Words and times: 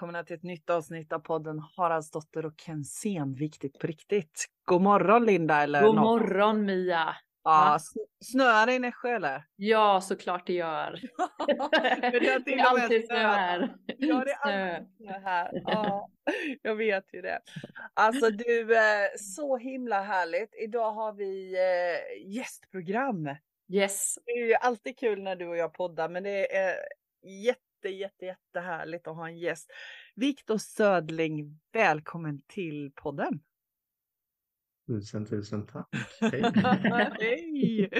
Välkomna 0.00 0.24
till 0.24 0.36
ett 0.36 0.42
nytt 0.42 0.70
avsnitt 0.70 1.12
av 1.12 1.18
podden 1.18 1.62
Haraldsdotter 1.76 2.46
och 2.46 2.54
Kensén, 2.56 3.34
viktigt 3.34 3.78
på 3.78 3.86
riktigt. 3.86 4.46
God 4.64 4.82
morgon 4.82 5.24
Linda 5.24 5.62
eller 5.62 5.82
God 5.82 5.94
något. 5.94 6.04
morgon 6.04 6.64
Mia! 6.64 7.16
Ja, 7.44 7.78
snöar 8.24 8.66
det 8.66 8.74
i 8.74 8.78
Nässjö 8.78 9.16
eller? 9.16 9.44
Ja, 9.56 10.00
såklart 10.00 10.46
det 10.46 10.52
gör. 10.52 10.92
Det 11.46 12.28
har 12.28 12.40
till 12.40 12.60
är 12.60 12.72
och 12.72 12.90
med 12.90 13.04
snö 13.06 13.16
här. 13.16 13.76
Ja, 13.98 14.24
det 14.24 14.30
är 14.30 14.74
alltid 14.74 14.96
snö 14.96 15.18
här. 15.18 15.50
Ja, 15.64 16.08
jag 16.62 16.76
vet 16.76 17.14
ju 17.14 17.20
det. 17.20 17.40
Alltså 17.94 18.30
du, 18.30 18.76
eh, 18.76 19.08
så 19.16 19.56
himla 19.56 20.02
härligt. 20.02 20.54
Idag 20.62 20.92
har 20.92 21.12
vi 21.12 21.54
eh, 21.54 22.30
gästprogram. 22.30 23.36
Yes. 23.72 24.18
Det 24.24 24.32
är 24.32 24.46
ju 24.46 24.54
alltid 24.54 24.98
kul 24.98 25.22
när 25.22 25.36
du 25.36 25.48
och 25.48 25.56
jag 25.56 25.74
poddar, 25.74 26.08
men 26.08 26.22
det 26.22 26.56
är 26.56 26.74
jätte, 27.22 27.69
jätte, 27.88 28.24
jättehärligt 28.24 29.06
att 29.06 29.16
ha 29.16 29.28
en 29.28 29.38
gäst. 29.38 29.70
Viktor 30.14 30.58
Södling, 30.58 31.60
välkommen 31.72 32.42
till 32.46 32.92
podden. 32.94 33.40
Tusen, 34.90 35.26
tusen 35.26 35.66
tack. 35.66 35.88
Hej. 36.20 36.42
Hej! 37.20 37.90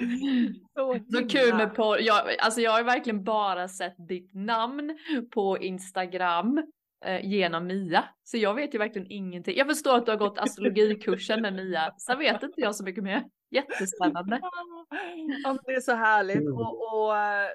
Så, 0.75 0.99
Så 1.13 1.29
kul 1.29 1.55
med 1.55 1.75
på. 1.75 1.97
Jag, 2.01 2.37
alltså 2.39 2.61
jag 2.61 2.71
har 2.71 2.83
verkligen 2.83 3.25
bara 3.25 3.69
sett 3.69 3.95
ditt 4.09 4.35
namn 4.35 4.99
på 5.31 5.59
Instagram 5.59 6.63
eh, 7.05 7.27
genom 7.27 7.67
Mia. 7.67 8.05
Så 8.23 8.37
jag 8.37 8.55
vet 8.55 8.75
ju 8.75 8.79
verkligen 8.79 9.11
ingenting. 9.11 9.57
Jag 9.57 9.67
förstår 9.67 9.97
att 9.97 10.07
du 10.07 10.13
har 10.13 10.19
gått 10.19 10.39
astrologikursen 10.39 11.43
med 11.43 11.55
Mia. 11.55 11.95
Sen 11.99 12.19
vet 12.19 12.43
inte 12.43 12.61
jag 12.61 12.77
så 12.77 12.85
mycket 12.85 13.05
mer. 13.05 13.25
Jättespännande. 13.51 14.41
Ja, 15.45 15.59
det 15.65 15.73
är 15.73 15.81
så 15.81 15.95
härligt. 15.95 16.37
Mm. 16.37 16.53
Och, 16.53 16.93
och 16.93 17.17
eh, 17.17 17.49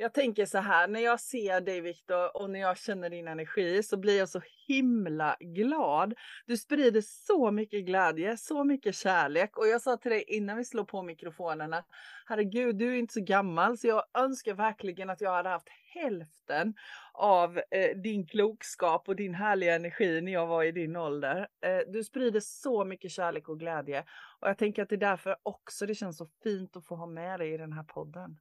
jag 0.00 0.14
tänker 0.14 0.46
så 0.46 0.58
här, 0.58 0.88
när 0.88 1.00
jag 1.00 1.20
ser 1.20 1.60
dig 1.60 1.80
Viktor 1.80 2.36
och 2.36 2.50
när 2.50 2.60
jag 2.60 2.78
känner 2.78 3.10
din 3.10 3.28
energi 3.28 3.82
så 3.82 3.96
blir 3.96 4.18
jag 4.18 4.28
så 4.28 4.40
himla 4.68 5.36
glad. 5.40 6.14
Du 6.46 6.56
sprider 6.56 7.00
så 7.00 7.50
mycket 7.50 7.84
glädje, 7.84 8.36
så 8.36 8.64
mycket 8.64 8.94
kärlek. 8.94 9.58
Och 9.58 9.66
jag 9.66 9.82
sa 9.82 9.96
till 9.96 10.10
dig 10.10 10.24
innan 10.26 10.56
vi 10.56 10.64
slår 10.64 10.84
på 10.84 11.02
mikrofonerna, 11.02 11.84
herregud, 12.26 12.76
du 12.76 12.94
är 12.94 12.98
inte 12.98 13.14
så 13.14 13.20
gammal 13.20 13.78
så 13.78 13.86
jag 13.86 14.04
önskar 14.18 14.54
verkligen 14.54 15.10
att 15.10 15.20
jag 15.20 15.30
hade 15.30 15.48
haft 15.48 15.68
hälften 15.94 16.74
av 17.12 17.58
eh, 17.58 17.96
din 17.96 18.26
klokskap 18.26 19.08
och 19.08 19.16
din 19.16 19.34
härliga 19.34 19.74
energi 19.74 20.20
när 20.20 20.32
jag 20.32 20.46
var 20.46 20.64
i 20.64 20.72
din 20.72 20.96
ålder. 20.96 21.48
Eh, 21.64 21.92
du 21.92 22.04
sprider 22.04 22.40
så 22.40 22.84
mycket 22.84 23.10
kärlek 23.10 23.48
och 23.48 23.58
glädje. 23.58 24.04
Och 24.40 24.48
jag 24.48 24.58
tänker 24.58 24.82
att 24.82 24.88
det 24.88 24.94
är 24.94 25.10
därför 25.10 25.36
också 25.42 25.86
det 25.86 25.94
känns 25.94 26.18
så 26.18 26.26
fint 26.42 26.76
att 26.76 26.86
få 26.86 26.94
ha 26.94 27.06
med 27.06 27.40
dig 27.40 27.54
i 27.54 27.56
den 27.56 27.72
här 27.72 27.84
podden. 27.84 28.38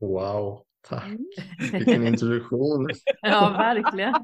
Wow, 0.00 0.64
tack. 0.88 1.04
Mm. 1.04 1.26
Vilken 1.72 2.06
introduktion. 2.06 2.88
Ja, 3.20 3.54
verkligen. 3.58 4.14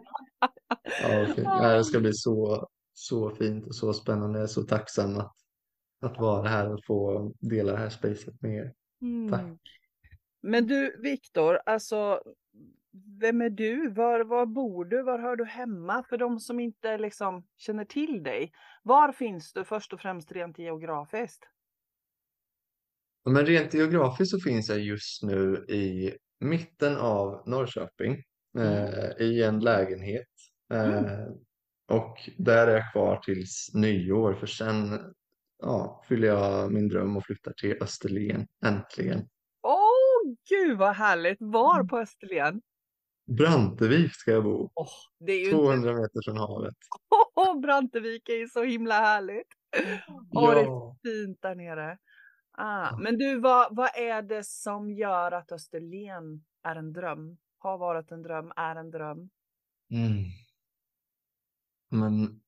Ja, 1.03 1.27
fint. 1.35 1.49
Det 1.63 1.85
ska 1.85 2.01
bli 2.01 2.13
så, 2.13 2.69
så 2.93 3.31
fint 3.31 3.67
och 3.67 3.75
så 3.75 3.93
spännande. 3.93 4.39
Jag 4.39 4.45
är 4.45 4.49
så 4.49 4.63
tacksam 4.63 5.19
att, 5.19 5.35
att 6.03 6.19
vara 6.19 6.49
här 6.49 6.73
och 6.73 6.81
få 6.87 7.33
dela 7.41 7.73
det 7.73 7.79
här 7.79 7.91
spacet 7.91 8.43
med 8.43 8.57
er. 8.57 8.73
Tack. 9.31 9.41
Mm. 9.41 9.59
Men 10.43 10.67
du 10.67 11.01
Viktor, 11.03 11.61
alltså 11.67 12.23
vem 13.21 13.41
är 13.41 13.51
du? 13.51 13.91
Var, 13.91 14.21
var 14.21 14.47
bor 14.47 14.85
du? 14.85 15.03
Var 15.03 15.19
hör 15.19 15.37
du 15.37 15.45
hemma? 15.45 16.05
För 16.09 16.17
de 16.17 16.41
som 16.41 16.61
inte 16.61 16.99
liksom 16.99 17.47
känner 17.57 17.85
till 17.85 18.23
dig. 18.23 18.53
Var 18.83 19.13
finns 19.13 19.53
du 19.53 19.65
först 19.65 19.93
och 19.93 20.01
främst 20.01 20.33
rent 20.33 20.59
geografiskt? 20.59 21.45
Men 23.31 23.47
rent 23.47 23.75
geografiskt 23.75 24.31
så 24.31 24.41
finns 24.41 24.69
jag 24.69 24.79
just 24.81 25.23
nu 25.23 25.57
i 25.69 26.15
mitten 26.41 26.97
av 26.97 27.43
Norrköping 27.49 28.23
eh, 28.59 29.27
i 29.27 29.43
en 29.43 29.61
lägenhet. 29.61 30.29
Eh, 30.73 31.27
och 31.89 32.31
där 32.39 32.67
är 32.67 32.75
jag 32.75 32.93
kvar 32.93 33.17
tills 33.17 33.71
nyår 33.75 34.35
för 34.35 34.47
sen 34.47 35.01
ja, 35.63 36.05
fyller 36.09 36.29
jag 36.29 36.73
min 36.73 36.89
dröm 36.89 37.17
och 37.17 37.25
flyttar 37.27 37.53
till 37.53 37.83
Österlen 37.83 38.47
äntligen. 38.67 39.29
Åh 39.63 40.35
gud 40.49 40.79
vad 40.79 40.95
härligt! 40.97 41.39
Var 41.41 41.75
Mm. 41.75 41.89
på 41.89 41.99
Österlen? 41.99 42.63
Brantevik 43.39 44.15
ska 44.15 44.31
jag 44.31 44.45
bo, 44.45 44.71
är 45.27 45.33
ju 45.33 45.39
inte 45.45 45.51
200 45.57 45.93
meter 45.95 46.21
från 46.25 46.37
havet. 46.37 46.75
Åh, 47.37 47.61
Brantevik 47.61 48.29
är 48.29 48.35
ju 48.37 48.49
så 48.49 48.63
himla 48.63 48.95
härligt. 48.95 49.47
Åh, 50.35 50.55
det 50.55 50.61
är 50.61 50.65
Ja. 50.65 50.97
fint 51.03 51.39
där 51.43 51.55
nere. 51.55 51.99
Ah, 52.57 52.97
men 52.99 53.19
du, 53.19 53.41
vad, 53.41 53.77
vad 53.77 53.91
är 53.97 54.23
det 54.23 54.45
som 54.47 54.91
gör 54.91 55.33
att 55.33 55.53
Österlen 55.53 56.45
är 56.63 56.77
en 56.77 56.93
dröm? 56.93 57.37
Har 57.59 57.79
varit 57.79 58.11
en 58.13 58.23
dröm, 58.23 58.53
är 58.57 58.77
en 58.77 58.91
dröm? 58.91 59.31
Mm. 59.91 60.25
Men 61.91 62.41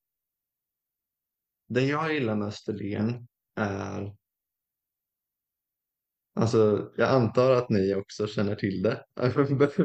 det 1.68 1.80
jag 1.80 2.12
gillar 2.14 2.36
med 2.36 2.48
Österlen 2.48 3.28
är 3.56 4.16
Alltså, 6.34 6.92
jag 6.96 7.08
antar 7.08 7.50
att 7.50 7.70
ni 7.70 7.94
också 7.94 8.26
känner 8.26 8.54
till 8.54 8.82
det 8.82 9.04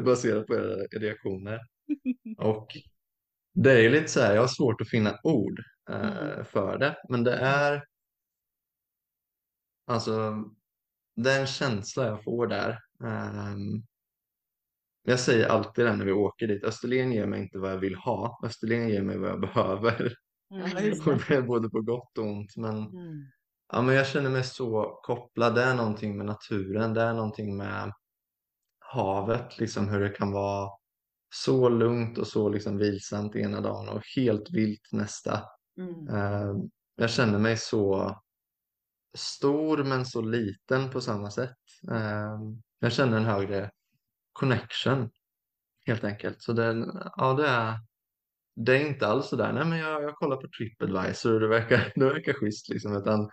baserat 0.04 0.46
på 0.46 0.54
era 0.54 0.76
reaktioner. 1.00 1.60
Och 2.38 2.68
det 3.54 3.86
är 3.86 3.90
lite 3.90 4.08
så 4.08 4.20
här, 4.20 4.34
jag 4.34 4.42
har 4.42 4.48
svårt 4.48 4.80
att 4.80 4.88
finna 4.88 5.18
ord 5.22 5.60
eh, 5.90 6.32
Mm. 6.32 6.44
för 6.44 6.78
det, 6.78 6.96
men 7.08 7.24
det 7.24 7.34
är 7.34 7.84
alltså 9.86 10.44
den 11.16 11.46
känsla 11.46 12.06
jag 12.06 12.24
får 12.24 12.46
där. 12.46 12.78
ehm, 13.04 13.82
jag 15.04 15.20
säger 15.20 15.48
alltid 15.48 15.84
det 15.84 15.96
när 15.96 16.04
vi 16.04 16.12
åker 16.12 16.46
dit, 16.48 16.64
Österlen 16.64 17.12
ger 17.12 17.26
mig 17.26 17.42
inte 17.42 17.58
vad 17.58 17.70
jag 17.72 17.78
vill 17.78 17.94
ha, 17.94 18.40
Österlen 18.44 18.88
ger 18.88 19.02
mig 19.02 19.18
vad 19.18 19.30
jag 19.30 19.40
behöver. 19.54 20.14
Ja, 20.48 20.80
just 20.80 21.06
Och 21.06 21.12
det. 21.12 21.24
det 21.28 21.34
är 21.34 21.42
både 21.42 21.70
på 21.70 21.80
gott 21.80 22.18
och 22.18 22.24
ont, 22.26 22.56
men 22.56 22.76
Mm. 22.76 23.26
Ja, 23.74 23.82
men 23.82 23.94
jag 23.94 24.06
känner 24.06 24.30
mig 24.30 24.44
så 24.44 25.00
kopplad. 25.02 25.54
Det 25.54 25.62
är 25.62 25.74
någonting 25.74 26.16
med 26.16 26.26
naturen. 26.26 26.94
Det 26.94 27.02
är 27.02 27.12
någonting 27.14 27.56
med 27.56 27.92
havet, 28.78 29.58
liksom 29.58 29.88
hur 29.88 30.00
det 30.00 30.08
kan 30.08 30.32
vara 30.32 30.70
så 31.34 31.68
lugnt 31.68 32.18
och 32.18 32.26
så 32.26 32.48
liksom 32.48 32.76
vilsamt 32.78 33.36
ena 33.36 33.60
dagen 33.60 33.88
och 33.88 34.02
helt 34.16 34.50
vilt 34.50 34.88
nästa. 34.92 35.40
Mm. 35.78 36.08
Eh, 36.08 36.54
jag 36.96 37.10
känner 37.10 37.38
mig 37.38 37.56
så 37.56 38.16
stor 39.14 39.84
men 39.84 40.06
så 40.06 40.20
liten 40.22 40.90
på 40.90 41.00
samma 41.00 41.30
sätt. 41.30 41.56
Eh, 41.90 42.38
jag 42.78 42.92
känner 42.92 43.16
en 43.16 43.24
högre 43.24 43.70
connection 44.32 45.10
helt 45.86 46.04
enkelt. 46.04 46.42
Så 46.42 46.52
det, 46.52 46.86
ja, 47.16 47.34
det 47.34 47.46
är, 47.48 47.74
det 48.56 48.76
är 48.82 48.86
inte 48.86 49.06
alls 49.06 49.26
så 49.28 49.36
där, 49.36 49.52
nej 49.52 49.64
men 49.64 49.78
jag, 49.78 50.02
jag 50.02 50.14
kollar 50.14 50.36
på 50.36 50.48
Tripadvisor 50.58 51.34
och 51.34 51.40
det 51.40 51.48
verkar, 51.48 51.92
det 52.00 52.04
verkar 52.04 52.32
schysst 52.32 52.68
liksom, 52.68 52.96
utan 52.96 53.30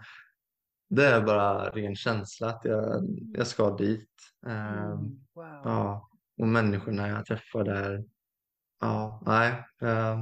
Det 0.90 1.06
är 1.06 1.22
bara 1.22 1.70
ren 1.70 1.96
känsla 1.96 2.50
att 2.50 2.66
jag, 2.66 3.04
jag 3.34 3.48
ska 3.48 3.76
dit. 3.78 4.10
Ehm, 4.48 4.78
Mm. 4.78 5.20
Wow. 5.34 5.62
ja, 5.64 6.10
och 6.38 6.48
människorna 6.48 7.08
jag 7.08 7.26
träffar 7.26 7.64
där. 7.64 8.04
Ja, 8.80 9.22
nej. 9.26 9.64
ehm, 9.82 10.20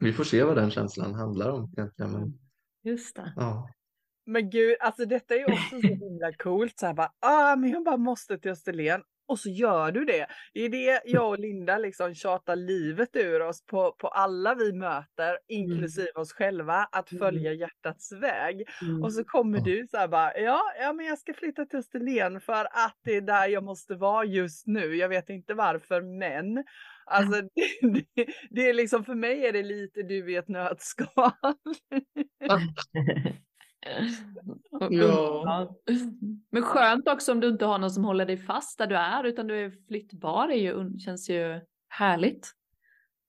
vi 0.00 0.12
får 0.12 0.24
se 0.24 0.44
vad 0.44 0.56
den 0.56 0.70
känslan 0.70 1.14
handlar 1.14 1.50
om 1.50 1.72
egentligen. 1.76 2.12
Men, 2.12 2.38
Just 2.82 3.16
det. 3.16 3.32
ja. 3.36 3.68
Men 4.26 4.50
gud, 4.50 4.76
alltså 4.80 5.04
detta 5.04 5.34
är 5.34 5.38
ju 5.38 5.44
också 5.52 5.80
så 5.80 5.88
himla 5.88 6.32
coolt. 6.38 6.78
Så 6.78 6.86
här 6.86 6.94
bara, 6.94 7.12
ah, 7.20 7.56
men 7.56 7.70
jag 7.70 7.84
bara 7.84 7.96
måste 7.96 8.38
till 8.38 8.50
Österlen. 8.50 9.02
Och 9.26 9.38
så 9.38 9.50
gör 9.50 9.92
du 9.92 10.04
det. 10.04 10.26
Det 10.54 10.60
är 10.60 10.68
det 10.68 11.00
jag 11.04 11.28
och 11.28 11.38
Linda 11.38 11.78
liksom 11.78 12.14
tjatar 12.14 12.56
livet 12.56 13.16
ur 13.16 13.42
oss 13.42 13.66
på, 13.66 13.92
på 13.92 14.08
alla 14.08 14.54
vi 14.54 14.72
möter, 14.72 15.38
inklusive 15.48 16.10
oss 16.14 16.32
själva, 16.32 16.88
att 16.92 17.12
Mm. 17.12 17.20
följa 17.20 17.52
hjärtats 17.52 18.12
väg. 18.12 18.68
Mm. 18.82 19.02
Och 19.02 19.12
så 19.12 19.24
kommer 19.24 19.60
du 19.60 19.86
så 19.90 19.96
här 19.96 20.08
bara, 20.08 20.38
ja, 20.38 20.60
ja 20.80 20.92
men 20.92 21.06
jag 21.06 21.18
ska 21.18 21.34
flytta 21.34 21.64
till 21.66 21.78
Österlen 21.78 22.40
för 22.40 22.64
att 22.64 22.96
det 23.04 23.16
är 23.16 23.20
där 23.20 23.48
jag 23.48 23.64
måste 23.64 23.94
vara 23.94 24.24
just 24.24 24.66
nu. 24.66 24.96
Jag 24.96 25.08
vet 25.08 25.30
inte 25.30 25.54
varför, 25.54 26.02
men 26.02 26.64
alltså 27.04 27.42
det, 27.54 28.02
det, 28.14 28.26
det 28.50 28.68
är 28.68 28.74
liksom 28.74 29.04
för 29.04 29.14
mig 29.14 29.46
är 29.46 29.52
det 29.52 29.62
lite 29.62 30.02
du 30.02 30.32
i 30.32 30.36
ett 30.36 30.48
nötskal. 30.48 31.32
Ja. 34.90 35.76
Men 36.50 36.62
skönt 36.62 37.08
också 37.08 37.32
om 37.32 37.40
du 37.40 37.48
inte 37.48 37.64
har 37.64 37.78
någon 37.78 37.90
som 37.90 38.04
håller 38.04 38.26
dig 38.26 38.36
fast 38.36 38.78
där 38.78 38.86
du 38.86 38.96
är 38.96 39.24
utan 39.24 39.46
du 39.46 39.64
är 39.64 39.72
flyttbar. 39.88 40.48
Det 40.48 40.54
är 40.54 40.60
ju, 40.60 40.98
känns 40.98 41.30
ju 41.30 41.60
härligt. 41.88 42.52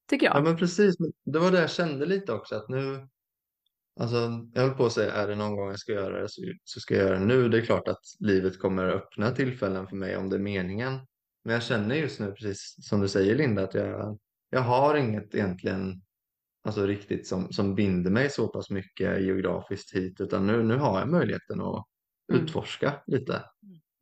Tycker 0.08 0.26
ja, 0.26 0.34
jag. 0.34 0.44
men 0.44 0.56
precis. 0.56 0.96
Det 1.24 1.38
var 1.38 1.50
det 1.50 1.60
jag 1.60 1.70
kände 1.70 2.06
lite 2.06 2.32
också. 2.32 2.54
Att 2.54 2.68
nu, 2.68 3.08
alltså, 4.00 4.16
jag 4.54 4.62
höll 4.62 4.74
på 4.76 4.86
att 4.86 4.92
säga, 4.92 5.12
är 5.12 5.28
det 5.28 5.34
någon 5.34 5.56
gång 5.56 5.68
jag 5.68 5.78
ska 5.78 5.92
göra 5.92 6.22
det 6.22 6.28
så, 6.28 6.42
så 6.64 6.80
ska 6.80 6.94
jag 6.94 7.04
göra 7.04 7.18
det 7.18 7.24
nu. 7.24 7.48
Det 7.48 7.58
är 7.58 7.62
klart 7.62 7.88
att 7.88 8.02
livet 8.20 8.58
kommer 8.58 8.88
öppna 8.88 9.30
tillfällen 9.30 9.86
för 9.86 9.96
mig 9.96 10.16
om 10.16 10.30
det 10.30 10.36
är 10.36 10.40
meningen. 10.40 10.98
Men 11.44 11.54
jag 11.54 11.62
känner 11.62 11.94
just 11.94 12.20
nu, 12.20 12.32
precis 12.32 12.76
som 12.88 13.00
du 13.00 13.08
säger 13.08 13.34
Linda, 13.34 13.62
att 13.62 13.74
jag, 13.74 14.18
jag 14.50 14.60
har 14.60 14.94
inget 14.94 15.34
egentligen 15.34 16.02
alltså 16.66 16.86
riktigt 16.86 17.26
som, 17.26 17.52
som 17.52 17.74
binder 17.74 18.10
mig 18.10 18.30
så 18.30 18.48
pass 18.48 18.70
mycket 18.70 19.22
geografiskt 19.22 19.94
hit 19.94 20.20
utan 20.20 20.46
nu, 20.46 20.62
nu 20.62 20.76
har 20.76 20.98
jag 20.98 21.08
möjligheten 21.08 21.60
att 21.60 21.86
Mm. 22.32 22.44
utforska 22.44 22.92
lite. 23.06 23.32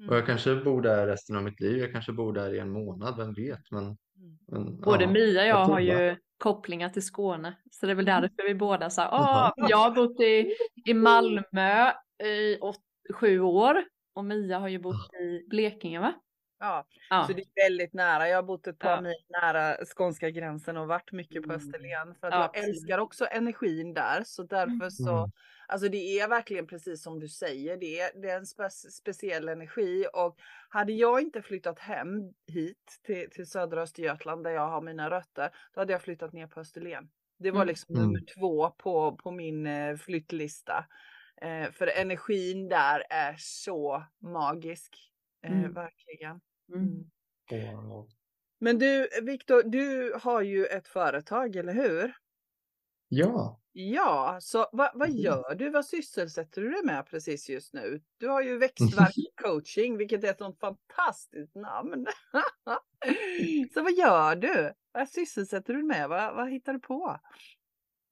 Mm. 0.01 0.11
Och 0.11 0.17
jag 0.17 0.27
kanske 0.27 0.57
bor 0.57 0.83
där 0.83 1.07
resten 1.07 1.37
av 1.37 1.43
mitt 1.43 1.61
liv, 1.61 1.79
jag 1.79 1.93
kanske 1.93 2.13
bor 2.13 2.33
där 2.33 2.55
i 2.55 2.59
en 2.59 2.71
månad, 2.71 3.17
vem 3.17 3.35
vet? 3.35 3.71
Men 3.71 3.85
Mm. 3.85 4.39
Men, 4.47 4.81
Både 4.81 5.05
ja, 5.05 5.11
Mia 5.11 5.43
och 5.43 5.49
jag 5.49 5.67
har 5.67 5.81
ju 5.81 6.17
kopplingar 6.39 6.89
till 6.89 7.03
Skåne. 7.03 7.57
Så 7.71 7.87
det 7.87 7.93
är 7.93 7.97
väl 7.97 8.05
därför 8.05 8.47
vi 8.49 8.55
båda 8.55 8.91
sa, 8.91 9.09
åh, 9.13 9.67
jag 9.69 9.77
har 9.77 9.91
bott 9.91 10.21
i, 10.21 10.55
i 10.91 10.95
Malmö 10.95 11.93
i 12.25 12.59
åt, 12.61 12.81
sju 13.15 13.41
år 13.41 13.85
och 14.15 14.25
Mia 14.25 14.59
har 14.59 14.69
ju 14.69 14.79
bott 14.79 15.15
i 15.15 15.49
Blekinge 15.49 16.01
va? 16.01 16.13
Ja, 16.59 16.87
Ja. 17.11 17.25
så 17.27 17.33
det 17.33 17.43
är 17.43 17.69
väldigt 17.69 17.93
nära. 17.95 18.29
Jag 18.29 18.37
har 18.37 18.43
bott 18.43 18.67
ett 18.67 18.79
par 18.79 18.91
Ja. 18.91 19.01
mil 19.01 19.25
nära 19.43 19.77
skånska 19.97 20.31
gränsen 20.31 20.77
och 20.77 20.89
varit 20.89 21.13
mycket 21.13 21.43
på 21.43 21.53
Mm. 21.53 21.57
Österlen 21.57 22.15
för 22.21 22.27
att 22.27 22.35
Ja, 22.35 22.51
jag 22.55 22.65
älskar 22.65 22.99
också 22.99 23.27
energin 23.31 23.95
där. 23.95 24.23
Så 24.25 24.43
därför 24.43 24.91
så, 24.91 25.17
Mm. 25.17 25.31
alltså 25.69 25.89
det 25.89 26.19
är 26.21 26.29
verkligen 26.29 26.67
precis 26.67 27.03
som 27.03 27.21
du 27.21 27.29
säger, 27.29 27.77
det 27.77 28.01
är, 28.01 28.21
det 28.23 28.31
är 28.31 28.37
en 28.37 28.47
spe, 28.47 28.71
speciell 28.71 29.49
energi 29.49 30.07
och 30.13 30.37
hade 30.69 30.93
jag 30.93 31.21
inte 31.21 31.43
flyttat 31.43 31.79
hem 31.79 32.09
hit 32.47 33.01
till, 33.03 33.31
till 33.31 33.47
södra 33.47 33.83
Östergötland 33.83 34.45
där 34.45 34.51
jag 34.51 34.69
har 34.69 34.81
mina 34.81 35.11
rötter, 35.11 35.51
då 35.75 35.81
hade 35.81 35.93
jag 35.93 36.03
flyttat 36.03 36.33
ner 36.33 36.47
på 36.47 36.61
Österlen. 36.61 37.09
Det 37.39 37.51
var 37.51 37.59
Mm. 37.63 37.69
liksom 37.69 37.95
Mm. 37.95 38.07
nummer 38.07 38.21
två 38.39 38.71
på, 38.71 39.17
på 39.17 39.31
min 39.31 39.67
eh, 39.67 39.97
flyttlista. 39.97 40.85
Eh, 41.43 41.71
för 41.71 41.87
energin 41.87 42.69
där 42.69 43.03
är 43.11 43.35
så 43.39 44.05
magisk. 44.23 45.11
Eh, 45.45 45.53
Mm. 45.53 45.73
Verkligen. 45.73 46.41
Mm. 46.75 47.05
Wow. 47.51 48.09
Men 48.61 48.79
du 48.79 49.09
Viktor, 49.23 49.63
du 49.63 50.15
har 50.23 50.43
ju 50.43 50.67
ett 50.67 50.89
företag, 50.89 51.57
eller 51.57 51.73
hur? 51.75 52.15
Ja, 53.09 53.61
Ja, 53.77 54.39
så 54.41 54.67
vad, 54.73 54.91
vad 54.95 55.09
Mm. 55.09 55.21
gör 55.21 55.55
du? 55.55 55.71
Vad 55.71 55.87
sysselsätter 55.87 56.63
du 56.63 56.71
dig 56.71 56.85
med 56.85 57.07
precis 57.07 57.49
just 57.49 57.73
nu? 57.75 58.01
Du 58.19 58.29
har 58.29 58.43
ju 58.43 58.59
växtverk 58.59 59.15
coaching, 59.43 59.97
vilket 59.97 60.25
är 60.25 60.29
ett 60.31 60.39
sånt 60.39 60.61
fantastiskt 60.61 61.55
namn. 61.55 62.07
så 63.75 63.83
vad 63.83 63.93
gör 63.93 64.37
du? 64.37 64.73
Vad 64.93 65.09
sysselsätter 65.09 65.73
du 65.73 65.79
dig 65.79 65.87
med? 65.89 66.09
Vad, 66.09 66.35
vad 66.37 66.51
hittar 66.51 66.73
du 66.73 66.79
på? 66.81 67.21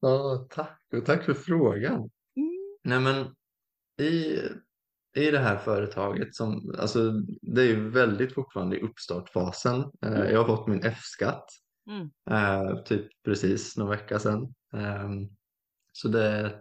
ja 0.01 0.47
tack 0.51 0.83
och 0.97 1.07
tack 1.07 1.25
för 1.25 1.35
frågan. 1.35 2.11
Mm. 2.37 2.79
Nej 2.83 3.01
men 3.01 3.35
i, 4.09 4.39
i 5.17 5.31
det 5.31 5.39
här 5.39 5.57
företaget 5.57 6.35
som, 6.35 6.75
alltså 6.79 7.11
det 7.43 7.63
är 7.63 7.67
ju 7.67 7.91
väldigt 7.91 8.35
fortfarande 8.35 8.77
i 8.77 8.83
uppstartfasen. 8.83 9.81
Eh, 9.81 10.13
Mm. 10.13 10.31
Jag 10.33 10.45
har 10.45 10.57
fått 10.57 10.67
min 10.69 10.85
F-skatt 10.85 11.45
Mm. 11.91 12.11
eh, 12.31 12.83
typ 12.83 13.23
precis 13.25 13.77
någon 13.77 13.89
vecka 13.89 14.19
sedan. 14.19 14.55
Ehm, 14.75 15.29
Så 15.93 16.09
det, 16.09 16.61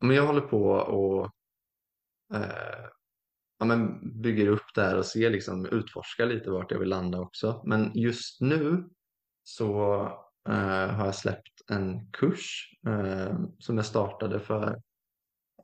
men 0.00 0.16
jag 0.16 0.26
håller 0.26 0.40
på 0.40 0.70
och 0.70 1.24
eh, 2.34 2.84
ja, 3.58 3.64
men 3.66 4.00
bygger 4.22 4.48
upp 4.48 4.74
det 4.74 4.82
här 4.82 4.98
och 4.98 5.06
ser 5.06 5.30
liksom, 5.30 5.66
utforskar 5.66 6.26
lite 6.26 6.50
vart 6.50 6.70
jag 6.70 6.78
vill 6.78 6.88
landa 6.88 7.20
också. 7.20 7.62
Men 7.66 7.90
just 7.94 8.40
nu 8.40 8.88
så 9.42 9.94
eh, 10.48 10.88
har 10.88 11.04
jag 11.04 11.14
släppt 11.14 11.70
en 11.70 12.10
kurs 12.12 12.70
eh, 12.86 13.38
som 13.58 13.76
jag 13.76 13.86
startade 13.86 14.40
för 14.40 14.82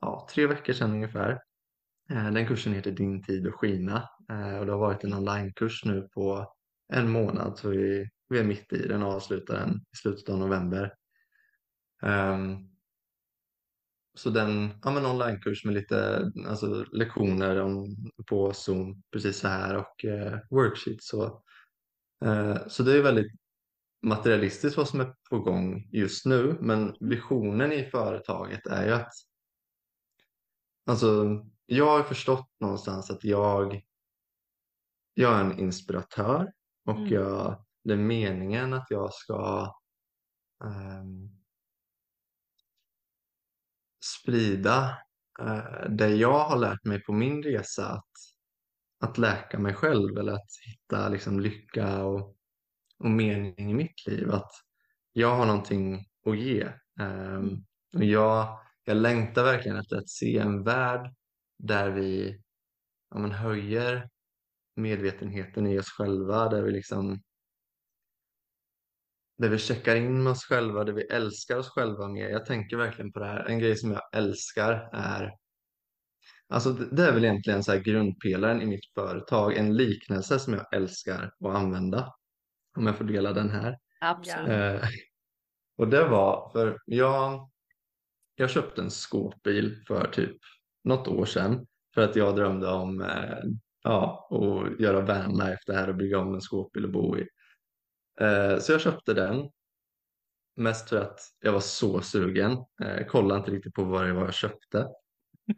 ja, 0.00 0.28
tre 0.30 0.46
veckor 0.46 0.72
sedan 0.72 0.90
ungefär. 0.92 1.40
Eh, 2.10 2.30
den 2.30 2.46
kursen 2.46 2.72
heter 2.72 2.90
Din 2.90 3.22
tid 3.22 3.46
att 3.46 3.54
skina 3.54 4.08
eh, 4.30 4.58
och 4.58 4.66
det 4.66 4.72
har 4.72 4.78
varit 4.78 5.04
en 5.04 5.14
onlinekurs 5.14 5.84
nu 5.84 6.08
på 6.14 6.52
en 6.92 7.10
månad 7.10 7.58
så 7.58 7.68
vi, 7.68 8.08
vi 8.28 8.38
är 8.38 8.44
mitt 8.44 8.72
i 8.72 8.88
den 8.88 9.02
och 9.02 9.12
avslutar 9.12 9.54
den 9.54 9.74
i 9.76 9.96
slutet 9.96 10.28
av 10.28 10.38
november. 10.38 10.94
Ehm, 12.02 12.56
så 14.14 14.30
den, 14.30 14.70
ja 14.82 14.90
men 14.90 15.06
onlinekurs 15.06 15.64
med 15.64 15.74
lite 15.74 16.30
alltså, 16.46 16.84
lektioner 16.92 17.60
om, 17.60 17.96
på 18.26 18.52
Zoom 18.52 19.02
precis 19.12 19.38
så 19.38 19.48
här 19.48 19.76
och 19.76 20.04
eh, 20.04 20.38
worksheets. 20.50 21.08
Så, 21.08 21.42
eh, 22.24 22.66
så 22.66 22.82
det 22.82 22.98
är 22.98 23.02
väldigt 23.02 23.32
materialistiskt 24.02 24.76
vad 24.76 24.88
som 24.88 25.00
är 25.00 25.14
på 25.30 25.38
gång 25.38 25.88
just 25.92 26.26
nu. 26.26 26.58
Men 26.60 26.96
visionen 27.00 27.72
i 27.72 27.84
företaget 27.84 28.66
är 28.66 28.86
ju 28.86 28.92
att 28.92 29.12
alltså, 30.86 31.44
jag 31.66 31.86
har 31.86 32.02
förstått 32.02 32.50
någonstans 32.60 33.10
att 33.10 33.24
jag, 33.24 33.82
jag 35.14 35.36
är 35.36 35.40
en 35.40 35.58
inspiratör 35.58 36.52
och 36.84 36.96
Mm. 36.96 37.12
jag, 37.12 37.64
det 37.84 37.92
är 37.92 37.96
meningen 37.96 38.72
att 38.72 38.86
jag 38.90 39.14
ska 39.14 39.72
ehm, 40.64 41.30
sprida 44.04 44.98
eh, 45.40 45.88
det 45.90 46.08
jag 46.08 46.44
har 46.44 46.58
lärt 46.58 46.84
mig 46.84 47.02
på 47.02 47.12
min 47.12 47.42
resa 47.42 47.88
att, 47.92 48.10
att 49.00 49.18
läka 49.18 49.58
mig 49.58 49.74
själv 49.74 50.18
eller 50.18 50.32
att 50.32 50.50
hitta 50.66 51.08
liksom, 51.08 51.40
lycka 51.40 52.04
och, 52.04 52.36
och 52.98 53.10
mening 53.10 53.70
i 53.70 53.74
mitt 53.74 54.06
liv. 54.06 54.30
Att 54.30 54.52
jag 55.12 55.36
har 55.36 55.46
någonting 55.46 56.06
att 56.26 56.38
ge. 56.38 56.68
Ehm, 57.00 57.64
och 57.96 58.04
jag, 58.04 58.58
jag 58.84 58.96
längtar 58.96 59.44
verkligen 59.44 59.78
efter 59.78 59.96
att 59.96 60.08
se 60.08 60.38
en 60.38 60.64
värld 60.64 61.14
där 61.66 61.90
vi 61.90 62.40
ja, 63.10 63.18
men, 63.18 63.32
höjer 63.32 64.08
medvetenheten 64.76 65.66
i 65.66 65.78
oss 65.78 65.90
själva, 65.90 66.48
där 66.48 66.62
vi 66.62 66.72
liksom 66.72 67.22
där 69.38 69.48
vi 69.48 69.58
checkar 69.58 69.96
in 69.96 70.22
med 70.22 70.30
oss 70.30 70.44
själva, 70.44 70.84
där 70.84 70.92
vi 70.92 71.02
älskar 71.02 71.56
oss 71.56 71.68
själva 71.68 72.08
mer. 72.08 72.28
Jag 72.28 72.46
tänker 72.46 72.76
verkligen 72.76 73.12
på 73.12 73.18
det 73.18 73.26
här. 73.26 73.44
En 73.44 73.58
grej 73.58 73.76
som 73.76 73.90
jag 73.90 74.02
älskar 74.12 74.90
är 74.92 75.36
Alltså 76.48 76.72
det 76.72 77.02
är 77.02 77.12
väl 77.12 77.24
egentligen 77.24 77.64
så 77.64 77.78
grundpelaren 77.78 78.62
i 78.62 78.66
mitt 78.66 78.86
företag, 78.94 79.56
en 79.56 79.76
liknelse 79.76 80.38
som 80.38 80.54
jag 80.54 80.74
älskar 80.74 81.32
att 81.40 81.56
använda. 81.56 82.14
Om 82.76 82.86
jag 82.86 82.96
får 82.96 83.04
dela 83.04 83.32
den 83.32 83.50
här. 83.50 83.78
Absolut. 84.00 84.48
Eh, 84.48 84.88
och 85.76 85.88
det 85.88 86.08
var 86.08 86.50
för 86.52 86.78
jag, 86.86 87.50
jag 88.34 88.50
köpte 88.50 88.82
en 88.82 88.90
skåpbil 88.90 89.84
för 89.86 90.10
typ 90.10 90.36
något 90.84 91.08
år 91.08 91.24
sedan 91.24 91.66
för 91.94 92.02
att 92.02 92.16
jag 92.16 92.36
drömde 92.36 92.68
om 92.68 93.00
eh, 93.00 93.38
ja, 93.82 94.28
att 94.30 94.80
göra 94.80 95.00
vanlife 95.00 95.62
det 95.66 95.74
här 95.74 95.88
och 95.88 95.96
bygga 95.96 96.18
om 96.18 96.34
en 96.34 96.40
skåpbil 96.40 96.84
och 96.84 96.92
bo 96.92 97.18
i. 97.18 97.28
Eh, 98.20 98.58
så 98.58 98.72
jag 98.72 98.80
köpte 98.80 99.14
den 99.14 99.50
mest 100.56 100.88
för 100.88 101.00
att 101.00 101.20
jag 101.40 101.52
var 101.52 101.60
så 101.60 102.00
sugen. 102.00 102.52
Eh, 102.82 103.06
kollade 103.06 103.38
inte 103.38 103.50
riktigt 103.50 103.74
på 103.74 103.84
vad 103.84 104.06
det 104.06 104.12
var 104.12 104.24
jag 104.24 104.34
köpte. 104.34 104.88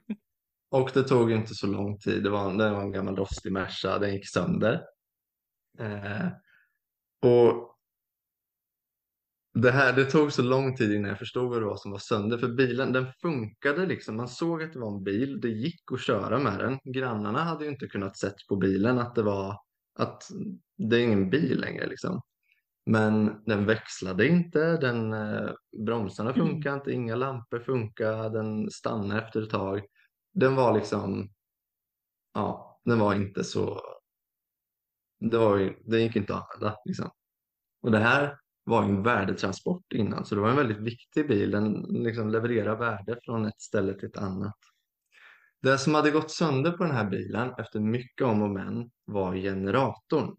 Och 0.70 0.90
det 0.94 1.02
tog 1.02 1.32
inte 1.32 1.54
så 1.54 1.66
lång 1.66 1.98
tid. 1.98 2.22
Det 2.22 2.30
var, 2.30 2.54
det 2.54 2.70
var 2.70 2.82
en 2.82 2.92
gammal 2.92 3.16
rostig 3.16 3.52
Merca. 3.52 3.98
Den 3.98 4.14
gick 4.14 4.28
sönder. 4.28 4.84
Eh, 5.78 6.26
och 7.22 7.75
det, 9.62 9.70
här, 9.70 9.92
det 9.92 10.04
tog 10.04 10.32
så 10.32 10.42
lång 10.42 10.76
tid 10.76 10.92
innan 10.92 11.08
jag 11.08 11.18
förstod 11.18 11.50
vad 11.50 11.62
det 11.62 11.66
var 11.66 11.76
som 11.76 11.90
var 11.90 11.98
sönder. 11.98 12.38
För 12.38 12.48
bilen 12.48 12.92
den 12.92 13.06
funkade 13.22 13.86
liksom. 13.86 14.16
Man 14.16 14.28
såg 14.28 14.62
att 14.62 14.72
det 14.72 14.78
var 14.78 14.96
en 14.96 15.04
bil. 15.04 15.40
Det 15.40 15.48
gick 15.48 15.92
att 15.92 16.00
köra 16.00 16.38
med 16.38 16.58
den. 16.58 16.78
Grannarna 16.84 17.42
hade 17.42 17.64
ju 17.64 17.70
inte 17.70 17.86
kunnat 17.86 18.16
sett 18.16 18.46
på 18.48 18.56
bilen 18.56 18.98
att 18.98 19.14
det 19.14 19.22
var 19.22 19.60
att 19.98 20.22
det 20.78 20.96
är 20.96 21.00
ingen 21.00 21.30
bil 21.30 21.60
längre 21.60 21.86
liksom. 21.86 22.20
Men 22.86 23.44
den 23.44 23.66
växlade 23.66 24.28
inte, 24.28 24.76
den, 24.76 25.12
eh, 25.12 25.50
bromsarna 25.86 26.34
funkar 26.34 26.74
inte, 26.74 26.92
inga 26.92 27.14
lampor 27.14 27.60
funkar, 27.60 28.30
den 28.30 28.70
stannade 28.70 29.20
efter 29.20 29.42
ett 29.42 29.50
tag. 29.50 29.86
Den 30.34 30.56
var 30.56 30.74
liksom, 30.74 31.30
ja, 32.34 32.80
den 32.84 32.98
var 32.98 33.14
inte 33.14 33.44
så, 33.44 33.80
det 35.20 35.38
var 35.38 35.76
den 35.84 36.02
gick 36.02 36.16
inte 36.16 36.34
att 36.34 36.54
använda 36.54 36.76
liksom. 36.84 37.10
Och 37.82 37.90
det 37.90 37.98
här 37.98 38.36
var 38.66 38.82
ju 38.82 38.88
en 38.88 39.02
värdetransport 39.02 39.92
innan, 39.92 40.24
så 40.24 40.34
det 40.34 40.40
var 40.40 40.50
en 40.50 40.56
väldigt 40.56 40.80
viktig 40.80 41.28
bil. 41.28 41.50
Den 41.50 41.72
liksom 41.88 42.30
levererar 42.30 42.76
värde 42.76 43.18
från 43.24 43.46
ett 43.46 43.60
ställe 43.60 43.94
till 43.94 44.08
ett 44.08 44.16
annat. 44.16 44.58
Det 45.62 45.78
som 45.78 45.94
hade 45.94 46.10
gått 46.10 46.30
sönder 46.30 46.72
på 46.72 46.84
den 46.84 46.94
här 46.94 47.10
bilen 47.10 47.52
efter 47.58 47.80
mycket 47.80 48.26
om 48.26 48.42
och 48.42 48.50
men 48.50 48.90
var 49.04 49.34
generatorn. 49.34 50.36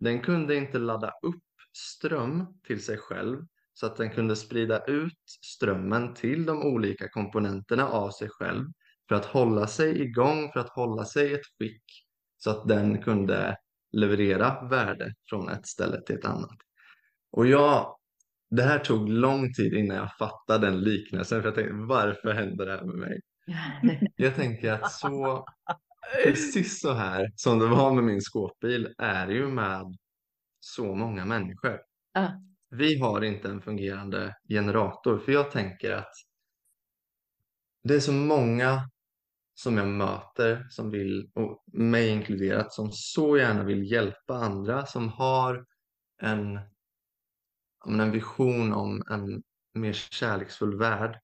Den 0.00 0.20
kunde 0.20 0.56
inte 0.56 0.78
ladda 0.78 1.12
upp 1.22 1.42
ström 1.76 2.46
till 2.66 2.84
sig 2.84 2.98
själv 2.98 3.46
så 3.74 3.86
att 3.86 3.96
den 3.96 4.10
kunde 4.10 4.36
sprida 4.36 4.84
ut 4.84 5.22
strömmen 5.42 6.14
till 6.14 6.46
de 6.46 6.62
olika 6.62 7.08
komponenterna 7.08 7.88
av 7.88 8.10
sig 8.10 8.28
själv 8.30 8.66
för 9.08 9.14
att 9.14 9.24
hålla 9.24 9.66
sig 9.66 10.02
igång, 10.02 10.50
för 10.52 10.60
att 10.60 10.68
hålla 10.68 11.04
sig 11.04 11.30
i 11.30 11.34
ett 11.34 11.46
skick 11.58 11.84
så 12.36 12.50
att 12.50 12.68
den 12.68 13.02
kunde 13.02 13.56
leverera 13.92 14.68
värde 14.68 15.14
från 15.28 15.48
ett 15.48 15.66
ställe 15.66 16.00
till 16.00 16.16
ett 16.16 16.24
annat. 16.24 16.56
Och 17.36 17.46
jag, 17.46 17.96
det 18.50 18.62
här 18.62 18.78
tog 18.78 19.08
lång 19.08 19.52
tid 19.52 19.74
innan 19.74 19.96
jag 19.96 20.16
fattade 20.16 20.66
den 20.66 20.80
liknelsen 20.80 21.42
för 21.42 21.48
jag 21.48 21.54
tänkte 21.54 21.74
varför 21.74 22.32
händer 22.32 22.66
det 22.66 22.72
här 22.72 22.84
med 22.84 22.96
mig? 22.96 23.20
Jag 24.16 24.34
tänker 24.34 24.72
att 24.72 24.92
så 24.92 25.46
precis 26.24 26.80
så 26.80 26.92
här 26.92 27.30
som 27.36 27.58
det 27.58 27.66
var 27.66 27.92
med 27.92 28.04
min 28.04 28.20
skåpbil 28.20 28.94
är 28.98 29.28
ju 29.28 29.48
med 29.48 29.96
så 30.60 30.94
många 30.94 31.24
människor. 31.24 31.80
Ja. 32.12 32.32
Vi 32.70 32.98
har 32.98 33.24
inte 33.24 33.48
en 33.48 33.62
fungerande 33.62 34.36
generator 34.48 35.18
för 35.18 35.32
jag 35.32 35.50
tänker 35.50 35.92
att 35.92 36.12
det 37.82 37.94
är 37.94 38.00
så 38.00 38.12
många 38.12 38.90
som 39.54 39.76
jag 39.76 39.88
möter 39.88 40.66
som 40.70 40.90
vill, 40.90 41.30
och 41.34 41.64
mig 41.72 42.08
inkluderat, 42.08 42.72
som 42.72 42.88
så 42.92 43.38
gärna 43.38 43.64
vill 43.64 43.92
hjälpa 43.92 44.34
andra 44.34 44.86
som 44.86 45.08
har 45.08 45.64
en, 46.22 46.60
en 47.86 48.10
vision 48.10 48.72
om 48.72 49.02
en 49.10 49.42
mer 49.74 49.92
kärleksfull 49.92 50.78
värld. 50.78 51.20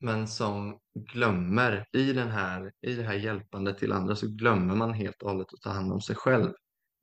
Men 0.00 0.28
som 0.28 0.78
glömmer 0.94 1.86
i, 1.92 2.12
den 2.12 2.28
här, 2.28 2.72
i 2.80 2.94
det 2.94 3.02
här 3.02 3.14
hjälpandet 3.14 3.78
till 3.78 3.92
andra 3.92 4.16
så 4.16 4.26
glömmer 4.28 4.74
man 4.74 4.94
helt 4.94 5.22
och 5.22 5.30
hållet 5.30 5.54
att 5.54 5.60
ta 5.60 5.70
hand 5.70 5.92
om 5.92 6.00
sig 6.00 6.16
själv. 6.16 6.52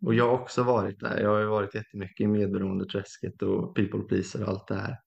Och 0.05 0.13
jag 0.13 0.27
har 0.27 0.39
också 0.39 0.63
varit 0.63 0.99
där. 0.99 1.21
Jag 1.21 1.29
har 1.29 1.39
ju 1.39 1.45
varit 1.45 1.75
jättemycket 1.75 2.23
i 2.23 2.27
medberoendeträsket 2.27 3.41
och 3.41 3.75
people 3.75 3.99
pleaser 3.99 4.43
och 4.43 4.49
allt 4.49 4.67
det 4.67 4.75
här. 4.75 4.99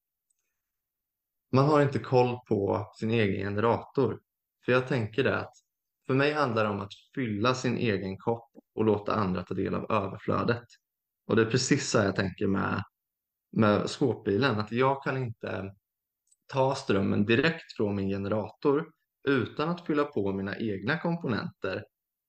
Man 1.52 1.64
har 1.64 1.82
inte 1.82 1.98
koll 1.98 2.38
på 2.48 2.92
sin 2.98 3.10
egen 3.10 3.44
generator. 3.44 4.20
För 4.64 4.72
jag 4.72 4.88
tänker 4.88 5.24
det 5.24 5.38
att 5.38 5.52
för 6.06 6.14
mig 6.14 6.32
handlar 6.32 6.64
det 6.64 6.70
om 6.70 6.80
att 6.80 6.92
fylla 7.14 7.54
sin 7.54 7.76
egen 7.78 8.18
kopp 8.18 8.50
och 8.74 8.84
låta 8.84 9.14
andra 9.14 9.42
ta 9.42 9.54
del 9.54 9.74
av 9.74 9.90
överflödet. 9.90 10.64
Och 11.26 11.36
det 11.36 11.42
är 11.42 11.50
precis 11.50 11.90
så 11.90 11.98
jag 11.98 12.16
tänker 12.16 12.46
med, 12.46 12.82
med 13.52 13.90
skåpbilen. 13.90 14.60
Att 14.60 14.72
jag 14.72 15.02
kan 15.02 15.16
inte 15.16 15.74
ta 16.46 16.74
strömmen 16.74 17.24
direkt 17.24 17.76
från 17.76 17.96
min 17.96 18.08
generator 18.08 18.86
utan 19.28 19.68
att 19.68 19.86
fylla 19.86 20.04
på 20.04 20.32
mina 20.32 20.56
egna 20.56 20.98
komponenter 20.98 21.84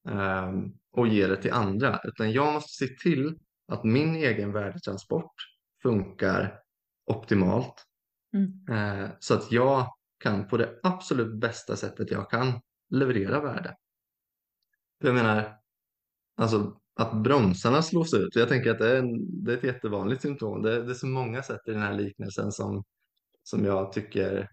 eh, 0.10 0.52
och 0.92 1.08
ge 1.08 1.28
det 1.28 1.42
till 1.42 1.54
andra. 1.54 2.00
Utan 2.04 2.32
jag 2.32 2.54
måste 2.54 2.86
se 2.86 2.94
till 2.94 3.40
att 3.68 3.84
min 3.84 4.16
egen 4.16 4.54
värdetransport 4.54 5.34
funkar 5.82 6.60
optimalt. 7.06 7.86
Mm. 8.34 8.66
Eh, 8.70 9.10
så 9.20 9.34
att 9.34 9.52
jag 9.52 9.94
kan 10.20 10.48
på 10.48 10.58
det 10.58 10.80
absolut 10.84 11.40
bästa 11.40 11.76
sättet 11.76 12.12
jag 12.12 12.30
kan 12.30 12.62
leverera 12.90 13.42
värde. 13.42 13.76
jag 15.04 15.14
menar, 15.14 15.58
alltså 16.38 16.80
att 16.98 17.14
bromsarna 17.14 17.82
slås 17.82 18.14
ut. 18.14 18.36
Jag 18.36 18.50
tänker 18.50 18.72
att 18.72 18.80
det 18.80 18.92
är, 18.92 18.96
en, 18.96 19.44
det 19.44 19.54
är 19.54 19.58
ett 19.58 19.64
jättevanligt 19.64 20.22
symptom. 20.22 20.62
Det, 20.62 20.84
det 20.84 20.92
är 20.92 20.94
så 20.94 21.08
många 21.08 21.44
sätt 21.44 21.62
i 21.68 21.72
den 21.72 21.82
här 21.82 21.94
liknelsen 21.94 22.52
som, 22.52 22.84
som 23.44 23.66
jag 23.66 23.92
tycker 23.92 24.50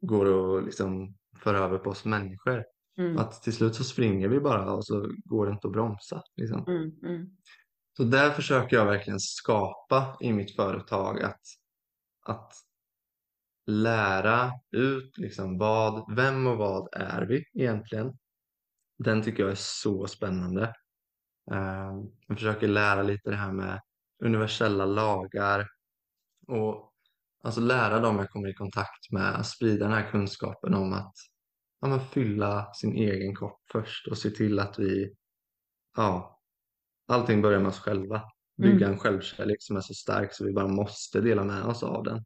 går 0.00 0.58
att 0.58 0.64
liksom 0.64 1.14
föra 1.38 1.58
över 1.58 1.78
på 1.78 1.90
oss 1.90 2.04
människor. 2.04 2.64
Mm. 2.98 3.18
Att 3.18 3.42
till 3.42 3.52
slut 3.52 3.74
så 3.74 3.84
springer 3.84 4.28
vi 4.28 4.40
bara 4.40 4.72
och 4.72 4.86
så 4.86 5.12
går 5.24 5.46
det 5.46 5.52
inte 5.52 5.66
att 5.66 5.72
bromsa. 5.72 6.22
Liksom. 6.36 6.64
Mm, 6.66 6.92
mm. 7.02 7.30
Så 7.96 8.04
där 8.04 8.30
försöker 8.30 8.76
jag 8.76 8.86
verkligen 8.86 9.20
skapa 9.20 10.16
i 10.20 10.32
mitt 10.32 10.56
företag 10.56 11.22
att, 11.22 11.40
att 12.26 12.52
lära 13.66 14.52
ut 14.70 15.18
liksom 15.18 15.58
vad, 15.58 16.16
vem 16.16 16.46
och 16.46 16.56
vad 16.56 16.88
är 16.92 17.26
vi 17.26 17.44
egentligen. 17.54 18.18
Den 18.98 19.22
tycker 19.22 19.42
jag 19.42 19.52
är 19.52 19.58
så 19.58 20.06
spännande. 20.06 20.74
Jag 21.46 22.38
försöker 22.38 22.68
lära 22.68 23.02
lite 23.02 23.30
det 23.30 23.36
här 23.36 23.52
med 23.52 23.80
universella 24.24 24.84
lagar 24.84 25.68
och 26.46 26.92
alltså 27.44 27.60
lära 27.60 28.00
dem 28.00 28.18
jag 28.18 28.30
kommer 28.30 28.48
i 28.48 28.54
kontakt 28.54 29.12
med, 29.12 29.46
sprida 29.46 29.84
den 29.84 29.94
här 29.94 30.10
kunskapen 30.10 30.74
om 30.74 30.92
att 30.92 31.14
ja, 31.80 31.88
men 31.88 32.00
fylla 32.00 32.72
sin 32.72 32.96
egen 32.96 33.34
kopp 33.34 33.60
först 33.72 34.06
och 34.06 34.18
se 34.18 34.30
till 34.30 34.58
att 34.58 34.78
vi, 34.78 35.14
ja, 35.96 36.40
allting 37.08 37.42
börjar 37.42 37.60
med 37.60 37.68
oss 37.68 37.80
själva. 37.80 38.22
Bygga 38.56 38.86
mm. 38.86 38.92
en 38.92 38.98
självkärlek 38.98 39.56
som 39.60 39.76
är 39.76 39.80
så 39.80 39.94
stark 39.94 40.34
så 40.34 40.44
vi 40.44 40.52
bara 40.52 40.68
måste 40.68 41.20
dela 41.20 41.44
med 41.44 41.62
oss 41.62 41.82
av 41.82 42.04
den. 42.04 42.24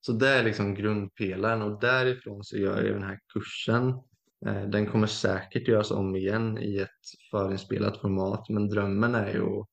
Så 0.00 0.12
det 0.12 0.28
är 0.28 0.42
liksom 0.42 0.74
grundpelaren 0.74 1.62
och 1.62 1.80
därifrån 1.80 2.44
så 2.44 2.56
gör 2.56 2.82
jag 2.82 2.94
den 2.94 3.02
här 3.02 3.18
kursen. 3.32 3.94
Eh, 4.46 4.68
den 4.68 4.86
kommer 4.86 5.06
säkert 5.06 5.68
göras 5.68 5.90
om 5.90 6.16
igen 6.16 6.58
i 6.58 6.78
ett 6.78 7.30
förinspelat 7.30 8.00
format 8.00 8.48
men 8.48 8.68
drömmen 8.68 9.14
är 9.14 9.32
ju 9.34 9.42
att, 9.42 9.66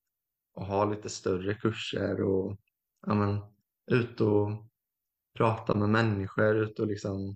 att 0.56 0.68
ha 0.68 0.86
lite 0.86 1.10
större 1.10 1.54
kurser 1.54 2.22
och 2.22 2.58
ja, 3.08 3.14
men, 3.14 3.40
ut 3.92 4.22
och 4.22 4.50
prata 5.38 5.76
med 5.76 5.90
människor, 5.90 6.56
ut 6.56 6.80
och 6.80 6.88
liksom 6.88 7.36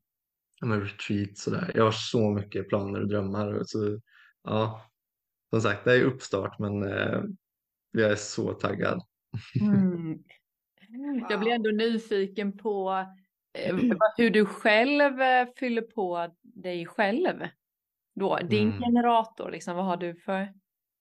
ja, 0.60 0.68
men 0.68 0.82
retreat 0.82 1.38
sådär. 1.38 1.72
Jag 1.76 1.84
har 1.84 1.92
så 1.92 2.32
mycket 2.32 2.70
planer 2.70 3.02
och 3.02 3.08
drömmar. 3.08 3.62
Så, 3.66 4.00
ja, 4.44 4.82
som 5.50 5.62
sagt, 5.62 5.86
det 5.86 5.94
är 5.94 6.04
uppstart 6.04 6.60
men 6.60 6.84
eh, 6.84 7.24
jag 7.92 8.12
är 8.12 8.16
så 8.16 8.54
taggad. 8.54 9.02
Mm. 9.62 10.24
Jag 11.30 11.40
blir 11.40 11.52
ändå 11.52 11.70
nyfiken 11.70 12.58
på 12.58 13.06
hur 14.18 14.30
du 14.30 14.46
själv 14.46 15.22
eh, 15.22 15.48
fyller 15.56 15.82
på 15.82 16.36
dig 16.42 16.86
själv. 16.86 17.48
Då, 18.16 18.38
din 18.38 18.72
mm. 18.72 18.82
generator, 18.82 19.52
liksom, 19.52 19.76
vad 19.76 19.86
har 19.86 19.98
du 19.98 20.16
för? 20.16 20.54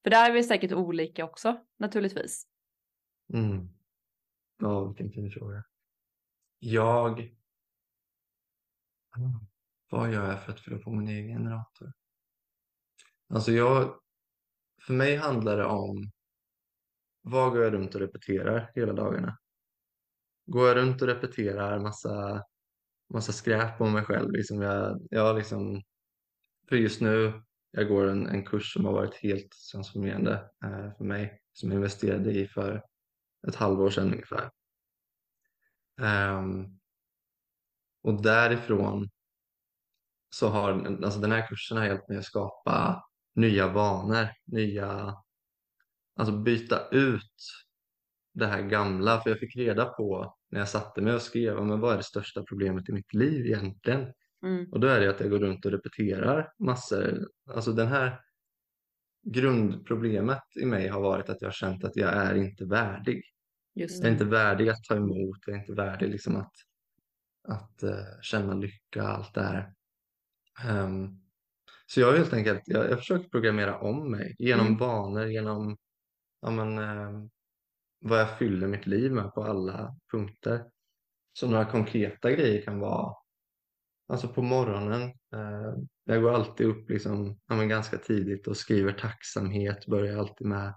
För 0.03 0.11
där 0.11 0.31
är 0.31 0.35
vi 0.35 0.45
säkert 0.45 0.73
olika 0.73 1.25
också 1.25 1.61
naturligtvis. 1.77 2.47
Mm. 3.33 3.69
Ja, 4.59 4.85
vilken 4.85 5.11
fin 5.11 5.31
fråga. 5.31 5.65
Jag... 6.59 7.33
Vad 9.91 10.13
gör 10.13 10.31
jag 10.31 10.43
för 10.43 10.53
att 10.53 10.61
fylla 10.61 10.79
på 10.79 10.91
min 10.91 11.09
egen 11.09 11.29
generator? 11.29 11.93
Alltså 13.29 13.53
jag... 13.53 14.01
För 14.87 14.95
mig 14.95 15.17
handlar 15.17 15.57
det 15.57 15.65
om 15.65 16.11
vad 17.23 17.53
går 17.53 17.63
jag 17.63 17.73
runt 17.73 17.95
och 17.95 18.01
repeterar 18.01 18.71
hela 18.75 18.93
dagarna? 18.93 19.39
Går 20.47 20.69
jag 20.69 20.77
runt 20.77 21.03
och 21.03 21.09
repeterar 21.09 21.79
massa, 21.79 22.45
massa 23.15 23.33
skräp 23.33 23.81
om 23.81 23.93
mig 23.93 24.05
själv. 24.05 24.33
Liksom 24.33 24.63
jag, 24.63 25.07
jag 25.11 25.37
liksom, 25.37 25.83
för 26.69 26.77
just 26.77 27.01
nu, 27.01 27.43
jag 27.71 27.89
går 27.89 28.07
en, 28.07 28.27
en 28.27 28.45
kurs 28.45 28.73
som 28.73 28.85
har 28.85 28.93
varit 28.93 29.15
helt 29.15 29.53
transformerande 29.73 30.33
eh, 30.65 30.97
för 30.97 31.05
mig, 31.05 31.41
som 31.53 31.71
jag 31.71 31.77
investerade 31.77 32.33
i 32.33 32.49
för 32.49 32.83
ett 33.49 33.55
halvår 33.55 33.91
sedan 33.91 34.13
ungefär. 34.13 34.51
Um, 36.01 36.79
och 38.03 38.23
därifrån 38.23 39.11
så 40.31 40.49
har 40.49 40.87
alltså 41.05 41.21
den 41.21 41.33
här 41.33 41.47
kursen 41.47 41.77
har 41.77 41.85
hjälpt 41.85 42.09
mig 42.09 42.19
att 42.19 42.25
skapa 42.25 43.05
nya 43.35 43.69
vanor, 43.69 44.29
nya, 44.45 45.17
alltså 46.17 46.37
byta 46.37 46.89
ut 46.89 47.66
det 48.37 48.47
här 48.47 48.63
gamla, 48.63 49.21
för 49.21 49.31
jag 49.31 49.39
fick 49.39 49.57
reda 49.57 49.85
på 49.85 50.35
när 50.51 50.59
jag 50.59 50.69
satte 50.69 51.03
mig 51.03 51.15
och 51.15 51.23
skrev, 51.23 51.65
men 51.65 51.81
vad 51.81 51.93
är 51.93 51.97
det 51.97 52.03
största 52.03 52.43
problemet 52.43 52.89
i 52.89 52.93
mitt 52.93 53.15
liv 53.15 53.47
egentligen? 53.47 54.13
Mm. 54.43 54.73
Och 54.73 54.81
då 54.81 54.87
är 54.87 55.01
det 55.01 55.11
att 55.11 55.21
jag 55.21 55.31
går 55.31 55.39
runt 55.39 55.65
och 55.65 55.73
repeterar 55.73 56.53
massor. 56.59 57.29
Alltså 57.51 57.73
den 57.73 57.89
här 57.89 58.21
grundproblemet 59.23 60.43
i 60.61 60.67
mig 60.67 60.89
har 60.89 61.01
varit 61.01 61.29
att 61.29 61.43
jag 61.43 61.49
har 61.49 61.53
känt 61.53 61.85
att 61.85 61.97
jag 61.97 62.13
är 62.13 62.35
inte 62.35 62.65
värdig. 62.65 63.23
Just 63.75 63.99
jag 63.99 64.09
är 64.09 64.13
inte 64.13 64.25
värdig 64.25 64.69
att 64.69 64.85
ta 64.85 64.97
emot, 64.97 65.39
jag 65.47 65.57
är 65.57 65.61
inte 65.61 65.73
värdig 65.73 66.09
liksom 66.09 66.37
att, 66.37 66.53
att 67.49 67.83
uh, 67.85 68.21
känna 68.23 68.55
lycka, 68.55 69.03
allt 69.03 69.35
det 69.35 69.43
här. 69.43 69.73
Um, 70.85 71.21
så 71.87 72.01
jag 72.01 72.07
har 72.07 72.17
helt 72.17 72.33
enkelt, 72.33 72.63
jag, 72.67 72.91
jag 72.91 72.99
försökt 72.99 73.31
programmera 73.31 73.79
om 73.79 74.11
mig 74.11 74.37
genom 74.39 74.67
mm. 74.67 74.79
vanor, 74.79 75.27
genom 75.27 75.77
ja, 76.41 76.51
men, 76.51 76.79
uh, 76.79 77.27
vad 77.99 78.21
jag 78.21 78.39
fyller 78.39 78.67
mitt 78.67 78.87
liv 78.87 79.13
med 79.13 79.35
på 79.35 79.45
alla 79.45 79.97
punkter. 80.11 80.65
Så 81.33 81.49
några 81.49 81.65
konkreta 81.65 82.31
grejer 82.31 82.63
kan 82.63 82.79
vara 82.79 83.15
Alltså 84.09 84.29
på 84.29 84.43
morgonen, 84.43 85.03
eh, 85.35 85.75
jag 86.05 86.23
går 86.23 86.35
alltid 86.35 86.67
upp 86.67 86.91
liksom, 86.91 87.41
ja, 87.47 87.57
ganska 87.57 87.99
tidigt 87.99 88.47
och 88.47 88.57
skriver 88.57 88.93
tacksamhet, 88.93 89.87
börjar 89.87 90.19
alltid 90.19 90.47
med, 90.47 90.75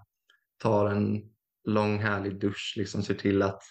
tar 0.58 0.90
en 0.90 1.34
lång 1.64 1.98
härlig 1.98 2.40
dusch, 2.40 2.74
liksom 2.76 3.02
ser 3.02 3.14
till 3.14 3.42
att 3.42 3.62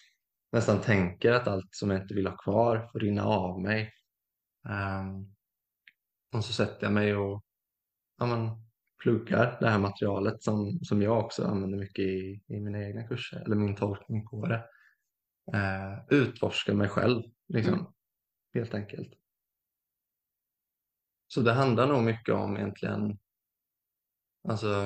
nästan 0.52 0.82
tänker 0.82 1.32
att 1.32 1.48
allt 1.48 1.68
som 1.72 1.90
jag 1.90 2.02
inte 2.02 2.14
vill 2.14 2.28
ha 2.28 2.38
kvar 2.38 2.90
får 2.92 3.00
rinna 3.00 3.24
av 3.24 3.62
mig. 3.62 3.94
Um, 4.70 5.36
och 6.34 6.46
så 6.46 6.54
sätter 6.54 6.84
jag 6.86 6.94
mig 6.94 7.16
och 7.16 7.44
ja, 8.18 8.26
men, 8.26 8.69
pluggar 9.00 9.58
det 9.60 9.70
här 9.70 9.80
materialet 9.80 10.44
som, 10.44 10.80
som 10.84 11.02
jag 11.02 11.20
också 11.20 11.46
använder 11.46 11.78
mycket 11.78 12.06
i, 12.06 12.44
i 12.48 12.60
mina 12.60 12.84
egna 12.84 13.08
kurser, 13.08 13.42
eller 13.46 13.56
min 13.56 13.76
tolkning 13.76 14.28
på 14.28 14.48
det. 14.48 14.64
Eh, 15.54 16.00
utforska 16.10 16.74
mig 16.74 16.90
själv, 16.90 17.24
liksom, 17.48 17.74
mm. 17.74 17.86
helt 18.54 18.74
enkelt. 18.74 19.14
Så 21.28 21.42
det 21.42 21.54
handlar 21.54 21.88
nog 21.88 22.04
mycket 22.04 22.36
om 22.36 22.58
egentligen 22.58 23.20
alltså, 24.48 24.86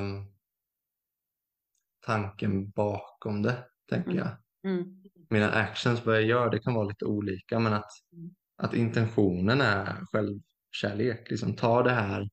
tanken 2.06 2.70
bakom 2.70 3.42
det, 3.42 3.66
tänker 3.90 4.12
mm. 4.12 4.18
jag. 4.18 4.38
Mm. 4.72 5.04
Mina 5.30 5.52
actions, 5.52 6.06
vad 6.06 6.16
jag 6.16 6.24
gör, 6.24 6.50
det 6.50 6.60
kan 6.60 6.74
vara 6.74 6.88
lite 6.88 7.06
olika, 7.06 7.60
men 7.60 7.74
att, 7.74 7.92
mm. 8.14 8.36
att 8.58 8.74
intentionen 8.74 9.62
är 9.62 10.06
självkärlek. 10.06 11.30
Liksom, 11.30 11.56
ta 11.56 11.84
det 11.84 11.92
här 11.92 12.30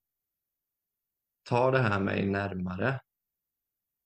tar 1.42 1.72
det 1.72 1.78
här 1.78 2.00
mig 2.00 2.26
närmare 2.26 2.88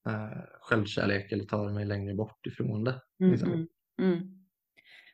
eh, 0.08 0.38
självkärlek 0.60 1.32
eller 1.32 1.44
tar 1.44 1.66
det 1.66 1.72
mig 1.72 1.84
längre 1.84 2.14
bort 2.14 2.46
ifrån 2.46 2.84
det. 2.84 3.00
Liksom. 3.18 3.52
Mm, 3.52 3.66
mm. 4.00 4.44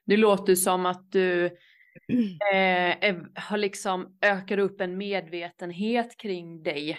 Det 0.04 0.16
låter 0.16 0.54
som 0.54 0.86
att 0.86 1.12
du 1.12 1.44
eh, 2.54 3.16
har 3.34 3.56
liksom 3.56 4.18
ökat 4.20 4.58
upp 4.58 4.80
en 4.80 4.96
medvetenhet 4.96 6.16
kring 6.16 6.62
dig 6.62 6.98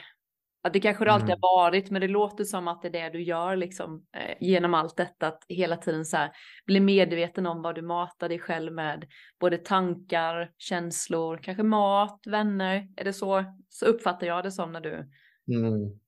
Att 0.63 0.73
det 0.73 0.79
kanske 0.79 1.05
det 1.05 1.11
alltid 1.11 1.29
Mm. 1.29 1.39
har 1.41 1.57
varit, 1.63 1.89
men 1.89 2.01
det 2.01 2.07
låter 2.07 2.43
som 2.43 2.67
att 2.67 2.81
det 2.81 2.87
är 2.87 2.91
det 2.91 3.09
du 3.09 3.23
gör 3.23 3.55
liksom 3.55 4.05
eh, 4.17 4.37
genom 4.39 4.73
allt 4.73 4.97
detta. 4.97 5.27
Att 5.27 5.45
hela 5.49 5.77
tiden 5.77 6.05
så 6.05 6.17
här 6.17 6.31
bli 6.65 6.79
medveten 6.79 7.45
om 7.47 7.61
vad 7.61 7.75
du 7.75 7.81
matar 7.81 8.29
dig 8.29 8.39
själv 8.39 8.73
med. 8.73 9.05
Både 9.39 9.57
tankar, 9.57 10.51
känslor, 10.57 11.37
kanske 11.43 11.63
mat, 11.63 12.19
vänner. 12.27 12.87
Är 12.97 13.03
det 13.03 13.13
så? 13.13 13.43
Så 13.69 13.85
uppfattar 13.85 14.27
jag 14.27 14.43
det 14.43 14.51
som 14.51 14.71
när 14.71 14.81
du, 14.81 15.09
Mm. 15.47 15.99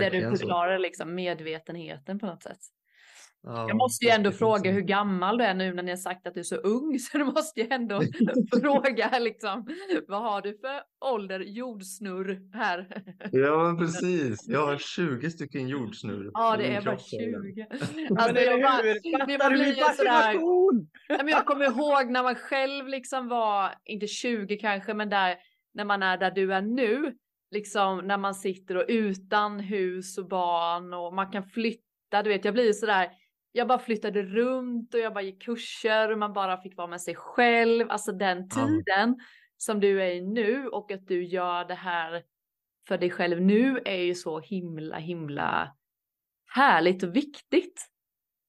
det 0.00 0.10
du 0.10 0.20
förklarar 0.38 0.78
liksom 0.78 1.14
medvetenheten 1.14 2.18
på 2.18 2.26
något 2.26 2.42
sätt. 2.42 2.58
Ja, 3.48 3.68
Jag 3.68 3.76
måste 3.76 4.04
ju 4.04 4.10
ändå 4.10 4.32
fråga 4.32 4.70
hur 4.70 4.80
gammal 4.80 5.38
du 5.38 5.44
är 5.44 5.54
nu 5.54 5.74
när 5.74 5.82
ni 5.82 5.90
har 5.90 5.96
sagt 5.96 6.26
att 6.26 6.34
du 6.34 6.40
är 6.40 6.44
så 6.44 6.56
ung. 6.56 6.98
Så 6.98 7.18
du 7.18 7.24
måste 7.24 7.60
ju 7.60 7.66
ändå 7.70 8.02
fråga 8.60 9.18
liksom. 9.18 9.66
Vad 10.08 10.22
har 10.22 10.42
du 10.42 10.58
för 10.58 10.82
ålder 11.12 11.40
jordsnurr 11.40 12.40
här? 12.52 13.02
Ja, 13.32 13.64
men 13.64 13.78
precis. 13.86 14.48
Jag 14.48 14.66
har 14.66 14.78
20 14.78 15.30
stycken 15.30 15.68
jordsnurr 15.68 16.30
Ja, 16.34 16.56
det 16.56 16.66
är 16.66 16.82
bara 16.82 16.96
kropp 16.96 17.20
redan. 17.20 17.42
20. 17.42 17.66
Men 18.08 18.18
Alltså, 18.18 18.42
jag, 18.42 18.62
bara, 18.62 18.82
det 19.26 19.48
du 19.48 19.54
blir 19.54 19.66
ju 19.66 19.84
sådär, 19.96 20.38
men 21.16 21.28
jag 21.28 21.46
kommer 21.46 21.64
ihåg 21.64 22.10
när 22.10 22.22
man 22.22 22.34
själv 22.34 22.88
liksom 22.88 23.28
var, 23.28 23.74
inte 23.84 24.06
20 24.06 24.56
kanske, 24.56 24.94
men 24.94 25.08
där 25.08 25.36
när 25.74 25.84
man 25.84 26.02
är 26.02 26.18
där 26.18 26.30
du 26.30 26.54
är 26.54 26.62
nu. 26.62 27.16
Liksom 27.50 27.98
när 27.98 28.18
man 28.18 28.34
sitter 28.34 28.76
och 28.76 28.84
utan 28.88 29.60
hus 29.60 30.18
och 30.18 30.28
barn 30.28 30.94
och 30.94 31.14
man 31.14 31.32
kan 31.32 31.44
flytta. 31.44 32.22
Du 32.24 32.30
vet, 32.30 32.44
jag 32.44 32.54
blir 32.54 32.72
sådär. 32.72 33.10
Jag 33.56 33.68
bara 33.68 33.78
flyttade 33.78 34.22
runt 34.22 34.94
och 34.94 35.00
jag 35.00 35.14
bara 35.14 35.22
gick 35.24 35.42
kurser 35.42 36.12
och 36.12 36.18
man 36.18 36.32
bara 36.32 36.62
fick 36.62 36.76
vara 36.76 36.86
med 36.86 37.00
sig 37.00 37.14
själv. 37.14 37.90
Alltså 37.90 38.12
den 38.12 38.48
tiden 38.48 39.16
som 39.56 39.80
du 39.80 40.02
är 40.02 40.10
i 40.10 40.20
nu 40.20 40.68
och 40.68 40.90
att 40.92 41.06
du 41.06 41.24
gör 41.24 41.64
det 41.64 41.74
här 41.74 42.22
för 42.88 42.98
dig 42.98 43.10
själv 43.10 43.40
nu 43.40 43.80
är 43.84 43.96
ju 43.96 44.14
så 44.14 44.40
himla 44.40 44.96
himla 44.96 45.72
härligt 46.54 47.02
och 47.02 47.16
viktigt. 47.16 47.86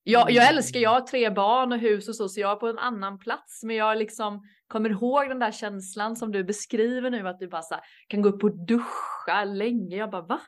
Jag, 0.03 0.31
jag 0.31 0.43
Mm. 0.45 0.57
älskar, 0.57 0.79
jag 0.79 0.89
har 0.89 1.01
tre 1.01 1.29
barn 1.29 1.71
och 1.71 1.79
hus 1.79 2.09
och 2.09 2.15
så, 2.15 2.29
så 2.29 2.39
jag 2.39 2.51
är 2.51 2.55
på 2.55 2.67
en 2.67 2.79
annan 2.79 3.19
plats. 3.19 3.63
Men 3.63 3.75
jag 3.75 3.97
liksom 3.97 4.43
kommer 4.67 4.89
ihåg 4.89 5.29
den 5.29 5.39
där 5.39 5.51
känslan 5.51 6.15
som 6.15 6.31
du 6.31 6.43
beskriver 6.43 7.09
nu, 7.09 7.27
att 7.27 7.39
du 7.39 7.47
bara 7.47 7.61
här, 7.71 7.81
kan 8.07 8.21
gå 8.21 8.29
upp 8.29 8.43
och 8.43 8.65
duscha 8.65 9.43
länge. 9.43 9.95
Jag 9.97 10.09
bara, 10.11 10.21
va? 10.21 10.41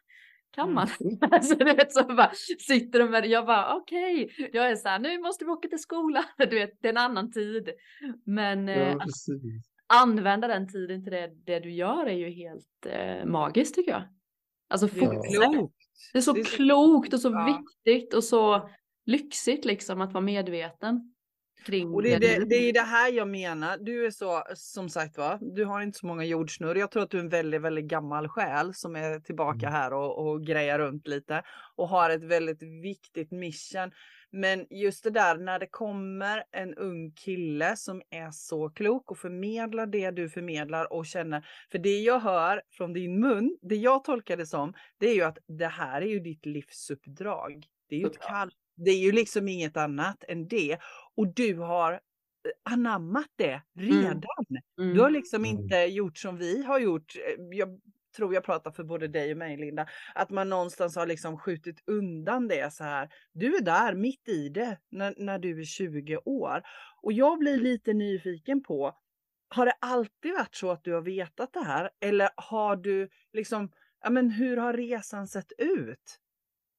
Kan 0.52 0.74
man? 0.74 0.88
alltså, 1.32 1.56
du 1.56 1.66
vet, 1.66 1.94
så 1.94 2.04
bara 2.04 2.32
sitter 2.68 3.00
de 3.00 3.06
med, 3.12 3.26
jag 3.26 3.46
bara, 3.46 3.76
okej, 3.76 4.30
jag 4.54 4.72
är 4.72 4.76
så 4.76 4.88
här, 4.90 5.00
nu 5.00 5.20
måste 5.20 5.46
vi 5.46 5.52
åka 5.52 5.68
till 5.68 5.80
skolan. 5.80 6.24
Du 6.38 6.56
vet, 6.60 6.82
det 6.82 6.88
är 6.88 6.92
en 6.92 6.98
annan 6.98 7.32
tid. 7.32 7.70
Men 8.26 8.70
eh, 8.70 8.78
Ja, 8.80 8.94
att 8.96 9.00
precis. 9.00 9.42
använda 9.88 10.48
den 10.48 10.68
tiden 10.68 11.04
till 11.04 11.12
det, 11.14 11.32
det 11.46 11.60
du 11.60 11.72
gör 11.72 12.06
är 12.06 12.14
ju 12.18 12.30
helt 12.30 12.86
eh, 12.86 13.26
magiskt 13.26 13.76
tycker 13.76 13.92
jag. 13.92 14.04
Alltså 14.70 14.88
Det 14.88 15.00
är 15.00 15.52
klokt. 15.52 15.76
Det 16.14 16.18
är 16.18 16.22
så 16.22 16.34
Det 16.34 16.40
är 16.40 16.46
klokt 16.46 17.14
och 17.14 17.20
så 17.20 17.30
Ja. 17.30 17.64
viktigt 17.86 18.14
och 18.14 18.24
så 18.24 18.70
lyxigt 19.06 19.66
liksom 19.66 20.02
att 20.02 20.14
vara 20.14 20.24
medveten 20.24 21.14
kring 21.66 21.94
Och 21.94 22.04
det 22.04 22.14
är 22.14 22.20
det, 22.20 22.46
det 22.46 22.56
är 22.56 22.74
det 22.74 22.82
här 22.82 23.12
jag 23.12 23.28
menar. 23.28 23.78
Du 23.78 24.06
är 24.06 24.12
så, 24.12 24.44
som 24.56 24.90
sagt 24.90 25.18
va, 25.18 25.40
du 25.42 25.66
har 25.66 25.82
inte 25.82 26.00
så 26.00 26.06
många 26.08 26.24
jordsnurr. 26.24 26.76
Jag 26.76 26.92
tror 26.92 27.04
att 27.04 27.10
du 27.10 27.18
är 27.18 27.22
en 27.22 27.30
väldigt, 27.30 27.62
väldigt 27.62 27.86
gammal 27.86 28.28
själ 28.28 28.74
som 28.74 28.96
är 28.96 29.20
tillbaka 29.20 29.68
Mm. 29.68 29.74
här 29.74 29.94
och, 29.94 30.28
och 30.28 30.46
grejar 30.46 30.80
runt 30.80 31.08
lite 31.08 31.44
och 31.76 31.90
har 31.90 32.10
ett 32.10 32.24
väldigt 32.24 32.64
viktigt 32.64 33.32
mission. 33.32 33.92
Men 34.32 34.68
just 34.70 35.04
det 35.04 35.10
där 35.10 35.38
när 35.38 35.60
det 35.60 35.68
kommer 35.68 36.44
en 36.52 36.76
ung 36.76 37.12
kille 37.12 37.76
som 37.76 38.02
är 38.10 38.32
så 38.32 38.70
klok 38.70 39.12
och 39.12 39.18
förmedlar 39.18 39.86
det 39.86 40.12
du 40.12 40.30
förmedlar 40.30 40.94
och 40.94 41.06
känner. 41.06 41.46
För 41.72 41.78
det 41.80 42.00
jag 42.00 42.20
hör 42.20 42.62
från 42.72 42.94
din 42.94 43.20
mun, 43.20 43.58
det 43.62 43.76
jag 43.76 44.04
tolkar 44.04 44.38
det 44.38 44.46
som, 44.46 44.74
det 45.00 45.10
är 45.10 45.16
ju 45.16 45.22
att 45.22 45.38
det 45.48 45.68
här 45.68 46.02
är 46.02 46.06
ju 46.06 46.20
ditt 46.20 46.46
livsuppdrag. 46.46 47.66
Det 47.90 47.96
är 47.96 48.00
ju 48.00 48.06
ett 48.06 48.20
kall. 48.20 48.52
Det 48.86 48.92
är 48.92 49.00
ju 49.00 49.12
liksom 49.12 49.48
inget 49.48 49.78
annat 49.78 50.24
än 50.28 50.48
det. 50.48 50.78
Och 51.20 51.34
du 51.34 51.56
har 51.56 51.94
eh, 51.94 52.00
anammat 52.74 53.28
det 53.36 53.62
redan. 53.76 54.24
Mm. 54.80 54.94
Du 54.94 55.02
har 55.02 55.10
liksom 55.10 55.46
Mm. 55.46 55.58
inte 55.60 55.76
gjort 55.76 56.18
som 56.18 56.38
vi 56.38 56.64
har 56.64 56.80
gjort. 56.80 57.16
Eh, 57.16 57.58
Jag 57.58 57.80
tror 58.16 58.34
jag 58.34 58.44
pratar 58.44 58.72
för 58.72 58.84
både 58.84 59.08
dig 59.08 59.32
och 59.32 59.38
mig 59.38 59.58
Linda. 59.58 59.88
Att 60.16 60.30
man 60.30 60.50
någonstans 60.50 60.96
har 60.96 61.08
liksom 61.08 61.38
skjutit 61.38 61.84
undan 61.88 62.48
det 62.48 62.74
så 62.74 62.84
här. 62.84 63.10
Du 63.34 63.56
är 63.56 63.62
där 63.62 63.96
mitt 63.96 64.28
i 64.30 64.50
det 64.50 64.78
när, 64.92 65.14
när 65.18 65.40
du 65.40 65.60
är 65.60 65.64
20 65.66 66.18
år. 66.26 66.62
Och 67.02 67.14
jag 67.14 67.40
blir 67.40 67.58
lite 67.58 67.94
nyfiken 67.94 68.64
på. 68.64 68.94
Har 69.56 69.66
det 69.66 69.74
alltid 69.82 70.34
varit 70.34 70.56
så 70.56 70.72
att 70.72 70.84
du 70.84 70.94
har 70.94 71.02
vetat 71.02 71.54
det 71.54 71.64
här? 71.64 71.90
Eller 72.00 72.30
har 72.36 72.76
du 72.76 73.10
liksom, 73.34 73.72
ja 74.04 74.10
men 74.10 74.30
hur 74.30 74.58
har 74.58 74.74
resan 74.74 75.28
sett 75.28 75.52
ut? 75.58 76.20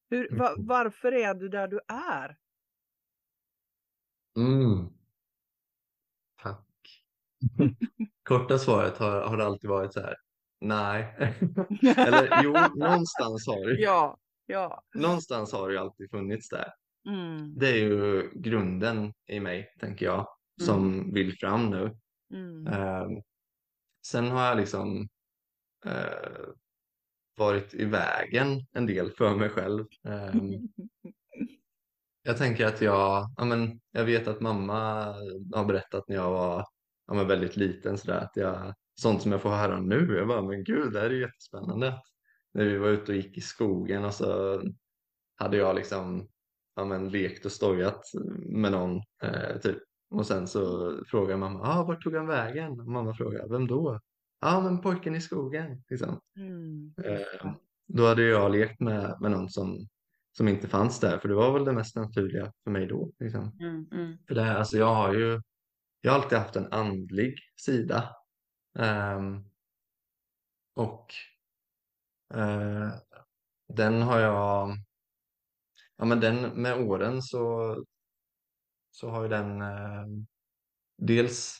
Hur, 0.09 0.37
va, 0.37 0.49
Mm. 0.49 0.67
varför 0.67 1.11
är 1.11 1.33
du 1.33 1.49
där 1.49 1.67
du 1.67 1.79
är? 1.87 2.37
Mm. 4.37 4.89
Tack. 6.41 6.67
Korta 8.23 8.57
svaret 8.57 8.97
har, 8.97 9.21
har 9.21 9.37
det 9.37 9.45
alltid 9.45 9.69
varit 9.69 9.93
så 9.93 9.99
här. 10.01 10.15
Nej. 10.61 11.15
Eller 11.97 12.43
jo, 12.43 12.51
någonstans 12.75 13.47
har 13.47 13.67
det, 13.67 13.81
Ja, 13.81 14.17
ja. 14.45 14.83
någonstans 14.95 15.53
har 15.53 15.69
det 15.69 15.81
alltid 15.81 16.09
funnits 16.11 16.49
där. 16.49 16.67
Mm, 17.09 17.57
Det 17.57 17.67
är 17.69 17.75
ju 17.77 18.29
grunden 18.35 19.13
i 19.27 19.39
mig, 19.39 19.67
tänker 19.79 20.05
jag, 20.05 20.27
som 20.61 21.13
vill 21.13 21.37
fram 21.37 21.69
nu. 21.69 21.95
mm, 22.33 22.67
Eh, 22.67 23.07
sen 24.07 24.27
har 24.31 24.45
jag 24.45 24.57
liksom 24.57 25.07
eh, 25.85 26.45
varit 27.37 27.73
i 27.73 27.85
vägen 27.85 28.47
en 28.71 28.85
del 28.85 29.11
för 29.11 29.35
mig 29.35 29.49
själv. 29.49 29.85
Eh, 30.07 30.35
jag 32.23 32.37
tänker 32.37 32.65
att 32.65 32.81
jag, 32.81 33.29
ja, 33.37 33.45
men, 33.45 33.79
jag 33.91 34.05
vet 34.05 34.27
att 34.27 34.41
mamma 34.41 35.05
har 35.53 35.65
berättat 35.65 36.07
när 36.07 36.15
jag 36.15 36.31
var 36.31 36.65
ja, 37.07 37.13
men 37.13 37.27
väldigt 37.27 37.57
liten 37.57 37.97
sådär 37.97 38.19
att 38.19 38.31
jag, 38.35 38.73
sånt 39.01 39.21
som 39.21 39.31
jag 39.31 39.41
får 39.41 39.49
höra 39.49 39.79
nu, 39.79 40.15
jag 40.17 40.27
bara, 40.27 40.41
men 40.41 40.63
gud, 40.63 40.93
det 40.93 40.99
här 40.99 41.09
är 41.09 41.21
jättespännande. 41.21 42.01
När 42.53 42.65
vi 42.65 42.77
var 42.77 42.89
ute 42.89 43.11
och 43.11 43.17
gick 43.17 43.37
i 43.37 43.41
skogen 43.41 44.05
och 44.05 44.13
så 44.13 44.61
hade 45.35 45.57
jag 45.57 45.75
liksom 45.75 46.27
ja, 46.75 46.85
men, 46.85 47.09
lekt 47.09 47.45
och 47.45 47.51
stojat 47.51 48.01
med 48.39 48.71
någon 48.71 49.01
eh, 49.23 49.57
typ. 49.61 49.77
Och 50.09 50.27
sen 50.27 50.47
så 50.47 50.93
frågar 51.07 51.37
mamma, 51.37 51.59
ah, 51.63 51.83
vart 51.83 52.03
tog 52.03 52.15
han 52.15 52.27
vägen? 52.27 52.79
Och 52.79 52.87
mamma 52.87 53.13
frågar, 53.13 53.47
vem 53.49 53.67
då? 53.67 53.99
Ja, 54.41 54.57
ah, 54.57 54.61
men 54.61 54.81
pojken 54.81 55.15
i 55.15 55.21
skogen. 55.21 55.83
Liksom. 55.89 56.19
mm. 56.35 56.93
Eh, 57.05 57.51
då 57.87 58.07
hade 58.07 58.23
jag 58.23 58.51
lekt 58.51 58.79
med, 58.79 59.17
med 59.21 59.31
någon 59.31 59.49
som, 59.49 59.87
som 60.31 60.47
inte 60.47 60.67
fanns 60.67 60.99
där, 60.99 61.17
för 61.19 61.29
det 61.29 61.35
var 61.35 61.53
väl 61.53 61.65
det 61.65 61.73
mest 61.73 61.95
naturliga 61.95 62.53
för 62.63 62.71
mig 62.71 62.87
då. 62.87 63.11
Liksom. 63.19 63.57
Mm, 63.59 63.87
mm, 63.91 64.17
För 64.27 64.35
det 64.35 64.41
här, 64.41 64.55
alltså 64.55 64.77
jag 64.77 64.95
har 64.95 65.13
ju 65.13 65.41
jag 66.01 66.11
har 66.11 66.19
alltid 66.19 66.37
haft 66.37 66.55
en 66.55 66.73
andlig 66.73 67.39
sida. 67.55 68.15
Ehm, 68.79 69.45
och 70.73 71.13
eh, 72.33 72.89
den 73.67 74.01
har 74.01 74.19
jag, 74.19 74.77
ja 75.97 76.05
men 76.05 76.19
den 76.19 76.61
med 76.61 76.81
åren 76.81 77.21
så, 77.21 77.75
så 78.91 79.09
har 79.09 79.23
ju 79.23 79.29
den 79.29 79.61
eh, 79.61 80.05
dels 80.97 81.57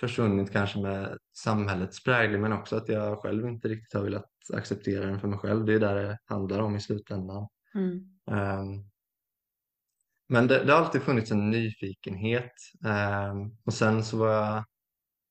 försvunnit 0.00 0.52
kanske 0.52 0.78
med 0.78 1.18
samhällets 1.32 2.04
prägel 2.04 2.40
men 2.40 2.52
också 2.52 2.76
att 2.76 2.88
jag 2.88 3.18
själv 3.18 3.46
inte 3.46 3.68
riktigt 3.68 3.94
har 3.94 4.04
velat 4.04 4.30
acceptera 4.50 5.06
den 5.06 5.20
för 5.20 5.28
mig 5.28 5.38
själv. 5.38 5.64
Det 5.64 5.74
är 5.74 5.80
där 5.80 5.94
det 5.94 6.18
handlar 6.24 6.60
om 6.60 6.76
i 6.76 6.80
slutändan. 6.80 7.48
mm, 7.74 8.00
Ehm, 8.30 8.84
men 10.28 10.46
det, 10.46 10.64
det 10.64 10.72
har 10.72 10.80
alltid 10.80 11.02
funnits 11.02 11.30
en 11.30 11.50
nyfikenhet. 11.50 12.52
Ehm, 12.86 13.56
och 13.64 13.74
sen 13.74 14.04
så 14.04 14.16
var 14.18 14.30
jag, 14.32 14.64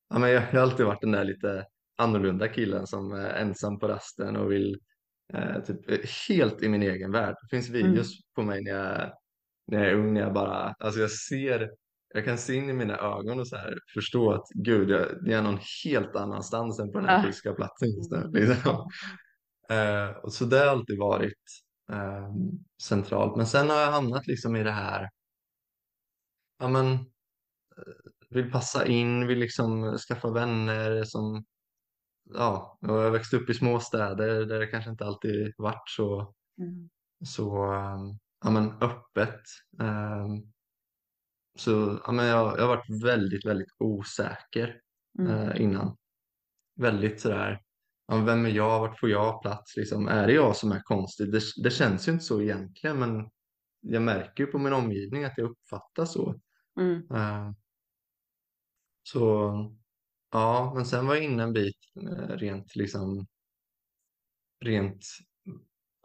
ja, 0.09 0.19
men 0.19 0.29
jag, 0.29 0.43
jag 0.43 0.51
har 0.51 0.59
alltid 0.59 0.85
varit 0.85 1.01
den 1.01 1.11
där 1.11 1.23
lite 1.23 1.65
annorlunda 1.97 2.47
killen 2.47 2.87
som 2.87 3.11
är 3.11 3.29
ensam 3.33 3.79
på 3.79 3.87
rasten 3.87 4.35
och 4.35 4.51
vill 4.51 4.79
eh, 5.33 5.63
typ 5.63 5.79
helt 6.29 6.63
i 6.63 6.69
min 6.69 6.83
egen 6.83 7.11
värld. 7.11 7.35
Det 7.41 7.47
finns 7.55 7.69
videos 7.69 8.07
på 8.35 8.43
mig 8.43 8.63
när 8.63 8.71
jag, 8.71 9.13
när 9.67 9.79
jag 9.83 9.87
är 9.91 9.95
ung, 9.95 10.13
när 10.13 10.21
jag 10.21 10.33
bara, 10.33 10.75
alltså 10.79 10.99
jag 10.99 11.11
ser, 11.11 11.71
jag 12.13 12.25
kan 12.25 12.37
se 12.37 12.55
in 12.55 12.69
i 12.69 12.73
mina 12.73 12.97
ögon 12.97 13.39
och 13.39 13.47
så 13.47 13.55
här 13.55 13.77
förstå 13.93 14.33
att 14.33 14.45
gud, 14.55 14.89
jag, 14.89 15.01
jag 15.21 15.39
är 15.39 15.41
någon 15.41 15.59
helt 15.85 16.15
annanstans 16.15 16.79
än 16.79 16.91
på 16.91 16.99
den 16.99 17.09
här 17.09 17.19
Ah. 17.19 17.23
fysiska 17.23 17.53
platsen 17.53 17.89
just 17.89 18.11
nu. 18.11 18.29
Liksom. 18.33 18.89
Eh, 19.69 20.09
och 20.23 20.33
så 20.33 20.45
det 20.45 20.57
har 20.59 20.65
alltid 20.67 20.99
varit 20.99 21.41
eh, 21.91 22.29
centralt. 22.83 23.35
Men 23.37 23.47
sen 23.47 23.69
har 23.69 23.77
jag 23.77 23.91
hamnat 23.91 24.27
liksom 24.27 24.55
i 24.55 24.63
det 24.63 24.71
här, 24.71 25.09
ja 26.59 26.67
men, 26.67 26.93
eh, 26.93 27.03
vill 28.29 28.51
passa 28.51 28.85
in, 28.87 29.27
vill 29.27 29.39
liksom 29.39 29.97
skaffa 29.97 30.29
vänner 30.31 31.03
som, 31.03 31.45
ja, 32.33 32.77
och 32.81 32.97
jag 32.97 33.11
växte 33.11 33.37
upp 33.37 33.49
i 33.49 33.53
småstäder 33.53 34.45
där 34.45 34.59
det 34.59 34.67
kanske 34.67 34.89
inte 34.91 35.05
alltid 35.05 35.53
varit 35.57 35.89
så, 35.89 36.33
mm, 36.59 36.89
så 37.25 37.73
eh, 37.73 37.97
ja 38.43 38.49
men 38.51 38.71
öppet. 38.81 39.41
Eh, 39.81 40.27
så 41.55 42.01
ja 42.05 42.11
men 42.11 42.25
jag, 42.25 42.59
jag 42.59 42.61
har 42.61 42.75
varit 42.75 43.03
väldigt, 43.03 43.45
väldigt 43.45 43.75
osäker 43.79 44.79
mm, 45.19 45.31
eh, 45.31 45.61
innan. 45.61 45.97
Väldigt 46.75 47.21
sådär, 47.21 47.61
ja, 48.07 48.17
vem 48.17 48.45
är 48.45 48.49
jag, 48.49 48.79
vart 48.79 48.99
får 48.99 49.09
jag 49.09 49.41
plats 49.41 49.77
liksom? 49.77 50.07
Är 50.07 50.27
det 50.27 50.33
jag 50.33 50.55
som 50.55 50.71
är 50.71 50.81
konstig? 50.81 51.31
Det, 51.31 51.41
det 51.63 51.71
känns 51.71 52.07
ju 52.07 52.11
inte 52.11 52.23
så 52.23 52.41
egentligen 52.41 52.99
men 52.99 53.29
jag 53.79 54.01
märker 54.01 54.43
ju 54.43 54.51
på 54.51 54.57
min 54.57 54.73
omgivning 54.73 55.23
att 55.23 55.37
jag 55.37 55.49
uppfattas 55.49 56.13
så. 56.13 56.39
Mm. 56.79 57.11
Eh, 57.11 57.51
så 59.03 59.51
ja, 60.31 60.71
men 60.75 60.85
sen 60.85 61.07
var 61.07 61.15
jag 61.15 61.23
inne 61.23 61.43
en 61.43 61.53
bit 61.53 61.77
eh, 61.95 62.37
rent 62.37 62.75
liksom 62.75 63.27
rent 64.59 65.05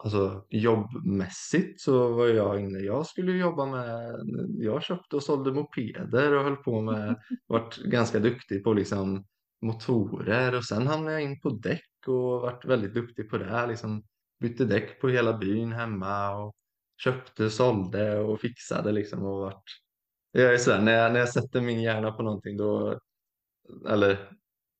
alltså 0.03 0.45
jobbmässigt 0.49 1.81
så 1.81 2.13
var 2.13 2.27
jag 2.27 2.59
inne. 2.59 2.79
Jag 2.79 3.05
skulle 3.05 3.31
jobba 3.31 3.65
med, 3.65 4.15
jag 4.57 4.83
köpte 4.83 5.15
och 5.15 5.23
sålde 5.23 5.51
mopeder 5.51 6.33
och 6.33 6.43
höll 6.43 6.55
på 6.55 6.81
med, 6.81 7.15
vart 7.47 7.77
ganska 7.77 8.19
duktig 8.19 8.63
på 8.63 8.73
liksom 8.73 9.25
motorer 9.61 10.55
och 10.55 10.65
sen 10.65 10.87
hamnade 10.87 11.13
jag 11.13 11.23
in 11.23 11.41
på 11.41 11.49
däck 11.49 12.07
och 12.07 12.41
vart 12.41 12.65
väldigt 12.65 12.93
duktig 12.93 13.29
på 13.29 13.37
det. 13.37 13.67
Liksom 13.67 14.03
bytte 14.39 14.65
däck 14.65 15.01
på 15.01 15.09
hela 15.09 15.37
byn 15.37 15.71
hemma 15.71 16.35
och 16.35 16.55
köpte, 17.03 17.49
sålde 17.49 18.19
och 18.19 18.39
fixade 18.41 18.91
liksom 18.91 19.25
och 19.25 19.39
vart 19.39 19.63
jag 20.31 20.53
är 20.53 20.57
sådär, 20.57 20.81
när 20.81 20.91
jag, 20.91 21.13
när 21.13 21.19
jag 21.19 21.29
sätter 21.29 21.61
min 21.61 21.81
hjärna 21.81 22.11
på 22.11 22.23
någonting 22.23 22.57
då, 22.57 22.99
eller 23.87 24.31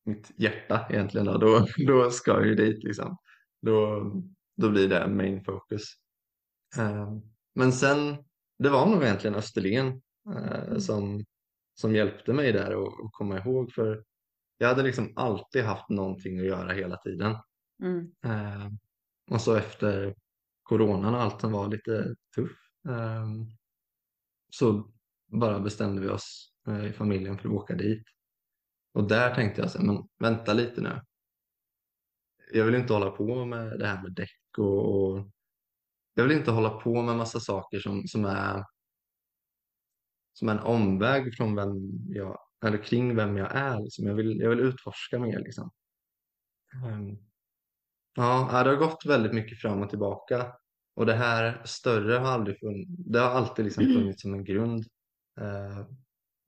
mitt 0.06 0.32
hjärta 0.36 0.86
egentligen 0.90 1.26
då, 1.26 1.38
då, 1.38 1.68
då 1.88 2.12
ska 2.12 2.32
jag 2.32 2.48
ju 2.48 2.56
dit 2.56 2.84
liksom. 2.84 3.18
Då, 3.62 4.12
då 4.60 4.70
blir 4.70 4.90
det 4.90 5.08
main 5.08 5.44
focus. 5.44 5.84
Eh, 6.78 7.14
men 7.56 7.74
sen, 7.74 8.18
det 8.60 8.70
var 8.70 8.86
nog 8.86 9.04
egentligen 9.04 9.36
Österlen 9.36 10.02
eh, 10.36 10.78
som, 10.78 11.26
som 11.76 11.96
hjälpte 11.96 12.34
mig 12.34 12.52
där 12.52 12.72
att 12.72 13.06
att 13.06 13.12
komma 13.12 13.38
ihåg 13.38 13.72
för 13.72 14.04
jag 14.58 14.68
hade 14.68 14.84
liksom 14.84 15.14
alltid 15.16 15.64
haft 15.64 15.90
någonting 15.90 16.40
att 16.40 16.46
göra 16.46 16.74
hela 16.74 16.98
tiden. 16.98 17.36
Mm. 17.84 18.12
Eh, 18.26 18.70
och 19.32 19.42
så 19.42 19.56
efter 19.56 20.16
coronan 20.64 21.16
och 21.16 21.22
allt 21.22 21.42
som 21.42 21.52
var 21.52 21.68
lite 21.68 22.16
tuff 22.36 22.52
eh, 22.90 23.28
så 24.50 24.92
bara 25.28 25.60
bestämde 25.60 26.02
vi 26.02 26.10
oss 26.10 26.54
eh, 26.68 26.86
i 26.86 26.94
familjen 26.94 27.38
för 27.38 27.50
att 27.50 27.56
åka 27.56 27.76
dit. 27.76 28.04
Och 28.94 29.08
där 29.08 29.36
tänkte 29.36 29.62
jag 29.62 29.72
så 29.72 29.78
här, 29.78 29.86
men 29.86 30.08
vänta 30.20 30.54
lite 30.54 30.82
nu. 30.82 31.02
Jag 32.54 32.66
vill 32.66 32.76
inte 32.76 32.94
hålla 32.94 33.12
på 33.12 33.46
med 33.46 33.80
det 33.80 33.88
här 33.88 34.02
med 34.02 34.12
däck 34.12 34.49
och, 34.58 34.96
och 34.96 35.28
jag 36.14 36.24
vill 36.24 36.38
inte 36.38 36.52
hålla 36.52 36.70
på 36.70 37.02
med 37.02 37.16
massa 37.16 37.40
saker 37.40 37.80
som, 37.80 38.08
som 38.08 38.26
är 38.26 38.64
som 40.34 40.50
en 40.50 40.60
omväg 40.60 41.36
från 41.38 41.56
vem 41.56 41.74
jag, 42.10 42.38
eller 42.66 42.84
kring 42.84 43.16
vem 43.16 43.38
jag 43.38 43.56
är. 43.56 43.80
Liksom. 43.80 44.08
Jag, 44.08 44.16
vill, 44.16 44.40
jag 44.40 44.50
vill 44.50 44.60
utforska 44.60 45.20
mer. 45.20 45.40
Liksom. 45.40 45.72
Ehm, 46.76 47.18
ja, 48.16 48.64
det 48.64 48.70
har 48.70 48.76
gått 48.76 49.06
väldigt 49.06 49.34
mycket 49.34 49.62
fram 49.62 49.82
och 49.82 49.90
tillbaka. 49.90 50.54
Och 50.96 51.06
det 51.06 51.14
här 51.14 51.62
större 51.66 52.14
har 52.14 52.28
aldrig 52.28 52.60
funnits. 52.60 52.90
Det 52.90 53.20
har 53.20 53.30
alltid 53.30 53.66
liksom 53.66 53.84
funnits 53.84 54.22
som 54.22 54.34
en 54.34 54.44
grund. 54.44 54.86
Ehm, 55.42 55.86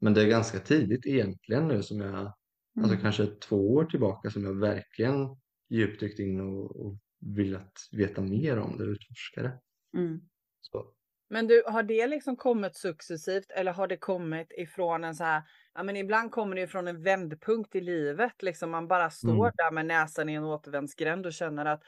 men 0.01 0.13
det 0.13 0.21
är 0.21 0.27
ganska 0.27 0.59
tidigt 0.59 1.05
egentligen 1.05 1.67
nu 1.67 1.83
som 1.83 1.99
jag, 1.99 2.15
alltså 2.15 2.93
Mm. 2.93 3.01
kanske 3.01 3.25
två 3.25 3.73
år 3.73 3.85
tillbaka 3.85 4.31
som 4.31 4.43
jag 4.43 4.59
verkligen 4.59 5.37
djupdykt 5.69 6.19
in 6.19 6.41
och, 6.41 6.75
och 6.75 6.97
velat 7.21 7.89
veta 7.91 8.21
mer 8.21 8.59
om 8.59 8.77
det 8.77 8.83
och 8.83 8.89
utforska 8.89 9.41
det. 9.43 9.59
Mm. 9.97 10.21
Så. 10.61 10.85
Men 11.29 11.47
du, 11.47 11.63
har 11.67 11.83
det 11.83 12.07
liksom 12.07 12.35
kommit 12.35 12.75
successivt 12.75 13.51
eller 13.51 13.73
har 13.73 13.87
det 13.87 13.97
kommit 13.97 14.51
ifrån 14.57 15.03
en 15.03 15.15
så 15.15 15.23
här, 15.23 15.43
ja 15.73 15.83
men 15.83 15.95
ibland 15.97 16.31
kommer 16.31 16.55
det 16.55 16.61
ifrån 16.61 16.87
en 16.87 17.03
vändpunkt 17.03 17.75
i 17.75 17.81
livet, 17.81 18.41
liksom 18.41 18.71
man 18.71 18.87
bara 18.87 19.09
står 19.09 19.29
Mm. 19.45 19.51
där 19.55 19.71
med 19.71 19.85
näsan 19.85 20.29
i 20.29 20.33
en 20.33 20.43
återvändsgränd 20.43 21.25
och 21.25 21.33
känner 21.33 21.65
att 21.65 21.83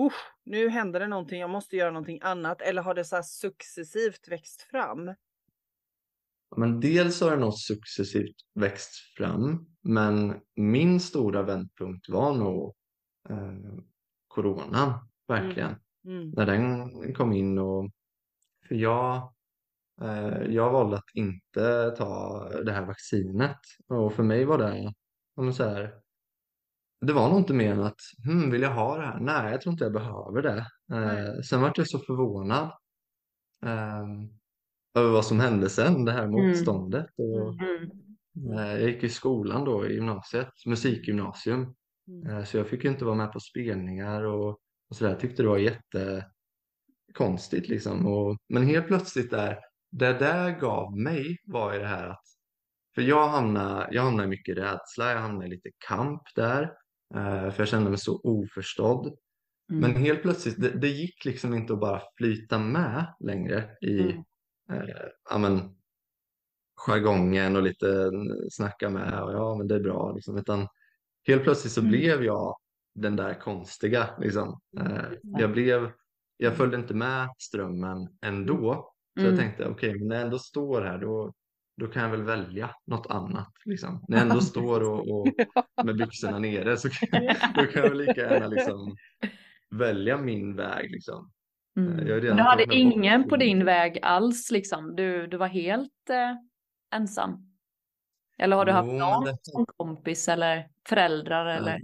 Usch, 0.00 0.32
nu 0.44 0.68
händer 0.68 1.00
det 1.00 1.08
någonting, 1.08 1.40
jag 1.40 1.50
måste 1.50 1.76
göra 1.76 1.90
någonting 1.90 2.18
annat. 2.22 2.62
Eller 2.62 2.82
har 2.82 2.94
det 2.94 3.04
så 3.04 3.16
här 3.16 3.22
successivt 3.22 4.28
växt 4.28 4.62
fram? 4.62 5.14
Men 6.56 6.80
dels 6.80 7.20
har 7.20 7.30
det 7.30 7.36
nog 7.36 7.54
successivt 7.54 8.36
växt 8.54 8.94
fram, 9.16 9.66
men 9.82 10.40
min 10.56 11.00
stora 11.00 11.42
vändpunkt 11.42 12.08
var 12.08 12.34
nog 12.34 12.74
eh, 13.28 13.78
coronan, 14.34 14.92
verkligen. 15.28 15.74
Mm. 16.06 16.30
När 16.30 16.46
den 16.46 16.90
kom 17.14 17.32
in 17.32 17.58
och 17.58 17.90
för 18.68 18.74
jag, 18.74 19.32
eh, 20.02 20.42
jag 20.48 20.72
valde 20.72 20.96
att 20.96 21.14
inte 21.14 21.90
ta 21.98 22.48
det 22.64 22.72
här 22.72 22.86
vaccinet 22.86 23.58
och 23.88 24.12
för 24.12 24.22
mig 24.22 24.44
var 24.44 24.58
det, 24.58 24.92
så 25.52 25.64
här, 25.64 25.94
det 27.00 27.12
var 27.12 27.28
nog 27.28 27.38
inte 27.38 27.54
mer 27.54 27.72
än 27.72 27.82
att, 27.82 28.00
hmm, 28.24 28.50
vill 28.50 28.62
jag 28.62 28.74
ha 28.74 28.96
det 28.96 29.06
här? 29.06 29.20
Nej, 29.20 29.50
jag 29.52 29.60
tror 29.60 29.72
inte 29.72 29.84
jag 29.84 29.92
behöver 29.92 30.42
det. 30.42 30.66
Eh, 30.92 31.40
sen 31.40 31.60
var 31.60 31.72
jag 31.76 31.88
så 31.88 31.98
förvånad 31.98 32.72
eh, 33.66 34.04
över 34.94 35.10
vad 35.12 35.24
som 35.24 35.40
hände 35.40 35.70
sen, 35.70 36.04
det 36.04 36.12
här 36.12 36.26
motståndet. 36.26 37.06
Och, 37.16 37.54
Mm. 38.36 38.58
Eh, 38.58 38.80
Jag 38.80 38.90
gick 38.90 39.02
i 39.04 39.08
skolan 39.08 39.64
då 39.64 39.86
i 39.86 39.94
gymnasiet, 39.94 40.48
musikgymnasium. 40.66 41.74
Mm. 42.08 42.36
Eh, 42.36 42.44
Så 42.44 42.56
jag 42.56 42.68
fick 42.68 42.84
ju 42.84 42.90
inte 42.90 43.04
vara 43.04 43.14
med 43.14 43.32
på 43.32 43.40
spelningar 43.40 44.22
och, 44.22 44.48
och 44.90 44.96
sådär. 44.96 45.14
Tyckte 45.14 45.42
det 45.42 45.48
var 45.48 45.58
jättekonstigt 45.58 47.68
liksom. 47.68 48.06
Och, 48.06 48.36
men 48.48 48.66
helt 48.66 48.86
plötsligt 48.86 49.30
där, 49.30 49.58
det 49.90 50.12
där 50.12 50.60
gav 50.60 50.98
mig 50.98 51.38
var 51.44 51.72
ju 51.72 51.78
det 51.78 51.86
här 51.86 52.08
att, 52.08 52.22
för 52.94 53.02
jag 53.02 53.28
hamnade, 53.28 53.88
jag 53.94 54.02
hamnade 54.02 54.24
i 54.24 54.28
mycket 54.30 54.58
rädsla, 54.58 55.12
jag 55.12 55.20
hamnade 55.20 55.46
i 55.46 55.50
lite 55.50 55.70
kamp 55.88 56.22
där. 56.34 56.62
eh, 57.14 57.50
För 57.50 57.54
jag 57.58 57.68
kände 57.68 57.90
mig 57.90 57.98
så 57.98 58.20
oförstådd. 58.20 59.06
Mm. 59.06 59.18
Men 59.80 59.94
helt 60.02 60.22
plötsligt, 60.22 60.60
det, 60.60 60.70
det 60.70 60.88
gick 60.88 61.24
liksom 61.24 61.54
inte 61.54 61.72
att 61.72 61.80
bara 61.80 62.02
flyta 62.18 62.58
med 62.58 63.14
längre 63.20 63.70
i 63.80 64.00
Mm. 64.00 64.16
eh, 64.82 64.88
ja, 65.30 65.38
men, 65.38 65.76
jargongen 66.76 67.56
och 67.56 67.62
lite 67.62 68.10
snacka 68.50 68.90
med 68.90 69.22
och 69.22 69.32
ja 69.32 69.54
men 69.54 69.68
det 69.68 69.74
är 69.74 69.80
bra 69.80 70.12
liksom. 70.12 70.38
Utan 70.38 70.68
helt 71.26 71.42
plötsligt 71.42 71.72
så 71.72 71.80
Mm. 71.80 71.90
blev 71.92 72.24
jag 72.24 72.56
den 72.94 73.16
där 73.16 73.34
konstiga 73.34 74.08
liksom. 74.20 74.60
Eh, 74.80 75.04
jag 75.22 75.52
blev, 75.52 75.90
jag 76.36 76.56
följde 76.56 76.76
inte 76.76 76.94
med 76.94 77.28
strömmen 77.38 78.08
ändå. 78.26 78.90
Så 79.18 79.26
jag 79.26 79.32
Mm. 79.32 79.38
tänkte 79.38 79.66
okej, 79.68 79.94
men 79.98 80.08
när 80.08 80.16
jag 80.16 80.24
ändå 80.24 80.38
står 80.38 80.82
här 80.82 80.98
då, 80.98 81.32
då 81.80 81.86
kan 81.86 82.02
jag 82.02 82.10
väl 82.10 82.22
välja 82.22 82.70
något 82.86 83.06
annat 83.06 83.52
liksom. 83.64 84.04
När 84.08 84.16
jag 84.18 84.26
ändå 84.26 84.40
står 84.40 84.80
och, 84.90 85.08
och 85.20 85.26
med 85.84 85.96
byxorna 85.96 86.38
nere 86.38 86.76
så 86.76 86.90
kan, 86.90 87.20
då 87.54 87.66
kan 87.66 87.82
jag 87.82 87.88
väl 87.90 87.98
lika 87.98 88.20
gärna 88.20 88.46
liksom 88.46 88.96
välja 89.70 90.16
min 90.16 90.56
väg 90.56 90.90
liksom. 90.90 91.30
Mm. 91.76 91.92
Men 91.92 92.06
redan 92.06 92.36
du 92.36 92.42
hade 92.42 92.74
ingen 92.74 93.28
på 93.28 93.36
din 93.36 93.64
väg 93.64 93.98
alls 94.02 94.50
liksom? 94.50 94.96
Du, 94.96 95.26
du 95.26 95.36
var 95.36 95.48
helt 95.48 96.10
eh, 96.10 96.36
ensam? 96.98 97.53
Eller 98.38 98.56
har 98.56 98.64
du 98.64 98.72
haft 98.72 98.88
Jo, 98.92 98.98
någon 98.98 99.24
det- 99.24 99.36
som 99.42 99.66
kompis 99.66 100.28
eller 100.28 100.68
föräldrar 100.88 101.46
eller? 101.46 101.80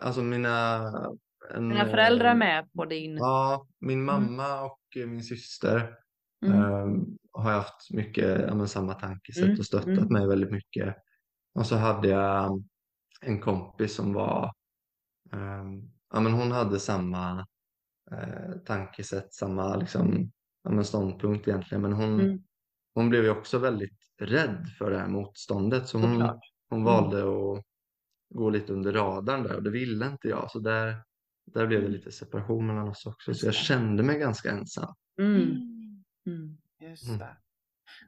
Alltså 0.00 0.22
mina... 0.22 0.76
en, 1.54 1.68
Dina 1.68 1.86
föräldrar 1.86 2.26
är 2.26 2.30
eh, 2.30 2.36
med 2.36 2.72
på 2.72 2.84
din? 2.84 3.16
Ja, 3.16 3.66
min 3.78 4.04
mamma 4.04 4.60
och 4.62 4.80
eh, 4.96 5.06
min 5.06 5.22
syster 5.22 5.94
Mm. 6.46 6.58
eh, 6.62 7.02
har 7.32 7.50
jag 7.50 7.58
haft 7.58 7.90
mycket 7.90 8.40
ja, 8.40 8.66
samma 8.66 8.94
tankesätt 8.94 9.44
Mm, 9.44 9.58
och 9.58 9.66
stöttat 9.66 9.86
mm. 9.88 10.12
mig 10.12 10.26
väldigt 10.26 10.50
mycket. 10.50 10.96
Och 11.54 11.66
så 11.66 11.76
hade 11.76 12.08
jag 12.08 12.64
en 13.20 13.40
kompis 13.40 13.94
som 13.94 14.12
var, 14.12 14.44
eh, 15.32 15.64
ja 16.12 16.20
men 16.20 16.32
hon 16.32 16.52
hade 16.52 16.80
samma 16.80 17.46
eh, 18.12 18.50
tankesätt, 18.66 19.34
samma 19.34 19.76
liksom, 19.76 20.32
ja, 20.62 20.70
men 20.70 20.84
ståndpunkt 20.84 21.48
egentligen. 21.48 21.82
Men 21.82 21.92
hon, 21.92 22.20
Mm. 22.20 22.38
hon 22.94 23.08
blev 23.10 23.24
ju 23.24 23.30
också 23.30 23.58
väldigt 23.58 23.98
rädd 24.18 24.66
för 24.78 24.90
det 24.90 24.98
här 24.98 25.08
motståndet. 25.08 25.88
Så 25.88 25.98
hon, 25.98 26.12
Såklart. 26.12 26.40
hon 26.68 26.78
Mm. 26.80 26.84
valde 26.92 27.18
att 27.22 27.64
gå 28.34 28.50
lite 28.50 28.72
under 28.72 28.92
radarn 28.92 29.42
där 29.42 29.56
och 29.56 29.62
det 29.62 29.70
ville 29.70 30.06
inte 30.06 30.28
jag. 30.28 30.50
Så 30.50 30.58
där, 30.58 30.96
där 31.46 31.66
blev 31.66 31.82
det 31.82 31.88
lite 31.88 32.12
separation 32.12 32.66
mellan 32.66 32.88
oss 32.88 33.06
också. 33.06 33.30
Just 33.30 33.40
Så 33.40 33.46
jag 33.46 33.54
det. 33.54 33.58
kände 33.58 34.02
mig 34.02 34.18
ganska 34.18 34.50
ensam. 34.50 34.94
Mm. 35.20 35.40
Mm. 36.26 36.56
Just 36.80 37.06
Mm. 37.08 37.18
det. 37.18 37.36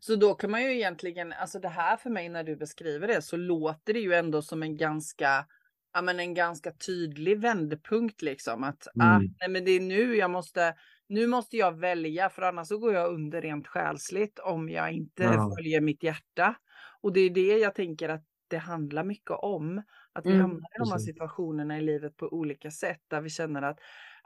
Så 0.01 0.17
då 0.17 0.35
kan 0.35 0.51
man 0.51 0.63
ju 0.63 0.75
egentligen, 0.75 1.33
alltså 1.33 1.59
det 1.61 1.69
här 1.69 1.97
för 1.97 2.11
mig 2.11 2.29
när 2.29 2.45
du 2.45 2.57
beskriver 2.57 3.09
det 3.09 3.23
så 3.23 3.37
låter 3.37 3.93
det 3.95 4.01
ju 4.01 4.15
ändå 4.15 4.43
som 4.43 4.63
en 4.63 4.77
ganska, 4.77 5.47
ja 5.95 6.03
men 6.03 6.21
en 6.21 6.35
ganska 6.35 6.73
tydlig 6.73 7.41
vändpunkt 7.41 8.23
liksom 8.23 8.65
att, 8.65 8.89
ah, 9.01 9.17
Mm. 9.17 9.35
nej 9.41 9.49
men 9.49 9.65
det 9.65 9.71
är 9.71 9.81
nu 9.81 10.17
jag 10.17 10.31
måste, 10.31 10.75
nu 11.09 11.27
måste 11.27 11.57
jag 11.57 11.73
välja 11.79 12.31
för 12.31 12.43
annars 12.43 12.69
så 12.69 12.79
går 12.79 12.95
jag 12.95 13.15
under 13.15 13.41
rent 13.43 13.67
själsligt 13.69 14.39
om 14.39 14.69
jag 14.69 14.93
inte 14.93 15.39
Ja. 15.39 15.49
följer 15.57 15.81
mitt 15.81 16.03
hjärta. 16.03 16.55
Och 17.03 17.13
det 17.13 17.21
är 17.21 17.31
det 17.31 17.59
jag 17.59 17.75
tänker 17.75 18.09
att 18.09 18.25
det 18.49 18.59
handlar 18.59 19.05
mycket 19.05 19.31
om. 19.31 19.83
Att 20.13 20.29
vi 20.31 20.35
Mm, 20.35 20.35
hamnar 20.35 20.69
i 20.77 20.79
de 20.79 20.91
här 20.91 20.99
situationerna 20.99 21.79
i 21.79 21.81
livet 21.81 22.17
på 22.17 22.27
olika 22.29 22.71
sätt 22.71 23.01
där 23.09 23.21
vi 23.21 23.31
känner 23.31 23.63
att 23.63 23.79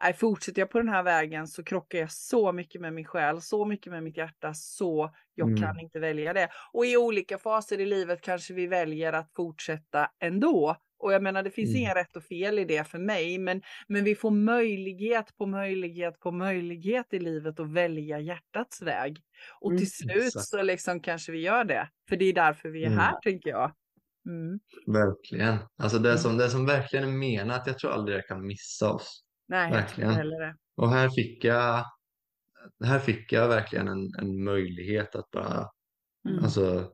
nej, 0.03 0.15
fortsätter 0.15 0.63
jag 0.63 0.71
på 0.71 0.79
den 0.79 0.89
här 0.89 1.03
vägen 1.03 1.47
så 1.47 1.65
krockar 1.65 1.99
jag 1.99 2.13
så 2.13 2.53
mycket 2.53 2.81
med 2.81 2.93
min 2.95 3.05
själ, 3.05 3.41
så 3.43 3.65
mycket 3.65 3.93
med 3.93 4.03
mitt 4.03 4.17
hjärta, 4.17 4.55
så 4.55 5.11
jag 5.35 5.47
Mm. 5.47 5.57
kan 5.57 5.81
inte 5.81 5.99
välja 6.01 6.33
det. 6.33 6.49
Och 6.73 6.87
i 6.87 6.97
olika 6.97 7.39
faser 7.39 7.81
i 7.81 7.87
livet 7.87 8.21
kanske 8.23 8.55
vi 8.55 8.67
väljer 8.67 9.13
att 9.13 9.33
fortsätta 9.37 10.11
ändå 10.21 10.77
Och 11.03 11.13
jag 11.13 11.23
menar 11.23 11.43
det 11.43 11.51
finns 11.51 11.71
Mm. 11.71 11.81
inga 11.83 11.95
rätt 11.95 12.17
och 12.17 12.25
fel 12.25 12.59
i 12.59 12.65
det 12.65 12.85
för 12.89 12.99
mig. 12.99 13.39
Men, 13.39 13.63
men 13.89 14.05
vi 14.05 14.15
får 14.15 14.31
möjlighet 14.31 15.37
på 15.37 15.47
möjlighet 15.47 16.21
på 16.21 16.31
möjlighet 16.31 17.07
i 17.13 17.19
livet 17.19 17.61
att 17.61 17.73
välja 17.73 18.21
hjärtats 18.21 18.83
väg. 18.83 19.21
Och 19.61 19.71
Mm, 19.71 19.79
till 19.79 19.91
slut 19.93 20.27
exakt. 20.27 20.45
så 20.47 20.63
liksom 20.63 21.01
kanske 21.01 21.33
vi 21.33 21.41
gör 21.41 21.65
det. 21.65 21.89
För 22.09 22.17
det 22.17 22.25
är 22.25 22.33
därför 22.33 22.69
vi 22.69 22.83
är 22.83 22.87
Mm. 22.87 22.99
här 22.99 23.21
tänker 23.21 23.51
jag. 23.51 23.73
Mm. 24.29 24.61
Verkligen. 24.87 25.59
Alltså 25.83 25.99
det 25.99 26.09
Mm. 26.11 26.19
som, 26.19 26.37
det 26.37 26.51
som 26.51 26.67
verkligen 26.67 27.05
är 27.09 27.13
menat, 27.13 27.67
jag 27.67 27.79
tror 27.79 27.91
aldrig 27.91 28.19
det 28.19 28.23
kan 28.23 28.47
missa 28.47 28.93
oss. 28.93 29.23
Nej, 29.49 29.71
jag 29.71 29.77
Verkligen. 29.77 30.15
det. 30.29 30.57
Och 30.77 30.91
här 30.91 31.09
fick 31.09 31.45
jag, 31.45 31.85
här 32.85 32.99
fick 32.99 33.33
jag 33.33 33.49
verkligen 33.49 33.89
en, 33.89 34.15
en 34.19 34.45
möjlighet 34.45 35.15
att 35.15 35.31
bara, 35.31 35.69
Mm. 36.29 36.45
alltså, 36.45 36.65
jag- 36.75 36.85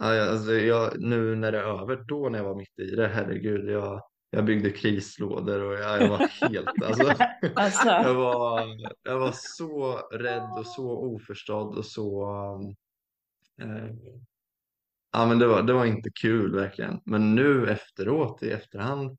alltså 0.00 0.52
jag, 0.52 1.00
nu 1.00 1.36
när 1.36 1.52
det 1.52 1.58
är 1.58 1.82
över, 1.82 1.96
då 1.96 2.28
när 2.28 2.38
jag 2.38 2.44
var 2.44 2.54
mitt 2.54 2.78
i 2.78 2.94
det, 2.96 3.08
herregud, 3.08 3.70
jag, 3.70 4.02
jag 4.30 4.44
byggde 4.44 4.70
krislådor 4.70 5.62
och 5.62 5.74
jag, 5.74 6.02
jag 6.02 6.08
var 6.08 6.48
helt, 6.48 6.82
alltså, 6.84 7.14
Alltså. 7.54 7.88
jag 7.88 8.14
var, 8.14 8.66
jag 9.02 9.18
var 9.18 9.32
så 9.34 9.96
rädd 10.12 10.50
och 10.58 10.66
så 10.66 10.90
oförstådd 10.90 11.78
och 11.78 11.86
så, 11.86 12.28
eh, 13.62 13.94
ja 15.12 15.26
men 15.26 15.38
det 15.38 15.46
var, 15.46 15.62
det 15.62 15.72
var 15.72 15.84
inte 15.84 16.10
kul 16.20 16.54
verkligen. 16.54 17.00
Men 17.04 17.34
nu 17.34 17.70
efteråt, 17.70 18.42
i 18.42 18.50
efterhand, 18.50 19.18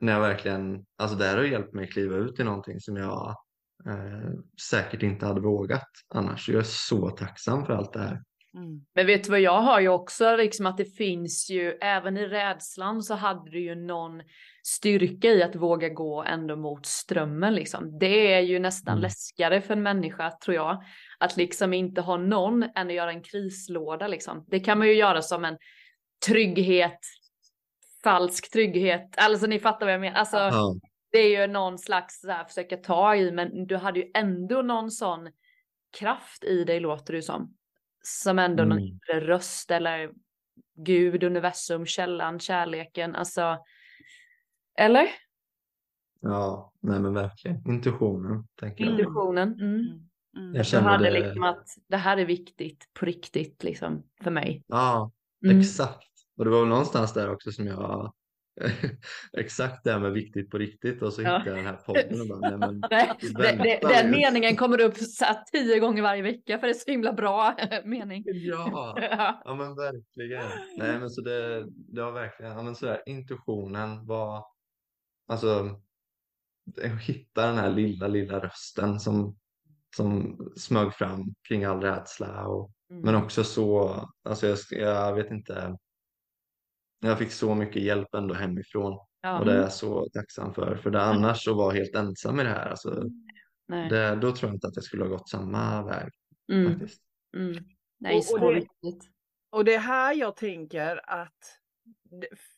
när 0.00 0.12
jag 0.12 0.20
verkligen, 0.20 0.86
alltså 0.96 1.16
det 1.16 1.24
här 1.24 1.36
har 1.36 1.44
hjälpt 1.44 1.74
mig 1.74 1.88
kliva 1.88 2.16
ut 2.16 2.40
i 2.40 2.44
någonting 2.44 2.80
som 2.80 2.96
jag 2.96 3.36
eh, 3.86 4.30
säkert 4.70 5.02
inte 5.02 5.26
hade 5.26 5.40
vågat 5.40 5.88
annars. 6.08 6.48
Jag 6.48 6.58
är 6.58 6.62
så 6.62 7.10
tacksam 7.10 7.66
för 7.66 7.72
allt 7.72 7.92
det 7.92 8.00
här. 8.00 8.22
Mm. 8.58 8.84
Men 8.94 9.06
vet 9.06 9.24
du 9.24 9.30
vad 9.30 9.40
jag 9.40 9.60
har 9.60 9.80
ju 9.80 9.88
också, 9.88 10.36
liksom 10.36 10.66
att 10.66 10.76
det 10.76 10.84
finns 10.84 11.50
ju, 11.50 11.78
även 11.80 12.16
i 12.16 12.26
rädslan 12.26 13.02
så 13.02 13.14
hade 13.14 13.50
du 13.50 13.60
ju 13.60 13.74
någon 13.74 14.22
styrka 14.62 15.28
i 15.28 15.42
att 15.42 15.56
våga 15.56 15.88
gå 15.88 16.24
ändå 16.24 16.56
mot 16.56 16.86
strömmen 16.86 17.54
liksom. 17.54 17.98
Det 17.98 18.34
är 18.34 18.40
ju 18.40 18.58
nästan 18.58 18.92
Mm. 18.92 19.02
läskigare 19.02 19.60
för 19.60 19.72
en 19.72 19.82
människa 19.82 20.30
tror 20.30 20.54
jag. 20.54 20.82
Att 21.18 21.36
liksom 21.36 21.72
inte 21.72 22.00
ha 22.00 22.16
någon 22.16 22.62
än 22.62 22.86
att 22.86 22.92
göra 22.94 23.10
en 23.10 23.22
krislåda 23.22 24.08
liksom. 24.08 24.44
Det 24.48 24.60
kan 24.60 24.78
man 24.78 24.86
ju 24.86 24.94
göra 24.94 25.22
som 25.22 25.44
en 25.44 25.58
trygghet, 26.26 26.98
falsk 28.04 28.52
trygghet, 28.52 29.14
alltså 29.16 29.46
ni 29.46 29.58
fattar 29.58 29.86
vad 29.86 29.92
jag 29.94 30.00
menar. 30.00 30.18
Alltså, 30.18 30.36
Ja, 30.36 30.74
det 31.12 31.18
är 31.18 31.40
ju 31.40 31.52
någon 31.52 31.78
slags 31.78 32.20
så 32.20 32.30
här, 32.30 32.44
försöka 32.44 32.76
ta 32.76 33.16
i, 33.16 33.32
men 33.32 33.66
du 33.66 33.76
hade 33.76 34.00
ju 34.00 34.10
ändå 34.14 34.62
någon 34.62 34.90
sån 34.90 35.30
kraft 35.98 36.44
i 36.44 36.64
dig 36.64 36.80
låter 36.80 37.12
det 37.12 37.22
som. 37.22 37.54
Som 38.08 38.38
ändå 38.38 38.62
någon 38.64 38.72
Mm. 38.78 38.84
inre 38.84 39.20
röst 39.26 39.70
eller 39.70 40.10
Gud, 40.74 41.22
universum, 41.24 41.86
källan, 41.86 42.40
kärleken, 42.40 43.14
alltså. 43.16 43.58
Eller? 44.78 45.06
ja, 46.20 46.72
nej 46.80 47.00
men 47.00 47.14
verkligen. 47.14 47.68
Intuitionen, 47.68 48.46
tänker 48.60 48.84
jag. 48.84 48.90
Intuitionen. 48.92 49.52
Mm. 49.52 49.74
Mm. 49.74 50.08
Mm. 50.36 50.54
Jag 50.54 50.66
känner 50.66 50.88
hade 50.88 51.04
det, 51.04 51.10
liksom 51.20 51.42
att 51.42 51.66
det 51.88 51.96
här 51.96 52.16
är 52.16 52.24
viktigt 52.24 52.88
på 52.94 53.06
riktigt 53.06 53.64
liksom 53.64 54.02
för 54.22 54.30
mig. 54.30 54.64
ja, 54.66 55.10
Mm. 55.44 55.60
exakt. 55.60 56.08
Och 56.36 56.44
det 56.44 56.50
var 56.50 56.60
väl 56.60 56.68
någonstans 56.68 57.12
där 57.14 57.30
också 57.32 57.52
som 57.52 57.66
jag, 57.66 58.12
exakt 59.38 59.84
det 59.84 59.92
här 59.92 59.98
med 59.98 60.12
viktigt 60.12 60.50
på 60.50 60.58
riktigt 60.58 61.02
och 61.02 61.12
så 61.12 61.22
Ja. 61.22 61.38
hittade 61.38 61.56
jag 61.56 61.58
den 61.58 61.74
här 61.74 61.82
podden 61.82 62.20
och 62.20 62.26
bara, 62.28 62.50
nej 62.50 62.58
men 62.58 62.80
Vänta 63.36 63.88
den 63.88 64.10
nu. 64.10 64.16
meningen 64.16 64.56
kommer 64.56 64.80
upp 64.80 64.96
så 64.96 65.24
tio 65.52 65.78
gånger 65.78 66.02
varje 66.02 66.22
vecka 66.22 66.58
för 66.58 66.66
det 66.66 66.72
är 66.72 66.74
så 66.74 66.90
himla 66.90 67.12
bra 67.12 67.56
mening. 67.84 68.24
ja. 68.26 68.98
Ja. 69.44 69.54
Men 69.54 69.74
verkligen. 69.76 70.46
Nej 70.78 70.98
men 70.98 71.10
så 71.10 71.20
det, 71.20 71.66
det 71.70 72.02
var 72.02 72.12
verkligen, 72.12 72.52
ja 72.52 72.62
men 72.62 72.74
sådär, 72.74 73.02
intuitionen 73.06 74.06
var, 74.06 74.44
alltså, 75.28 75.80
att 76.84 77.00
hitta 77.02 77.46
den 77.46 77.56
här 77.58 77.70
lilla, 77.70 78.06
lilla 78.08 78.38
rösten 78.40 79.00
som, 79.00 79.36
som 79.96 80.38
smög 80.56 80.94
fram 80.94 81.34
kring 81.48 81.64
all 81.64 81.80
rädsla 81.80 82.46
och, 82.46 82.70
Mm. 82.90 83.02
men 83.02 83.14
också 83.14 83.44
så, 83.44 84.00
alltså 84.24 84.46
jag, 84.46 84.58
jag 84.70 85.14
vet 85.14 85.30
inte, 85.30 85.76
jag 87.00 87.18
fick 87.18 87.30
så 87.32 87.54
mycket 87.54 87.82
hjälp 87.82 88.14
ändå 88.14 88.34
hemifrån 88.34 88.98
Ja. 89.20 89.38
och 89.38 89.44
det 89.46 89.52
är 89.52 89.60
jag 89.60 89.72
så 89.72 90.08
tacksam 90.08 90.54
för, 90.54 90.76
för 90.76 90.90
det 90.90 91.02
annars 91.02 91.48
att 91.48 91.56
vara 91.56 91.74
helt 91.74 91.94
ensam 91.94 92.40
i 92.40 92.42
det 92.42 92.48
här, 92.48 92.66
alltså, 92.70 93.04
Nej. 93.68 93.88
det, 93.88 94.14
då 94.16 94.32
tror 94.32 94.48
jag 94.48 94.56
inte 94.56 94.66
att 94.66 94.76
jag 94.76 94.84
skulle 94.84 95.02
ha 95.04 95.10
gått 95.10 95.28
samma 95.28 95.86
väg 95.86 96.10
Mm. 96.52 96.70
faktiskt. 96.72 97.02
Mm. 97.36 97.64
Nej, 98.00 98.16
Och- 98.16 98.24
så 98.24 98.34
och 98.46 98.54
det- 98.54 98.60
viktigt. 98.60 99.10
Och 99.50 99.64
det 99.64 99.74
är 99.74 99.78
här 99.78 100.14
jag 100.14 100.36
tänker 100.36 101.10
att, 101.10 101.58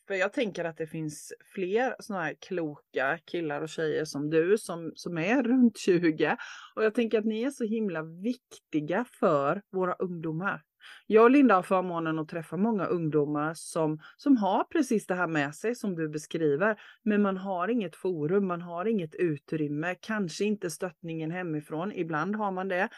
för 0.07 0.13
jag 0.13 0.33
tänker 0.33 0.65
att 0.65 0.77
det 0.77 0.87
finns 0.87 1.33
fler 1.55 1.95
sådana 1.99 2.23
här 2.25 2.35
kloka 2.47 3.19
killar 3.25 3.61
och 3.61 3.69
tjejer 3.69 4.05
som 4.05 4.29
du 4.29 4.57
som, 4.57 4.91
som 4.95 5.17
är 5.17 5.43
runt 5.43 5.77
20. 5.77 6.37
Och 6.75 6.83
jag 6.83 6.93
tänker 6.95 7.19
att 7.19 7.25
ni 7.25 7.43
är 7.43 7.49
så 7.51 7.63
himla 7.63 8.03
viktiga 8.03 9.05
för 9.19 9.61
våra 9.71 9.93
ungdomar. 9.93 10.63
Jag 11.07 11.23
och 11.23 11.31
Linda 11.31 11.55
har 11.55 11.63
förmånen 11.63 12.19
att 12.19 12.29
träffa 12.29 12.57
många 12.57 12.85
ungdomar 12.85 13.53
som, 13.53 13.99
som 14.17 14.37
har 14.37 14.63
precis 14.63 15.07
det 15.07 15.15
här 15.15 15.27
med 15.27 15.55
sig 15.55 15.75
som 15.75 15.95
du 15.95 16.09
beskriver. 16.09 16.79
Men 17.03 17.21
man 17.21 17.37
har 17.37 17.67
inget 17.67 17.95
forum, 17.95 18.47
man 18.47 18.61
har 18.61 18.85
inget 18.85 19.15
utrymme, 19.15 19.95
kanske 19.95 20.45
inte 20.45 20.69
stöttningen 20.69 21.31
hemifrån, 21.31 21.91
ibland 21.91 22.35
har 22.35 22.51
man 22.51 22.67
det. 22.67 22.89